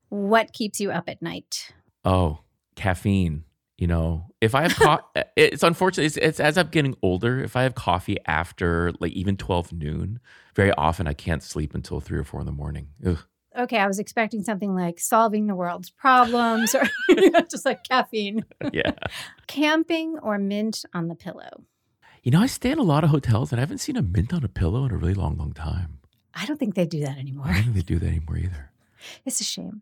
What 0.09 0.53
keeps 0.53 0.79
you 0.79 0.91
up 0.91 1.09
at 1.09 1.19
night? 1.19 1.73
Oh, 2.05 2.39
caffeine. 2.75 3.43
You 3.77 3.87
know, 3.87 4.27
if 4.39 4.55
I 4.55 4.61
have 4.61 4.75
coffee, 4.75 5.03
uh, 5.15 5.23
it's 5.35 5.63
unfortunate. 5.63 6.05
It's, 6.05 6.17
it's 6.17 6.39
as 6.39 6.57
I'm 6.57 6.67
getting 6.67 6.95
older. 7.01 7.43
If 7.43 7.55
I 7.55 7.63
have 7.63 7.75
coffee 7.75 8.17
after 8.25 8.91
like 8.99 9.11
even 9.13 9.35
12 9.35 9.73
noon, 9.73 10.19
very 10.55 10.71
often 10.73 11.07
I 11.07 11.13
can't 11.13 11.43
sleep 11.43 11.73
until 11.73 11.99
three 11.99 12.19
or 12.19 12.23
four 12.23 12.39
in 12.39 12.45
the 12.45 12.51
morning. 12.51 12.89
Ugh 13.05 13.25
okay, 13.57 13.77
I 13.77 13.87
was 13.87 13.99
expecting 13.99 14.43
something 14.43 14.73
like 14.73 14.99
solving 14.99 15.47
the 15.47 15.55
world's 15.55 15.89
problems 15.89 16.75
or 16.75 16.83
just 17.49 17.65
like 17.65 17.83
caffeine. 17.83 18.45
Yeah. 18.71 18.91
Camping 19.47 20.17
or 20.19 20.37
mint 20.37 20.85
on 20.93 21.07
the 21.07 21.15
pillow? 21.15 21.63
You 22.23 22.31
know, 22.31 22.41
I 22.41 22.45
stay 22.47 22.71
in 22.71 22.79
a 22.79 22.83
lot 22.83 23.03
of 23.03 23.09
hotels 23.09 23.51
and 23.51 23.59
I 23.59 23.63
haven't 23.63 23.79
seen 23.79 23.97
a 23.97 24.01
mint 24.01 24.33
on 24.33 24.43
a 24.43 24.47
pillow 24.47 24.85
in 24.85 24.91
a 24.91 24.97
really 24.97 25.13
long, 25.13 25.37
long 25.37 25.53
time. 25.53 25.99
I 26.33 26.45
don't 26.45 26.57
think 26.57 26.75
they 26.75 26.85
do 26.85 27.01
that 27.01 27.17
anymore. 27.17 27.47
I 27.47 27.53
don't 27.53 27.63
think 27.63 27.75
they 27.75 27.81
do 27.81 27.99
that 27.99 28.07
anymore 28.07 28.37
either. 28.37 28.71
It's 29.25 29.41
a 29.41 29.43
shame. 29.43 29.81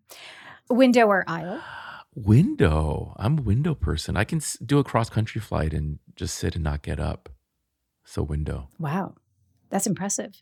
Window 0.70 1.06
or 1.08 1.24
aisle? 1.28 1.62
Window. 2.16 3.16
I'm 3.18 3.40
a 3.40 3.42
window 3.42 3.74
person. 3.74 4.18
I 4.18 4.24
can 4.24 4.42
do 4.66 4.80
a 4.80 4.84
cross 4.84 5.10
country 5.10 5.40
flight 5.40 5.74
and 5.74 6.00
just 6.16 6.36
sit 6.36 6.56
and 6.56 6.64
not 6.64 6.82
get 6.82 7.00
up. 7.00 7.30
So, 8.04 8.22
window. 8.22 8.68
Wow. 8.80 9.16
That's 9.70 9.88
impressive. 9.88 10.42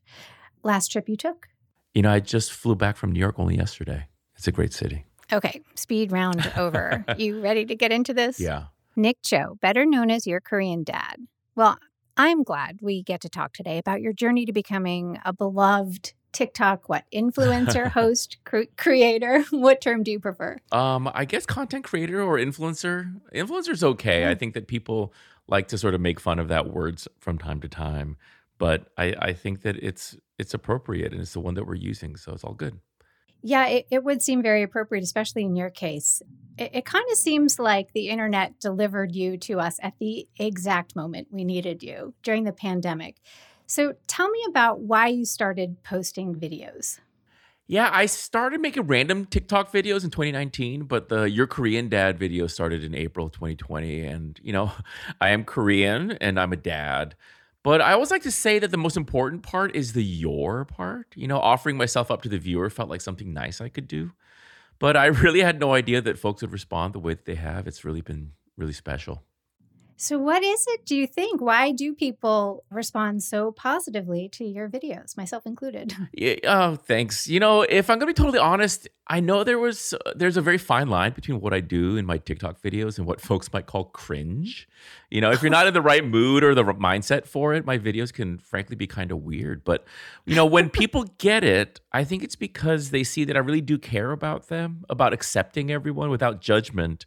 Last 0.63 0.91
trip 0.91 1.07
you 1.07 1.15
took? 1.15 1.47
You 1.93 2.01
know, 2.01 2.11
I 2.11 2.19
just 2.19 2.51
flew 2.51 2.75
back 2.75 2.97
from 2.97 3.11
New 3.11 3.19
York 3.19 3.35
only 3.37 3.55
yesterday. 3.55 4.07
It's 4.35 4.47
a 4.47 4.51
great 4.51 4.73
city. 4.73 5.05
Okay, 5.31 5.61
speed 5.75 6.11
round 6.11 6.51
over. 6.57 7.05
you 7.17 7.39
ready 7.39 7.65
to 7.65 7.75
get 7.75 7.91
into 7.91 8.13
this? 8.13 8.39
Yeah. 8.39 8.65
Nick 8.95 9.17
Cho, 9.23 9.57
better 9.61 9.85
known 9.85 10.09
as 10.09 10.25
your 10.25 10.39
Korean 10.39 10.83
dad. 10.83 11.17
Well, 11.55 11.77
I'm 12.17 12.43
glad 12.43 12.79
we 12.81 13.03
get 13.03 13.21
to 13.21 13.29
talk 13.29 13.53
today 13.53 13.77
about 13.77 14.01
your 14.01 14.13
journey 14.13 14.45
to 14.45 14.51
becoming 14.51 15.19
a 15.23 15.31
beloved 15.31 16.13
TikTok 16.31 16.89
what 16.89 17.05
influencer, 17.13 17.87
host, 17.91 18.37
cre- 18.45 18.71
creator. 18.77 19.43
What 19.51 19.81
term 19.81 20.03
do 20.03 20.11
you 20.11 20.19
prefer? 20.19 20.57
Um, 20.71 21.09
I 21.13 21.25
guess 21.25 21.45
content 21.45 21.83
creator 21.83 22.21
or 22.21 22.37
influencer. 22.37 23.13
Influencer's 23.33 23.83
okay. 23.83 24.23
Mm. 24.23 24.27
I 24.27 24.35
think 24.35 24.53
that 24.53 24.67
people 24.67 25.13
like 25.47 25.67
to 25.69 25.77
sort 25.77 25.95
of 25.95 26.01
make 26.01 26.19
fun 26.19 26.39
of 26.39 26.47
that 26.47 26.71
words 26.71 27.07
from 27.19 27.37
time 27.37 27.59
to 27.61 27.67
time, 27.67 28.17
but 28.57 28.87
I, 28.97 29.15
I 29.19 29.33
think 29.33 29.61
that 29.61 29.77
it's 29.77 30.17
it's 30.37 30.53
appropriate 30.53 31.11
and 31.11 31.21
it's 31.21 31.33
the 31.33 31.39
one 31.39 31.55
that 31.55 31.65
we're 31.65 31.75
using, 31.75 32.15
so 32.15 32.33
it's 32.33 32.43
all 32.43 32.53
good. 32.53 32.79
Yeah, 33.41 33.67
it, 33.67 33.87
it 33.89 34.03
would 34.03 34.21
seem 34.21 34.41
very 34.41 34.63
appropriate, 34.63 35.03
especially 35.03 35.43
in 35.43 35.55
your 35.55 35.69
case. 35.69 36.21
It, 36.57 36.71
it 36.73 36.85
kind 36.85 37.05
of 37.11 37.17
seems 37.17 37.57
like 37.57 37.93
the 37.93 38.09
internet 38.09 38.59
delivered 38.59 39.15
you 39.15 39.37
to 39.37 39.59
us 39.59 39.77
at 39.81 39.93
the 39.99 40.27
exact 40.37 40.95
moment 40.95 41.29
we 41.31 41.45
needed 41.45 41.81
you 41.81 42.13
during 42.21 42.43
the 42.43 42.51
pandemic. 42.51 43.17
So 43.69 43.93
tell 44.07 44.27
me 44.31 44.43
about 44.47 44.79
why 44.79 45.09
you 45.09 45.25
started 45.25 45.83
posting 45.83 46.33
videos. 46.33 46.99
Yeah, 47.67 47.91
I 47.93 48.07
started 48.07 48.61
making 48.61 48.87
random 48.87 49.27
TikTok 49.27 49.71
videos 49.71 50.03
in 50.03 50.09
2019, 50.09 50.85
but 50.85 51.09
the 51.09 51.29
Your 51.29 51.45
Korean 51.45 51.87
Dad 51.87 52.17
video 52.17 52.47
started 52.47 52.83
in 52.83 52.95
April 52.95 53.29
2020. 53.29 54.01
And, 54.01 54.39
you 54.41 54.51
know, 54.51 54.71
I 55.21 55.29
am 55.29 55.43
Korean 55.43 56.13
and 56.13 56.39
I'm 56.39 56.51
a 56.51 56.55
dad. 56.55 57.13
But 57.61 57.79
I 57.79 57.93
always 57.93 58.09
like 58.09 58.23
to 58.23 58.31
say 58.31 58.57
that 58.57 58.71
the 58.71 58.77
most 58.77 58.97
important 58.97 59.43
part 59.43 59.75
is 59.75 59.93
the 59.93 60.03
your 60.03 60.65
part. 60.65 61.13
You 61.15 61.27
know, 61.27 61.37
offering 61.37 61.77
myself 61.77 62.09
up 62.09 62.23
to 62.23 62.29
the 62.29 62.39
viewer 62.39 62.71
felt 62.71 62.89
like 62.89 63.01
something 63.01 63.33
nice 63.33 63.61
I 63.61 63.69
could 63.69 63.87
do. 63.87 64.13
But 64.79 64.97
I 64.97 65.05
really 65.25 65.41
had 65.41 65.59
no 65.59 65.75
idea 65.75 66.01
that 66.01 66.17
folks 66.17 66.41
would 66.41 66.51
respond 66.51 66.95
the 66.95 66.99
way 66.99 67.13
that 67.13 67.25
they 67.25 67.35
have. 67.35 67.67
It's 67.67 67.85
really 67.85 68.01
been 68.01 68.31
really 68.57 68.73
special. 68.73 69.21
So, 70.01 70.17
what 70.17 70.41
is 70.43 70.65
it, 70.69 70.85
do 70.85 70.95
you 70.95 71.05
think? 71.05 71.41
Why 71.41 71.73
do 71.73 71.93
people 71.93 72.63
respond 72.71 73.21
so 73.21 73.51
positively 73.51 74.29
to 74.29 74.45
your 74.45 74.69
videos, 74.69 75.17
myself 75.17 75.45
included? 75.45 75.93
Yeah, 76.13 76.35
oh, 76.45 76.75
thanks. 76.75 77.27
You 77.27 77.39
know, 77.39 77.61
if 77.61 77.89
I'm 77.89 77.99
going 77.99 78.07
to 78.11 78.13
be 78.13 78.23
totally 78.23 78.39
honest, 78.39 78.87
I 79.07 79.19
know 79.19 79.43
there 79.43 79.59
was 79.59 79.93
uh, 79.93 80.13
there's 80.15 80.37
a 80.37 80.41
very 80.41 80.57
fine 80.57 80.87
line 80.87 81.11
between 81.11 81.41
what 81.41 81.53
I 81.53 81.59
do 81.59 81.97
in 81.97 82.05
my 82.05 82.17
TikTok 82.17 82.61
videos 82.61 82.97
and 82.97 83.05
what 83.05 83.19
folks 83.19 83.51
might 83.51 83.65
call 83.65 83.85
cringe. 83.85 84.67
You 85.09 85.19
know, 85.19 85.31
if 85.31 85.41
you're 85.41 85.51
not 85.51 85.67
in 85.67 85.73
the 85.73 85.81
right 85.81 86.03
mood 86.03 86.43
or 86.43 86.55
the 86.55 86.63
mindset 86.63 87.25
for 87.25 87.53
it, 87.53 87.65
my 87.65 87.77
videos 87.77 88.13
can 88.13 88.37
frankly 88.39 88.75
be 88.75 88.87
kind 88.87 89.11
of 89.11 89.19
weird. 89.19 89.63
But 89.63 89.85
you 90.25 90.35
know, 90.35 90.45
when 90.45 90.69
people 90.69 91.03
get 91.17 91.43
it, 91.43 91.81
I 91.91 92.05
think 92.05 92.23
it's 92.23 92.37
because 92.37 92.91
they 92.91 93.03
see 93.03 93.25
that 93.25 93.35
I 93.35 93.39
really 93.39 93.61
do 93.61 93.77
care 93.77 94.11
about 94.11 94.47
them, 94.47 94.85
about 94.89 95.13
accepting 95.13 95.71
everyone 95.71 96.09
without 96.09 96.41
judgment 96.41 97.05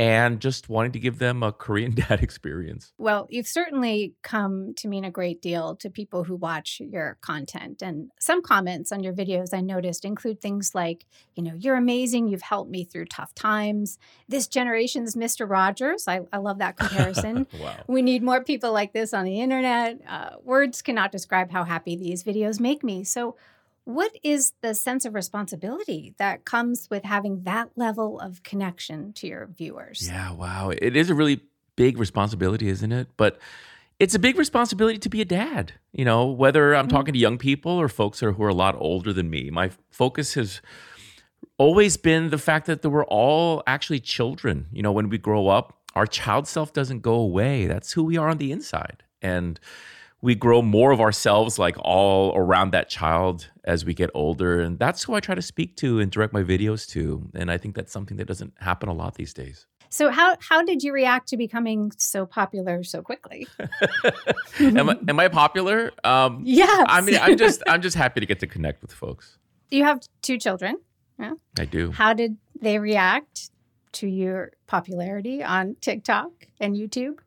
and 0.00 0.40
just 0.40 0.70
wanting 0.70 0.92
to 0.92 0.98
give 0.98 1.18
them 1.18 1.42
a 1.42 1.52
Korean 1.52 1.94
dad 1.94 2.22
experience. 2.22 2.94
Well, 2.96 3.26
you've 3.28 3.46
certainly 3.46 4.14
come 4.22 4.72
to 4.76 4.88
mean 4.88 5.04
a 5.04 5.10
great 5.10 5.42
deal 5.42 5.76
to 5.76 5.90
people 5.90 6.24
who 6.24 6.36
watch 6.36 6.80
your 6.80 7.18
content. 7.20 7.82
And 7.82 8.10
some 8.18 8.40
comments 8.40 8.92
on 8.92 9.02
your 9.02 9.12
videos 9.12 9.52
I 9.52 9.60
noticed 9.60 10.06
include 10.06 10.40
things 10.40 10.74
like, 10.74 11.04
you 11.34 11.42
know, 11.42 11.52
you're 11.54 11.76
amazing. 11.76 12.28
You've 12.28 12.40
helped 12.40 12.70
me 12.70 12.82
through 12.82 13.06
tough 13.06 13.34
times. 13.34 13.98
This 14.26 14.48
generation's 14.48 15.16
Mr. 15.16 15.48
Rogers. 15.48 16.08
I, 16.08 16.20
I 16.32 16.38
love 16.38 16.60
that 16.60 16.78
comparison. 16.78 17.46
wow. 17.60 17.76
We 17.86 18.00
need 18.00 18.22
more 18.22 18.42
people 18.42 18.72
like 18.72 18.94
this 18.94 19.12
on 19.12 19.26
the 19.26 19.38
internet. 19.38 20.00
Uh, 20.08 20.30
words 20.42 20.80
cannot 20.80 21.12
describe 21.12 21.50
how 21.50 21.64
happy 21.64 21.94
these 21.94 22.24
videos 22.24 22.58
make 22.58 22.82
me. 22.82 23.04
So, 23.04 23.36
what 23.94 24.12
is 24.22 24.52
the 24.62 24.74
sense 24.74 25.04
of 25.04 25.14
responsibility 25.14 26.14
that 26.18 26.44
comes 26.44 26.88
with 26.90 27.04
having 27.04 27.42
that 27.42 27.70
level 27.76 28.18
of 28.20 28.42
connection 28.42 29.12
to 29.14 29.26
your 29.26 29.46
viewers? 29.46 30.08
Yeah, 30.08 30.32
wow. 30.32 30.70
It 30.70 30.96
is 30.96 31.10
a 31.10 31.14
really 31.14 31.40
big 31.76 31.98
responsibility, 31.98 32.68
isn't 32.68 32.92
it? 32.92 33.08
But 33.16 33.38
it's 33.98 34.14
a 34.14 34.18
big 34.18 34.38
responsibility 34.38 34.98
to 34.98 35.08
be 35.08 35.20
a 35.20 35.24
dad. 35.24 35.74
You 35.92 36.04
know, 36.04 36.26
whether 36.26 36.74
I'm 36.74 36.86
mm-hmm. 36.86 36.96
talking 36.96 37.14
to 37.14 37.18
young 37.20 37.38
people 37.38 37.72
or 37.72 37.88
folks 37.88 38.20
who 38.20 38.28
are, 38.28 38.32
who 38.32 38.42
are 38.42 38.48
a 38.48 38.54
lot 38.54 38.76
older 38.78 39.12
than 39.12 39.30
me, 39.30 39.50
my 39.50 39.70
focus 39.90 40.34
has 40.34 40.60
always 41.58 41.96
been 41.96 42.30
the 42.30 42.38
fact 42.38 42.66
that 42.66 42.84
we're 42.84 43.04
all 43.04 43.62
actually 43.66 44.00
children. 44.00 44.66
You 44.72 44.82
know, 44.82 44.92
when 44.92 45.08
we 45.08 45.18
grow 45.18 45.48
up, 45.48 45.78
our 45.94 46.06
child 46.06 46.46
self 46.46 46.72
doesn't 46.72 47.00
go 47.00 47.14
away. 47.14 47.66
That's 47.66 47.92
who 47.92 48.04
we 48.04 48.16
are 48.16 48.28
on 48.28 48.38
the 48.38 48.52
inside. 48.52 49.02
And 49.20 49.60
we 50.22 50.34
grow 50.34 50.60
more 50.62 50.90
of 50.90 51.00
ourselves 51.00 51.58
like 51.58 51.76
all 51.78 52.36
around 52.36 52.72
that 52.72 52.88
child 52.88 53.50
as 53.64 53.84
we 53.84 53.94
get 53.94 54.10
older 54.14 54.60
and 54.60 54.78
that's 54.78 55.04
who 55.04 55.14
i 55.14 55.20
try 55.20 55.34
to 55.34 55.42
speak 55.42 55.76
to 55.76 56.00
and 56.00 56.10
direct 56.10 56.32
my 56.32 56.42
videos 56.42 56.86
to 56.86 57.28
and 57.34 57.50
i 57.50 57.58
think 57.58 57.74
that's 57.74 57.92
something 57.92 58.16
that 58.16 58.26
doesn't 58.26 58.52
happen 58.58 58.88
a 58.88 58.92
lot 58.92 59.14
these 59.14 59.34
days. 59.34 59.66
So 59.92 60.08
how 60.10 60.36
how 60.40 60.62
did 60.62 60.84
you 60.84 60.92
react 60.92 61.26
to 61.30 61.36
becoming 61.36 61.90
so 61.96 62.24
popular 62.24 62.84
so 62.84 63.02
quickly? 63.02 63.48
Am, 64.60 64.88
I, 64.88 64.96
am 65.08 65.18
i 65.18 65.26
popular? 65.26 65.90
Um 66.04 66.42
yes. 66.44 66.86
I 66.88 67.00
mean 67.00 67.18
i'm 67.20 67.36
just 67.36 67.60
i'm 67.66 67.82
just 67.82 67.96
happy 67.96 68.20
to 68.20 68.26
get 68.26 68.38
to 68.40 68.46
connect 68.46 68.82
with 68.82 68.92
folks. 68.92 69.38
You 69.68 69.82
have 69.82 70.00
two 70.22 70.38
children 70.38 70.76
yeah? 71.18 71.32
I 71.58 71.64
do. 71.64 71.92
How 71.92 72.14
did 72.14 72.36
they 72.60 72.78
react 72.78 73.50
to 73.92 74.06
your 74.06 74.52
popularity 74.68 75.42
on 75.42 75.74
tiktok 75.80 76.30
and 76.60 76.76
youtube 76.76 77.18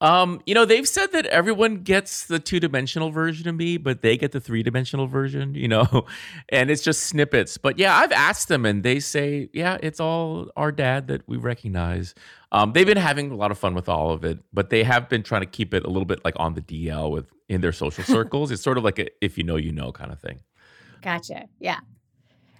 um, 0.00 0.40
you 0.46 0.54
know, 0.54 0.64
they've 0.64 0.88
said 0.88 1.12
that 1.12 1.26
everyone 1.26 1.82
gets 1.82 2.26
the 2.26 2.38
two 2.38 2.58
dimensional 2.58 3.10
version 3.10 3.48
of 3.48 3.54
me, 3.54 3.76
but 3.76 4.00
they 4.00 4.16
get 4.16 4.32
the 4.32 4.40
three 4.40 4.62
dimensional 4.62 5.06
version, 5.06 5.54
you 5.54 5.68
know, 5.68 6.06
and 6.48 6.70
it's 6.70 6.82
just 6.82 7.02
snippets. 7.02 7.58
But 7.58 7.78
yeah, 7.78 7.96
I've 7.96 8.12
asked 8.12 8.48
them 8.48 8.64
and 8.64 8.82
they 8.82 8.98
say, 8.98 9.50
yeah, 9.52 9.76
it's 9.82 10.00
all 10.00 10.50
our 10.56 10.72
dad 10.72 11.08
that 11.08 11.28
we 11.28 11.36
recognize. 11.36 12.14
Um, 12.50 12.72
they've 12.72 12.86
been 12.86 12.96
having 12.96 13.30
a 13.30 13.36
lot 13.36 13.50
of 13.50 13.58
fun 13.58 13.74
with 13.74 13.88
all 13.88 14.10
of 14.10 14.24
it, 14.24 14.38
but 14.52 14.70
they 14.70 14.84
have 14.84 15.08
been 15.08 15.22
trying 15.22 15.42
to 15.42 15.46
keep 15.46 15.74
it 15.74 15.84
a 15.84 15.88
little 15.88 16.06
bit 16.06 16.24
like 16.24 16.34
on 16.36 16.54
the 16.54 16.62
DL 16.62 17.10
with 17.10 17.26
in 17.50 17.60
their 17.60 17.72
social 17.72 18.04
circles. 18.16 18.50
it's 18.50 18.62
sort 18.62 18.78
of 18.78 18.84
like 18.84 18.98
a 18.98 19.08
if 19.20 19.36
you 19.36 19.44
know, 19.44 19.56
you 19.56 19.70
know 19.70 19.92
kind 19.92 20.10
of 20.10 20.18
thing. 20.18 20.40
Gotcha. 21.02 21.44
Yeah. 21.58 21.80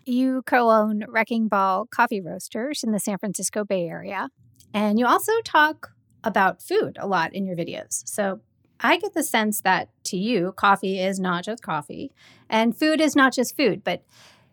You 0.04 0.42
co 0.44 0.70
own 0.70 1.04
Wrecking 1.08 1.48
Ball 1.48 1.86
Coffee 1.86 2.20
Roasters 2.20 2.82
in 2.84 2.92
the 2.92 2.98
San 2.98 3.16
Francisco 3.18 3.64
Bay 3.64 3.86
Area. 3.86 4.28
And 4.74 4.98
you 4.98 5.06
also 5.06 5.32
talk 5.44 5.90
about 6.24 6.62
food 6.62 6.96
a 7.00 7.06
lot 7.06 7.34
in 7.34 7.46
your 7.46 7.56
videos. 7.56 8.02
So 8.06 8.40
I 8.80 8.96
get 8.96 9.14
the 9.14 9.22
sense 9.22 9.60
that 9.62 9.90
to 10.04 10.16
you, 10.16 10.52
coffee 10.52 10.98
is 10.98 11.20
not 11.20 11.44
just 11.44 11.62
coffee 11.62 12.12
and 12.48 12.76
food 12.76 13.00
is 13.00 13.14
not 13.14 13.32
just 13.32 13.56
food, 13.56 13.84
but 13.84 14.02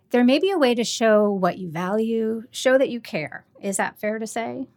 there 0.09 0.23
may 0.23 0.39
be 0.39 0.51
a 0.51 0.57
way 0.57 0.73
to 0.75 0.83
show 0.83 1.29
what 1.29 1.57
you 1.57 1.69
value, 1.69 2.43
show 2.51 2.77
that 2.77 2.89
you 2.89 2.99
care. 2.99 3.45
Is 3.61 3.77
that 3.77 3.99
fair 3.99 4.19
to 4.19 4.27
say? 4.27 4.67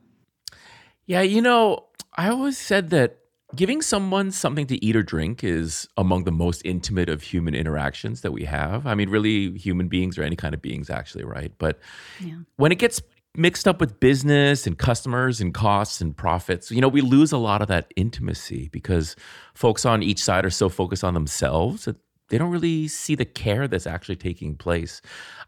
Yeah, 1.07 1.23
you 1.23 1.41
know, 1.41 1.87
I 2.15 2.29
always 2.29 2.59
said 2.59 2.91
that 2.91 3.19
giving 3.55 3.83
someone 3.83 4.31
something 4.31 4.67
to 4.67 4.85
eat 4.85 4.97
or 4.97 5.03
drink 5.03 5.43
is 5.43 5.89
among 5.97 6.25
the 6.25 6.33
most 6.33 6.63
intimate 6.65 7.09
of 7.09 7.23
human 7.23 7.55
interactions 7.55 8.21
that 8.21 8.33
we 8.33 8.45
have. 8.45 8.87
I 8.87 8.95
mean, 8.95 9.09
really, 9.09 9.57
human 9.59 9.89
beings 9.89 10.19
or 10.19 10.23
any 10.23 10.37
kind 10.37 10.55
of 10.55 10.63
beings, 10.63 10.91
actually, 10.91 11.25
right? 11.25 11.53
But 11.59 11.79
yeah. 12.21 12.39
when 12.57 12.73
it 12.73 12.79
gets 12.79 13.03
mixed 13.37 13.69
up 13.69 13.81
with 13.81 14.01
business 14.01 14.67
and 14.67 14.77
customers 14.79 15.41
and 15.41 15.55
costs 15.55 16.01
and 16.01 16.17
profits, 16.17 16.71
you 16.71 16.81
know, 16.81 16.89
we 16.89 17.01
lose 17.01 17.33
a 17.33 17.39
lot 17.39 17.63
of 17.63 17.69
that 17.69 17.93
intimacy 17.97 18.69
because 18.73 19.17
folks 19.55 19.85
on 19.85 20.03
each 20.03 20.23
side 20.23 20.45
are 20.45 20.51
so 20.51 20.69
focused 20.69 21.05
on 21.05 21.15
themselves 21.15 21.85
that 21.85 21.97
they 22.29 22.39
don't 22.39 22.51
really 22.51 22.89
see 22.89 23.15
the 23.15 23.25
care 23.25 23.67
that's 23.67 23.87
actually 23.87 24.17
taking 24.17 24.57
place. 24.57 25.01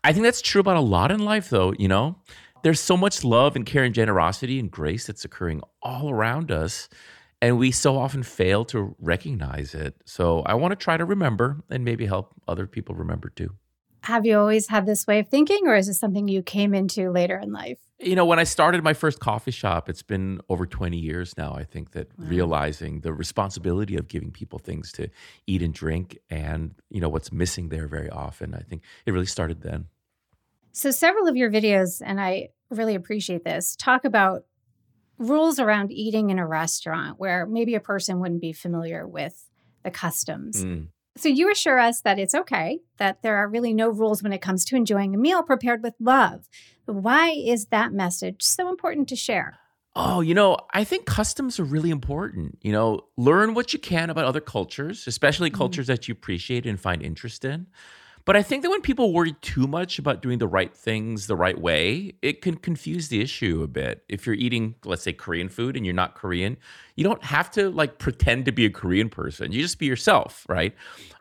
I 0.04 0.12
think 0.12 0.24
that's 0.24 0.42
true 0.42 0.60
about 0.60 0.76
a 0.76 0.80
lot 0.80 1.12
in 1.12 1.24
life, 1.24 1.50
though, 1.50 1.72
you 1.78 1.88
know? 1.88 2.16
There's 2.62 2.80
so 2.80 2.96
much 2.96 3.24
love 3.24 3.56
and 3.56 3.66
care 3.66 3.84
and 3.84 3.94
generosity 3.94 4.58
and 4.60 4.70
grace 4.70 5.06
that's 5.06 5.24
occurring 5.24 5.62
all 5.82 6.10
around 6.10 6.52
us 6.52 6.88
and 7.42 7.58
we 7.58 7.72
so 7.72 7.98
often 7.98 8.22
fail 8.22 8.64
to 8.66 8.94
recognize 9.00 9.74
it. 9.74 9.96
So 10.06 10.42
I 10.46 10.54
want 10.54 10.70
to 10.70 10.76
try 10.76 10.96
to 10.96 11.04
remember 11.04 11.60
and 11.68 11.84
maybe 11.84 12.06
help 12.06 12.32
other 12.46 12.68
people 12.68 12.94
remember 12.94 13.30
too. 13.30 13.50
Have 14.02 14.26
you 14.26 14.36
always 14.36 14.68
had 14.68 14.84
this 14.84 15.06
way 15.06 15.20
of 15.20 15.28
thinking, 15.28 15.66
or 15.66 15.76
is 15.76 15.86
this 15.86 15.98
something 15.98 16.26
you 16.26 16.42
came 16.42 16.74
into 16.74 17.10
later 17.10 17.38
in 17.38 17.52
life? 17.52 17.78
You 18.00 18.16
know, 18.16 18.26
when 18.26 18.40
I 18.40 18.44
started 18.44 18.82
my 18.82 18.94
first 18.94 19.20
coffee 19.20 19.52
shop, 19.52 19.88
it's 19.88 20.02
been 20.02 20.40
over 20.48 20.66
20 20.66 20.98
years 20.98 21.34
now. 21.38 21.54
I 21.54 21.62
think 21.62 21.92
that 21.92 22.08
wow. 22.18 22.26
realizing 22.26 23.00
the 23.00 23.12
responsibility 23.12 23.96
of 23.96 24.08
giving 24.08 24.32
people 24.32 24.58
things 24.58 24.90
to 24.92 25.08
eat 25.46 25.62
and 25.62 25.72
drink 25.72 26.18
and, 26.28 26.74
you 26.90 27.00
know, 27.00 27.08
what's 27.08 27.30
missing 27.30 27.68
there 27.68 27.86
very 27.86 28.10
often, 28.10 28.54
I 28.54 28.60
think 28.60 28.82
it 29.06 29.12
really 29.12 29.26
started 29.26 29.62
then. 29.62 29.86
So, 30.72 30.90
several 30.90 31.28
of 31.28 31.36
your 31.36 31.50
videos, 31.50 32.02
and 32.04 32.20
I 32.20 32.48
really 32.70 32.96
appreciate 32.96 33.44
this, 33.44 33.76
talk 33.76 34.04
about 34.04 34.46
rules 35.18 35.60
around 35.60 35.92
eating 35.92 36.30
in 36.30 36.40
a 36.40 36.46
restaurant 36.46 37.20
where 37.20 37.46
maybe 37.46 37.76
a 37.76 37.80
person 37.80 38.18
wouldn't 38.18 38.40
be 38.40 38.52
familiar 38.52 39.06
with 39.06 39.48
the 39.84 39.90
customs. 39.90 40.64
Mm. 40.64 40.88
So 41.16 41.28
you 41.28 41.50
assure 41.50 41.78
us 41.78 42.00
that 42.02 42.18
it's 42.18 42.34
okay, 42.34 42.80
that 42.96 43.22
there 43.22 43.36
are 43.36 43.48
really 43.48 43.74
no 43.74 43.88
rules 43.90 44.22
when 44.22 44.32
it 44.32 44.40
comes 44.40 44.64
to 44.66 44.76
enjoying 44.76 45.14
a 45.14 45.18
meal 45.18 45.42
prepared 45.42 45.82
with 45.82 45.94
love. 46.00 46.48
Why 46.86 47.30
is 47.30 47.66
that 47.66 47.92
message 47.92 48.42
so 48.42 48.68
important 48.68 49.08
to 49.08 49.16
share? 49.16 49.58
Oh, 49.94 50.22
you 50.22 50.32
know, 50.32 50.56
I 50.72 50.84
think 50.84 51.04
customs 51.04 51.60
are 51.60 51.64
really 51.64 51.90
important. 51.90 52.58
You 52.62 52.72
know, 52.72 53.00
learn 53.18 53.52
what 53.52 53.74
you 53.74 53.78
can 53.78 54.08
about 54.08 54.24
other 54.24 54.40
cultures, 54.40 55.06
especially 55.06 55.50
mm. 55.50 55.54
cultures 55.54 55.86
that 55.88 56.08
you 56.08 56.12
appreciate 56.12 56.64
and 56.64 56.80
find 56.80 57.02
interest 57.02 57.44
in. 57.44 57.66
But 58.24 58.36
I 58.36 58.42
think 58.42 58.62
that 58.62 58.70
when 58.70 58.82
people 58.82 59.12
worry 59.12 59.34
too 59.40 59.66
much 59.66 59.98
about 59.98 60.22
doing 60.22 60.38
the 60.38 60.46
right 60.46 60.72
things 60.72 61.26
the 61.26 61.36
right 61.36 61.60
way, 61.60 62.14
it 62.22 62.40
can 62.40 62.56
confuse 62.56 63.08
the 63.08 63.20
issue 63.20 63.62
a 63.62 63.66
bit. 63.66 64.04
If 64.08 64.26
you're 64.26 64.36
eating, 64.36 64.76
let's 64.84 65.02
say, 65.02 65.12
Korean 65.12 65.48
food 65.48 65.76
and 65.76 65.84
you're 65.84 65.94
not 65.94 66.14
Korean, 66.14 66.56
you 66.96 67.04
don't 67.04 67.22
have 67.24 67.50
to 67.52 67.70
like 67.70 67.98
pretend 67.98 68.44
to 68.44 68.52
be 68.52 68.64
a 68.64 68.70
Korean 68.70 69.08
person. 69.08 69.52
You 69.52 69.60
just 69.62 69.78
be 69.78 69.86
yourself, 69.86 70.46
right? 70.48 70.74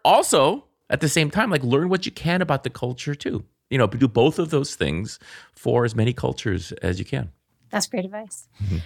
Also, 0.05 0.65
at 0.89 1.01
the 1.01 1.09
same 1.09 1.31
time, 1.31 1.49
like 1.49 1.63
learn 1.63 1.89
what 1.89 2.05
you 2.05 2.11
can 2.11 2.41
about 2.41 2.63
the 2.63 2.69
culture 2.69 3.15
too. 3.15 3.45
You 3.69 3.77
know, 3.77 3.87
do 3.87 4.07
both 4.07 4.37
of 4.37 4.49
those 4.49 4.75
things 4.75 5.17
for 5.53 5.85
as 5.85 5.95
many 5.95 6.13
cultures 6.13 6.71
as 6.83 6.99
you 6.99 7.05
can. 7.05 7.31
That's 7.69 7.87
great 7.87 8.05
advice. 8.05 8.49
Mm-hmm. 8.61 8.77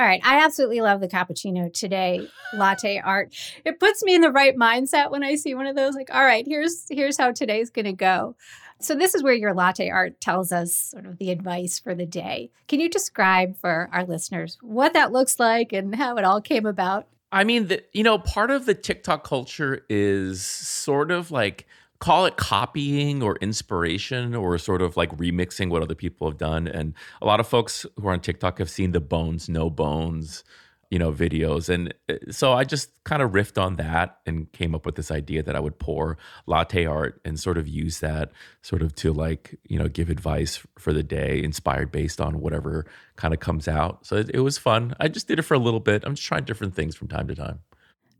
All 0.00 0.06
right. 0.06 0.22
I 0.24 0.42
absolutely 0.42 0.80
love 0.80 1.02
the 1.02 1.08
cappuccino 1.08 1.70
today 1.70 2.26
latte 2.54 3.02
art. 3.04 3.34
It 3.66 3.78
puts 3.78 4.02
me 4.02 4.14
in 4.14 4.22
the 4.22 4.32
right 4.32 4.56
mindset 4.56 5.10
when 5.10 5.22
I 5.22 5.34
see 5.34 5.54
one 5.54 5.66
of 5.66 5.76
those 5.76 5.94
like, 5.94 6.08
all 6.10 6.24
right, 6.24 6.46
here's 6.48 6.86
here's 6.88 7.18
how 7.18 7.32
today's 7.32 7.68
going 7.68 7.84
to 7.84 7.92
go. 7.92 8.34
So 8.80 8.94
this 8.94 9.14
is 9.14 9.22
where 9.22 9.34
your 9.34 9.52
latte 9.52 9.90
art 9.90 10.18
tells 10.18 10.52
us 10.52 10.74
sort 10.74 11.04
of 11.04 11.18
the 11.18 11.30
advice 11.30 11.78
for 11.78 11.94
the 11.94 12.06
day. 12.06 12.50
Can 12.66 12.80
you 12.80 12.88
describe 12.88 13.58
for 13.58 13.90
our 13.92 14.06
listeners 14.06 14.56
what 14.62 14.94
that 14.94 15.12
looks 15.12 15.38
like 15.38 15.74
and 15.74 15.94
how 15.94 16.16
it 16.16 16.24
all 16.24 16.40
came 16.40 16.64
about? 16.64 17.06
I 17.30 17.44
mean, 17.44 17.68
the, 17.68 17.84
you 17.92 18.02
know, 18.02 18.16
part 18.16 18.50
of 18.50 18.64
the 18.64 18.74
TikTok 18.74 19.22
culture 19.22 19.84
is 19.90 20.42
sort 20.42 21.10
of 21.10 21.30
like 21.30 21.66
call 22.00 22.24
it 22.24 22.36
copying 22.36 23.22
or 23.22 23.36
inspiration 23.36 24.34
or 24.34 24.56
sort 24.58 24.82
of 24.82 24.96
like 24.96 25.14
remixing 25.18 25.68
what 25.68 25.82
other 25.82 25.94
people 25.94 26.28
have 26.28 26.38
done. 26.38 26.66
And 26.66 26.94
a 27.20 27.26
lot 27.26 27.40
of 27.40 27.46
folks 27.46 27.84
who 27.96 28.08
are 28.08 28.12
on 28.12 28.20
TikTok 28.20 28.58
have 28.58 28.70
seen 28.70 28.92
the 28.92 29.00
bones, 29.00 29.48
no 29.48 29.68
bones, 29.68 30.42
you 30.90 30.98
know, 30.98 31.12
videos. 31.12 31.68
And 31.68 31.94
uh, 32.08 32.14
so 32.30 32.52
I 32.52 32.64
just 32.64 32.90
kind 33.04 33.22
of 33.22 33.30
riffed 33.32 33.62
on 33.62 33.76
that 33.76 34.18
and 34.26 34.50
came 34.52 34.74
up 34.74 34.86
with 34.86 34.96
this 34.96 35.10
idea 35.10 35.42
that 35.42 35.54
I 35.54 35.60
would 35.60 35.78
pour 35.78 36.18
latte 36.46 36.86
art 36.86 37.20
and 37.24 37.38
sort 37.38 37.58
of 37.58 37.68
use 37.68 38.00
that 38.00 38.32
sort 38.62 38.82
of 38.82 38.94
to 38.96 39.12
like, 39.12 39.56
you 39.68 39.78
know, 39.78 39.86
give 39.86 40.10
advice 40.10 40.66
for 40.78 40.92
the 40.92 41.02
day, 41.02 41.40
inspired 41.42 41.92
based 41.92 42.20
on 42.20 42.40
whatever 42.40 42.86
kind 43.16 43.32
of 43.32 43.40
comes 43.40 43.68
out. 43.68 44.04
So 44.06 44.16
it, 44.16 44.30
it 44.34 44.40
was 44.40 44.58
fun. 44.58 44.94
I 44.98 45.08
just 45.08 45.28
did 45.28 45.38
it 45.38 45.42
for 45.42 45.54
a 45.54 45.58
little 45.58 45.80
bit. 45.80 46.02
I'm 46.04 46.14
just 46.14 46.26
trying 46.26 46.44
different 46.44 46.74
things 46.74 46.96
from 46.96 47.08
time 47.08 47.28
to 47.28 47.36
time. 47.36 47.60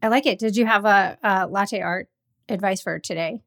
I 0.02 0.08
like 0.08 0.26
it. 0.26 0.38
Did 0.38 0.56
you 0.56 0.66
have 0.66 0.84
a, 0.84 1.18
a 1.22 1.46
latte 1.46 1.80
art 1.80 2.08
advice 2.48 2.82
for 2.82 2.98
today? 2.98 3.42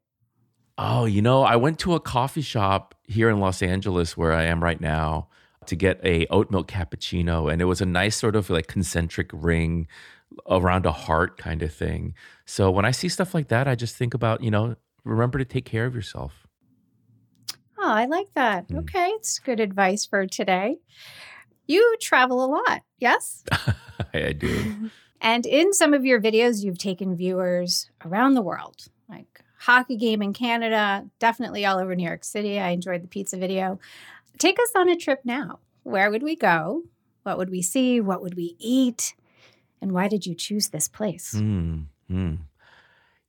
Oh, 0.76 1.04
you 1.04 1.22
know, 1.22 1.42
I 1.42 1.56
went 1.56 1.78
to 1.80 1.94
a 1.94 2.00
coffee 2.00 2.40
shop 2.40 2.94
here 3.04 3.30
in 3.30 3.38
Los 3.38 3.62
Angeles 3.62 4.16
where 4.16 4.32
I 4.32 4.44
am 4.44 4.62
right 4.62 4.80
now 4.80 5.28
to 5.66 5.76
get 5.76 6.00
a 6.04 6.26
oat 6.26 6.50
milk 6.50 6.66
cappuccino 6.68 7.50
and 7.50 7.62
it 7.62 7.66
was 7.66 7.80
a 7.80 7.86
nice 7.86 8.16
sort 8.16 8.36
of 8.36 8.50
like 8.50 8.66
concentric 8.66 9.30
ring 9.32 9.86
around 10.50 10.84
a 10.84 10.92
heart 10.92 11.38
kind 11.38 11.62
of 11.62 11.72
thing. 11.72 12.14
So 12.44 12.70
when 12.70 12.84
I 12.84 12.90
see 12.90 13.08
stuff 13.08 13.34
like 13.34 13.48
that, 13.48 13.68
I 13.68 13.76
just 13.76 13.96
think 13.96 14.14
about, 14.14 14.42
you 14.42 14.50
know, 14.50 14.74
remember 15.04 15.38
to 15.38 15.44
take 15.44 15.64
care 15.64 15.86
of 15.86 15.94
yourself. 15.94 16.46
Oh, 17.78 17.88
I 17.88 18.06
like 18.06 18.34
that. 18.34 18.68
Mm. 18.68 18.80
Okay, 18.80 19.08
it's 19.10 19.38
good 19.38 19.60
advice 19.60 20.04
for 20.04 20.26
today. 20.26 20.78
You 21.66 21.96
travel 22.00 22.44
a 22.44 22.46
lot, 22.46 22.82
yes? 22.98 23.44
I 24.14 24.32
do. 24.32 24.90
and 25.20 25.46
in 25.46 25.72
some 25.72 25.94
of 25.94 26.04
your 26.04 26.20
videos, 26.20 26.64
you've 26.64 26.78
taken 26.78 27.16
viewers 27.16 27.90
around 28.04 28.34
the 28.34 28.42
world 28.42 28.88
hockey 29.64 29.96
game 29.96 30.22
in 30.22 30.32
Canada, 30.32 31.06
definitely 31.18 31.64
all 31.64 31.78
over 31.78 31.94
New 31.94 32.06
York 32.06 32.24
City. 32.24 32.60
I 32.60 32.70
enjoyed 32.70 33.02
the 33.02 33.08
pizza 33.08 33.36
video. 33.36 33.78
Take 34.38 34.58
us 34.58 34.70
on 34.76 34.88
a 34.88 34.96
trip 34.96 35.20
now. 35.24 35.58
Where 35.82 36.10
would 36.10 36.22
we 36.22 36.36
go? 36.36 36.82
What 37.22 37.38
would 37.38 37.50
we 37.50 37.62
see? 37.62 38.00
What 38.00 38.22
would 38.22 38.36
we 38.36 38.56
eat? 38.58 39.14
And 39.80 39.92
why 39.92 40.08
did 40.08 40.26
you 40.26 40.34
choose 40.34 40.68
this 40.68 40.88
place? 40.88 41.34
Mm-hmm. 41.34 42.34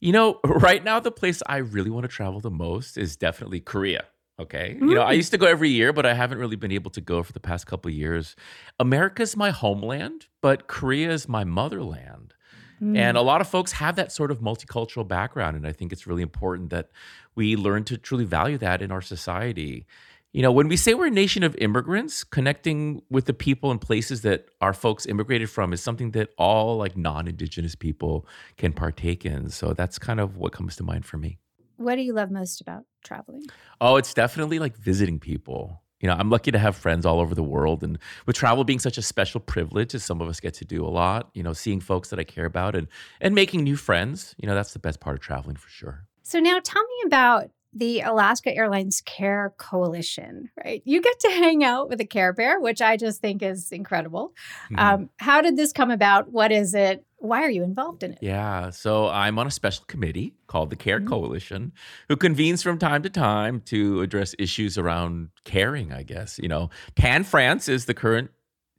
You 0.06 0.12
know, 0.12 0.40
right 0.44 0.84
now, 0.84 1.00
the 1.00 1.12
place 1.12 1.42
I 1.48 1.58
really 1.58 1.90
want 1.90 2.04
to 2.04 2.10
travel 2.10 2.40
the 2.40 2.52
most 2.52 2.98
is 2.98 3.16
definitely 3.16 3.60
Korea. 3.60 4.06
Okay. 4.40 4.78
Mm. 4.80 4.90
You 4.90 4.96
know, 4.96 5.04
I 5.04 5.14
hmm. 5.14 5.18
used 5.18 5.32
to 5.32 5.38
go 5.38 5.48
every 5.48 5.70
year, 5.70 5.94
but 5.94 6.06
I 6.06 6.14
haven't 6.14 6.38
really 6.38 6.58
been 6.58 6.72
able 6.72 6.92
to 6.92 7.02
go 7.02 7.24
for 7.24 7.32
the 7.32 7.40
past 7.40 7.68
couple 7.68 7.90
of 7.90 7.96
years. 7.96 8.36
America's 8.80 9.38
my 9.38 9.50
homeland, 9.52 10.28
but 10.42 10.68
Korea 10.68 11.10
is 11.10 11.30
my 11.30 11.44
motherland. 11.44 12.35
Mm. 12.82 12.98
And 12.98 13.18
a 13.18 13.22
lot 13.22 13.42
of 13.42 13.48
folks 13.48 13.74
have 13.74 13.96
that 13.96 14.12
sort 14.12 14.32
of 14.32 14.40
multicultural 14.40 15.08
background. 15.08 15.56
And 15.56 15.66
I 15.66 15.72
think 15.72 15.92
it's 15.92 16.08
really 16.08 16.22
important 16.22 16.70
that 16.70 16.90
we 17.36 17.56
learn 17.56 17.84
to 17.86 17.98
truly 17.98 18.26
value 18.26 18.58
that 18.60 18.82
in 18.82 18.92
our 18.92 19.02
society. 19.02 19.86
You 20.34 20.42
know, 20.42 20.52
when 20.52 20.68
we 20.68 20.76
say 20.76 20.94
we're 20.94 21.08
a 21.08 21.12
nation 21.12 21.44
of 21.44 21.56
immigrants, 21.60 22.26
connecting 22.26 23.02
with 23.10 23.26
the 23.26 23.34
people 23.34 23.72
and 23.72 23.80
places 23.80 24.22
that 24.24 24.48
our 24.60 24.74
folks 24.74 25.06
immigrated 25.06 25.50
from 25.50 25.72
is 25.72 25.82
something 25.82 26.12
that 26.12 26.30
all 26.38 26.78
like 26.78 26.98
non 26.98 27.28
Indigenous 27.28 27.74
people 27.74 28.28
can 28.58 28.74
partake 28.74 29.26
in. 29.26 29.50
So 29.50 29.74
that's 29.74 29.98
kind 29.98 30.20
of 30.20 30.36
what 30.36 30.52
comes 30.52 30.76
to 30.76 30.84
mind 30.84 31.06
for 31.06 31.18
me. 31.18 31.40
What 31.78 31.96
do 31.96 32.02
you 32.02 32.14
love 32.14 32.32
most 32.32 32.60
about 32.60 32.84
traveling? 33.04 33.44
Oh, 33.80 33.96
it's 33.96 34.14
definitely 34.14 34.60
like 34.60 34.76
visiting 34.76 35.20
people. 35.20 35.82
You 36.00 36.08
know, 36.08 36.16
I'm 36.16 36.30
lucky 36.30 36.52
to 36.52 36.60
have 36.60 36.76
friends 36.76 37.06
all 37.06 37.20
over 37.20 37.34
the 37.34 37.44
world. 37.44 37.84
And 37.84 37.98
with 38.26 38.36
travel 38.36 38.64
being 38.64 38.80
such 38.80 38.98
a 38.98 39.02
special 39.02 39.40
privilege, 39.40 39.96
as 39.96 40.04
some 40.04 40.22
of 40.22 40.28
us 40.28 40.40
get 40.40 40.54
to 40.56 40.66
do 40.66 40.86
a 40.86 40.90
lot, 40.90 41.30
you 41.34 41.42
know, 41.42 41.54
seeing 41.54 41.80
folks 41.80 42.10
that 42.10 42.20
I 42.20 42.24
care 42.24 42.46
about 42.46 42.76
and 42.76 42.88
and 43.22 43.34
making 43.34 43.64
new 43.64 43.76
friends, 43.76 44.36
you 44.38 44.48
know, 44.48 44.56
that's 44.56 44.74
the 44.74 44.80
best 44.80 45.00
part 45.00 45.16
of 45.16 45.22
traveling 45.22 45.56
for 45.56 45.70
sure. 45.70 46.06
So 46.24 46.40
now 46.40 46.60
tell 46.64 46.84
me 46.84 47.04
about 47.06 47.50
the 47.76 48.00
Alaska 48.00 48.56
Airlines 48.56 49.02
Care 49.02 49.54
Coalition, 49.58 50.50
right? 50.64 50.82
You 50.86 51.02
get 51.02 51.20
to 51.20 51.30
hang 51.30 51.64
out 51.64 51.90
with 51.90 52.00
a 52.00 52.06
Care 52.06 52.32
Bear, 52.32 52.60
which 52.60 52.82
I 52.82 52.96
just 52.96 53.22
think 53.22 53.44
is 53.44 53.72
incredible. 53.72 54.34
Mm-hmm. 54.72 54.80
Um, 54.80 55.10
how 55.18 55.42
did 55.42 55.58
this 55.58 55.74
come 55.74 55.92
about? 55.92 56.32
What 56.32 56.54
is 56.54 56.74
it? 56.74 57.05
Why 57.26 57.42
are 57.44 57.50
you 57.50 57.64
involved 57.64 58.04
in 58.04 58.14
it? 58.14 58.20
Yeah, 58.22 58.70
so 58.70 59.10
I'm 59.10 59.38
on 59.40 59.48
a 59.48 59.52
special 59.52 59.86
committee 59.86 60.34
called 60.48 60.70
the 60.70 60.76
Care 60.76 61.00
mm-hmm. 61.00 61.10
Coalition, 61.10 61.74
who 62.08 62.16
convenes 62.16 62.64
from 62.64 62.78
time 62.78 63.04
to 63.04 63.10
time 63.10 63.62
to 63.66 64.02
address 64.02 64.36
issues 64.40 64.78
around 64.78 65.30
caring, 65.44 65.92
I 65.92 66.04
guess. 66.04 66.40
You 66.42 66.48
know, 66.48 66.70
Tan 66.96 67.24
France 67.24 67.68
is 67.68 67.86
the 67.86 67.94
current 67.94 68.32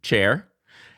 chair. 0.03 0.49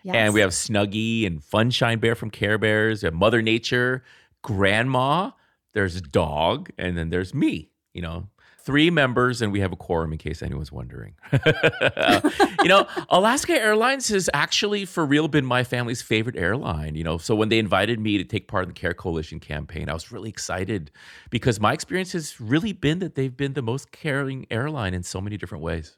Yes. 0.04 0.14
And 0.14 0.34
we 0.34 0.40
have 0.40 0.50
Snuggie 0.50 1.26
and 1.26 1.40
Funshine 1.40 2.00
Bear 2.00 2.14
from 2.14 2.30
Care 2.30 2.56
Bears. 2.56 3.02
We 3.02 3.08
have 3.08 3.14
Mother 3.14 3.42
Nature, 3.42 4.04
Grandma, 4.42 5.32
there's 5.74 5.96
a 5.96 6.00
dog, 6.00 6.70
and 6.78 6.96
then 6.96 7.10
there's 7.10 7.34
me 7.34 7.70
you 7.98 8.02
know, 8.02 8.28
three 8.68 8.90
members 8.90 9.40
and 9.40 9.50
we 9.50 9.60
have 9.60 9.72
a 9.72 9.76
quorum 9.76 10.12
in 10.12 10.18
case 10.18 10.42
anyone's 10.42 10.70
wondering. 10.70 11.14
you 12.62 12.68
know, 12.68 12.86
Alaska 13.08 13.54
Airlines 13.54 14.08
has 14.08 14.28
actually 14.34 14.84
for 14.84 15.06
real 15.06 15.26
been 15.26 15.46
my 15.46 15.64
family's 15.64 16.02
favorite 16.02 16.36
airline, 16.36 16.94
you 16.94 17.02
know. 17.02 17.16
So 17.16 17.34
when 17.34 17.48
they 17.48 17.58
invited 17.58 17.98
me 17.98 18.18
to 18.18 18.24
take 18.24 18.46
part 18.46 18.64
in 18.64 18.68
the 18.68 18.74
Care 18.74 18.92
Coalition 18.92 19.40
campaign, 19.40 19.88
I 19.88 19.94
was 19.94 20.12
really 20.12 20.28
excited 20.28 20.90
because 21.30 21.58
my 21.58 21.72
experience 21.72 22.12
has 22.12 22.38
really 22.38 22.74
been 22.74 22.98
that 22.98 23.14
they've 23.14 23.34
been 23.34 23.54
the 23.54 23.62
most 23.62 23.90
caring 23.90 24.46
airline 24.50 24.92
in 24.92 25.02
so 25.02 25.18
many 25.18 25.38
different 25.38 25.64
ways. 25.64 25.96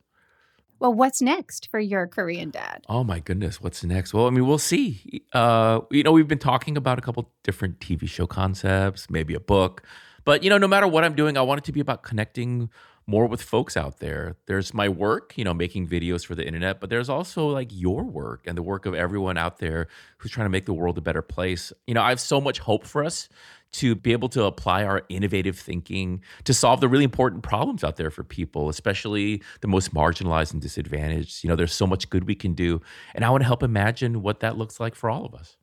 Well, 0.78 0.94
what's 0.94 1.20
next 1.20 1.68
for 1.72 1.80
your 1.80 2.06
Korean 2.06 2.50
dad? 2.50 2.84
Oh 2.88 3.02
my 3.02 3.18
goodness, 3.18 3.60
what's 3.60 3.82
next? 3.82 4.14
Well, 4.14 4.28
I 4.28 4.30
mean, 4.30 4.46
we'll 4.46 4.58
see. 4.58 5.24
Uh, 5.32 5.80
you 5.90 6.04
know, 6.04 6.12
we've 6.12 6.28
been 6.28 6.38
talking 6.38 6.76
about 6.76 7.00
a 7.00 7.02
couple 7.02 7.32
different 7.42 7.80
TV 7.80 8.08
show 8.08 8.28
concepts, 8.28 9.10
maybe 9.10 9.34
a 9.34 9.40
book. 9.40 9.82
But, 10.24 10.42
you 10.42 10.50
know, 10.50 10.58
no 10.58 10.68
matter 10.68 10.86
what 10.86 11.04
I'm 11.04 11.14
doing, 11.14 11.36
I 11.36 11.42
want 11.42 11.58
it 11.58 11.64
to 11.64 11.72
be 11.72 11.80
about 11.80 12.02
connecting 12.02 12.70
more 13.06 13.26
with 13.26 13.42
folks 13.42 13.76
out 13.76 13.98
there. 13.98 14.36
There's 14.46 14.72
my 14.72 14.88
work, 14.88 15.36
you 15.36 15.44
know, 15.44 15.52
making 15.52 15.88
videos 15.88 16.24
for 16.24 16.34
the 16.34 16.46
internet, 16.46 16.80
but 16.80 16.90
there's 16.90 17.08
also 17.08 17.48
like 17.48 17.68
your 17.72 18.04
work 18.04 18.46
and 18.46 18.56
the 18.56 18.62
work 18.62 18.86
of 18.86 18.94
everyone 18.94 19.36
out 19.36 19.58
there 19.58 19.88
who's 20.18 20.30
trying 20.30 20.44
to 20.44 20.50
make 20.50 20.66
the 20.66 20.72
world 20.72 20.96
a 20.96 21.00
better 21.00 21.22
place. 21.22 21.72
You 21.86 21.94
know, 21.94 22.02
I 22.02 22.10
have 22.10 22.20
so 22.20 22.40
much 22.40 22.60
hope 22.60 22.86
for 22.86 23.04
us 23.04 23.28
to 23.72 23.94
be 23.94 24.12
able 24.12 24.28
to 24.28 24.44
apply 24.44 24.84
our 24.84 25.02
innovative 25.08 25.58
thinking 25.58 26.22
to 26.44 26.54
solve 26.54 26.80
the 26.80 26.88
really 26.88 27.04
important 27.04 27.42
problems 27.42 27.84
out 27.84 27.96
there 27.96 28.10
for 28.10 28.24
people, 28.24 28.68
especially 28.68 29.42
the 29.60 29.68
most 29.68 29.94
marginalized 29.94 30.52
and 30.52 30.62
disadvantaged. 30.62 31.42
You 31.44 31.48
know, 31.48 31.56
there's 31.56 31.74
so 31.74 31.86
much 31.86 32.10
good 32.10 32.26
we 32.26 32.34
can 32.34 32.54
do. 32.54 32.80
And 33.14 33.24
I 33.24 33.30
want 33.30 33.42
to 33.42 33.46
help 33.46 33.62
imagine 33.62 34.22
what 34.22 34.40
that 34.40 34.56
looks 34.56 34.80
like 34.80 34.94
for 34.94 35.08
all 35.10 35.24
of 35.24 35.34
us. 35.34 35.56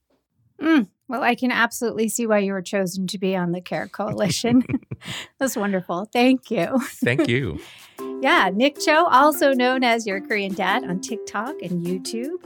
Mm, 0.61 0.87
well, 1.07 1.23
I 1.23 1.35
can 1.35 1.51
absolutely 1.51 2.09
see 2.09 2.27
why 2.27 2.39
you 2.39 2.53
were 2.53 2.61
chosen 2.61 3.07
to 3.07 3.17
be 3.17 3.35
on 3.35 3.51
the 3.51 3.61
CARE 3.61 3.87
Coalition. 3.91 4.63
That's 5.39 5.55
wonderful. 5.55 6.05
Thank 6.11 6.51
you. 6.51 6.79
Thank 7.03 7.27
you. 7.27 7.59
yeah, 8.21 8.49
Nick 8.53 8.79
Cho, 8.79 9.05
also 9.05 9.53
known 9.53 9.83
as 9.83 10.05
your 10.05 10.21
Korean 10.21 10.53
dad 10.53 10.83
on 10.83 11.01
TikTok 11.01 11.55
and 11.61 11.85
YouTube 11.85 12.43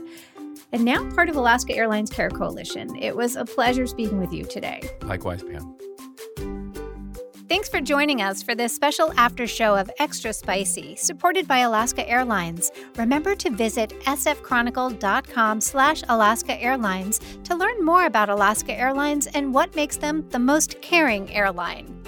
and 0.72 0.84
now 0.84 1.08
part 1.10 1.28
of 1.28 1.36
Alaska 1.36 1.74
Airlines 1.74 2.10
Care 2.10 2.30
Coalition. 2.30 2.96
It 2.96 3.14
was 3.14 3.36
a 3.36 3.44
pleasure 3.44 3.86
speaking 3.86 4.18
with 4.18 4.32
you 4.32 4.44
today. 4.44 4.82
Likewise, 5.02 5.42
Pam. 5.42 5.76
Thanks 7.52 7.68
for 7.68 7.82
joining 7.82 8.22
us 8.22 8.42
for 8.42 8.54
this 8.54 8.74
special 8.74 9.12
after 9.18 9.46
show 9.46 9.76
of 9.76 9.90
Extra 9.98 10.32
Spicy, 10.32 10.96
supported 10.96 11.46
by 11.46 11.58
Alaska 11.58 12.08
Airlines. 12.08 12.70
Remember 12.96 13.34
to 13.34 13.50
visit 13.50 13.90
sfchronicle.com 14.06 15.60
slash 15.60 16.02
Alaska 16.08 16.58
Airlines 16.58 17.20
to 17.44 17.54
learn 17.54 17.84
more 17.84 18.06
about 18.06 18.30
Alaska 18.30 18.72
Airlines 18.72 19.26
and 19.26 19.52
what 19.52 19.76
makes 19.76 19.98
them 19.98 20.26
the 20.30 20.38
most 20.38 20.80
caring 20.80 21.30
airline. 21.30 22.02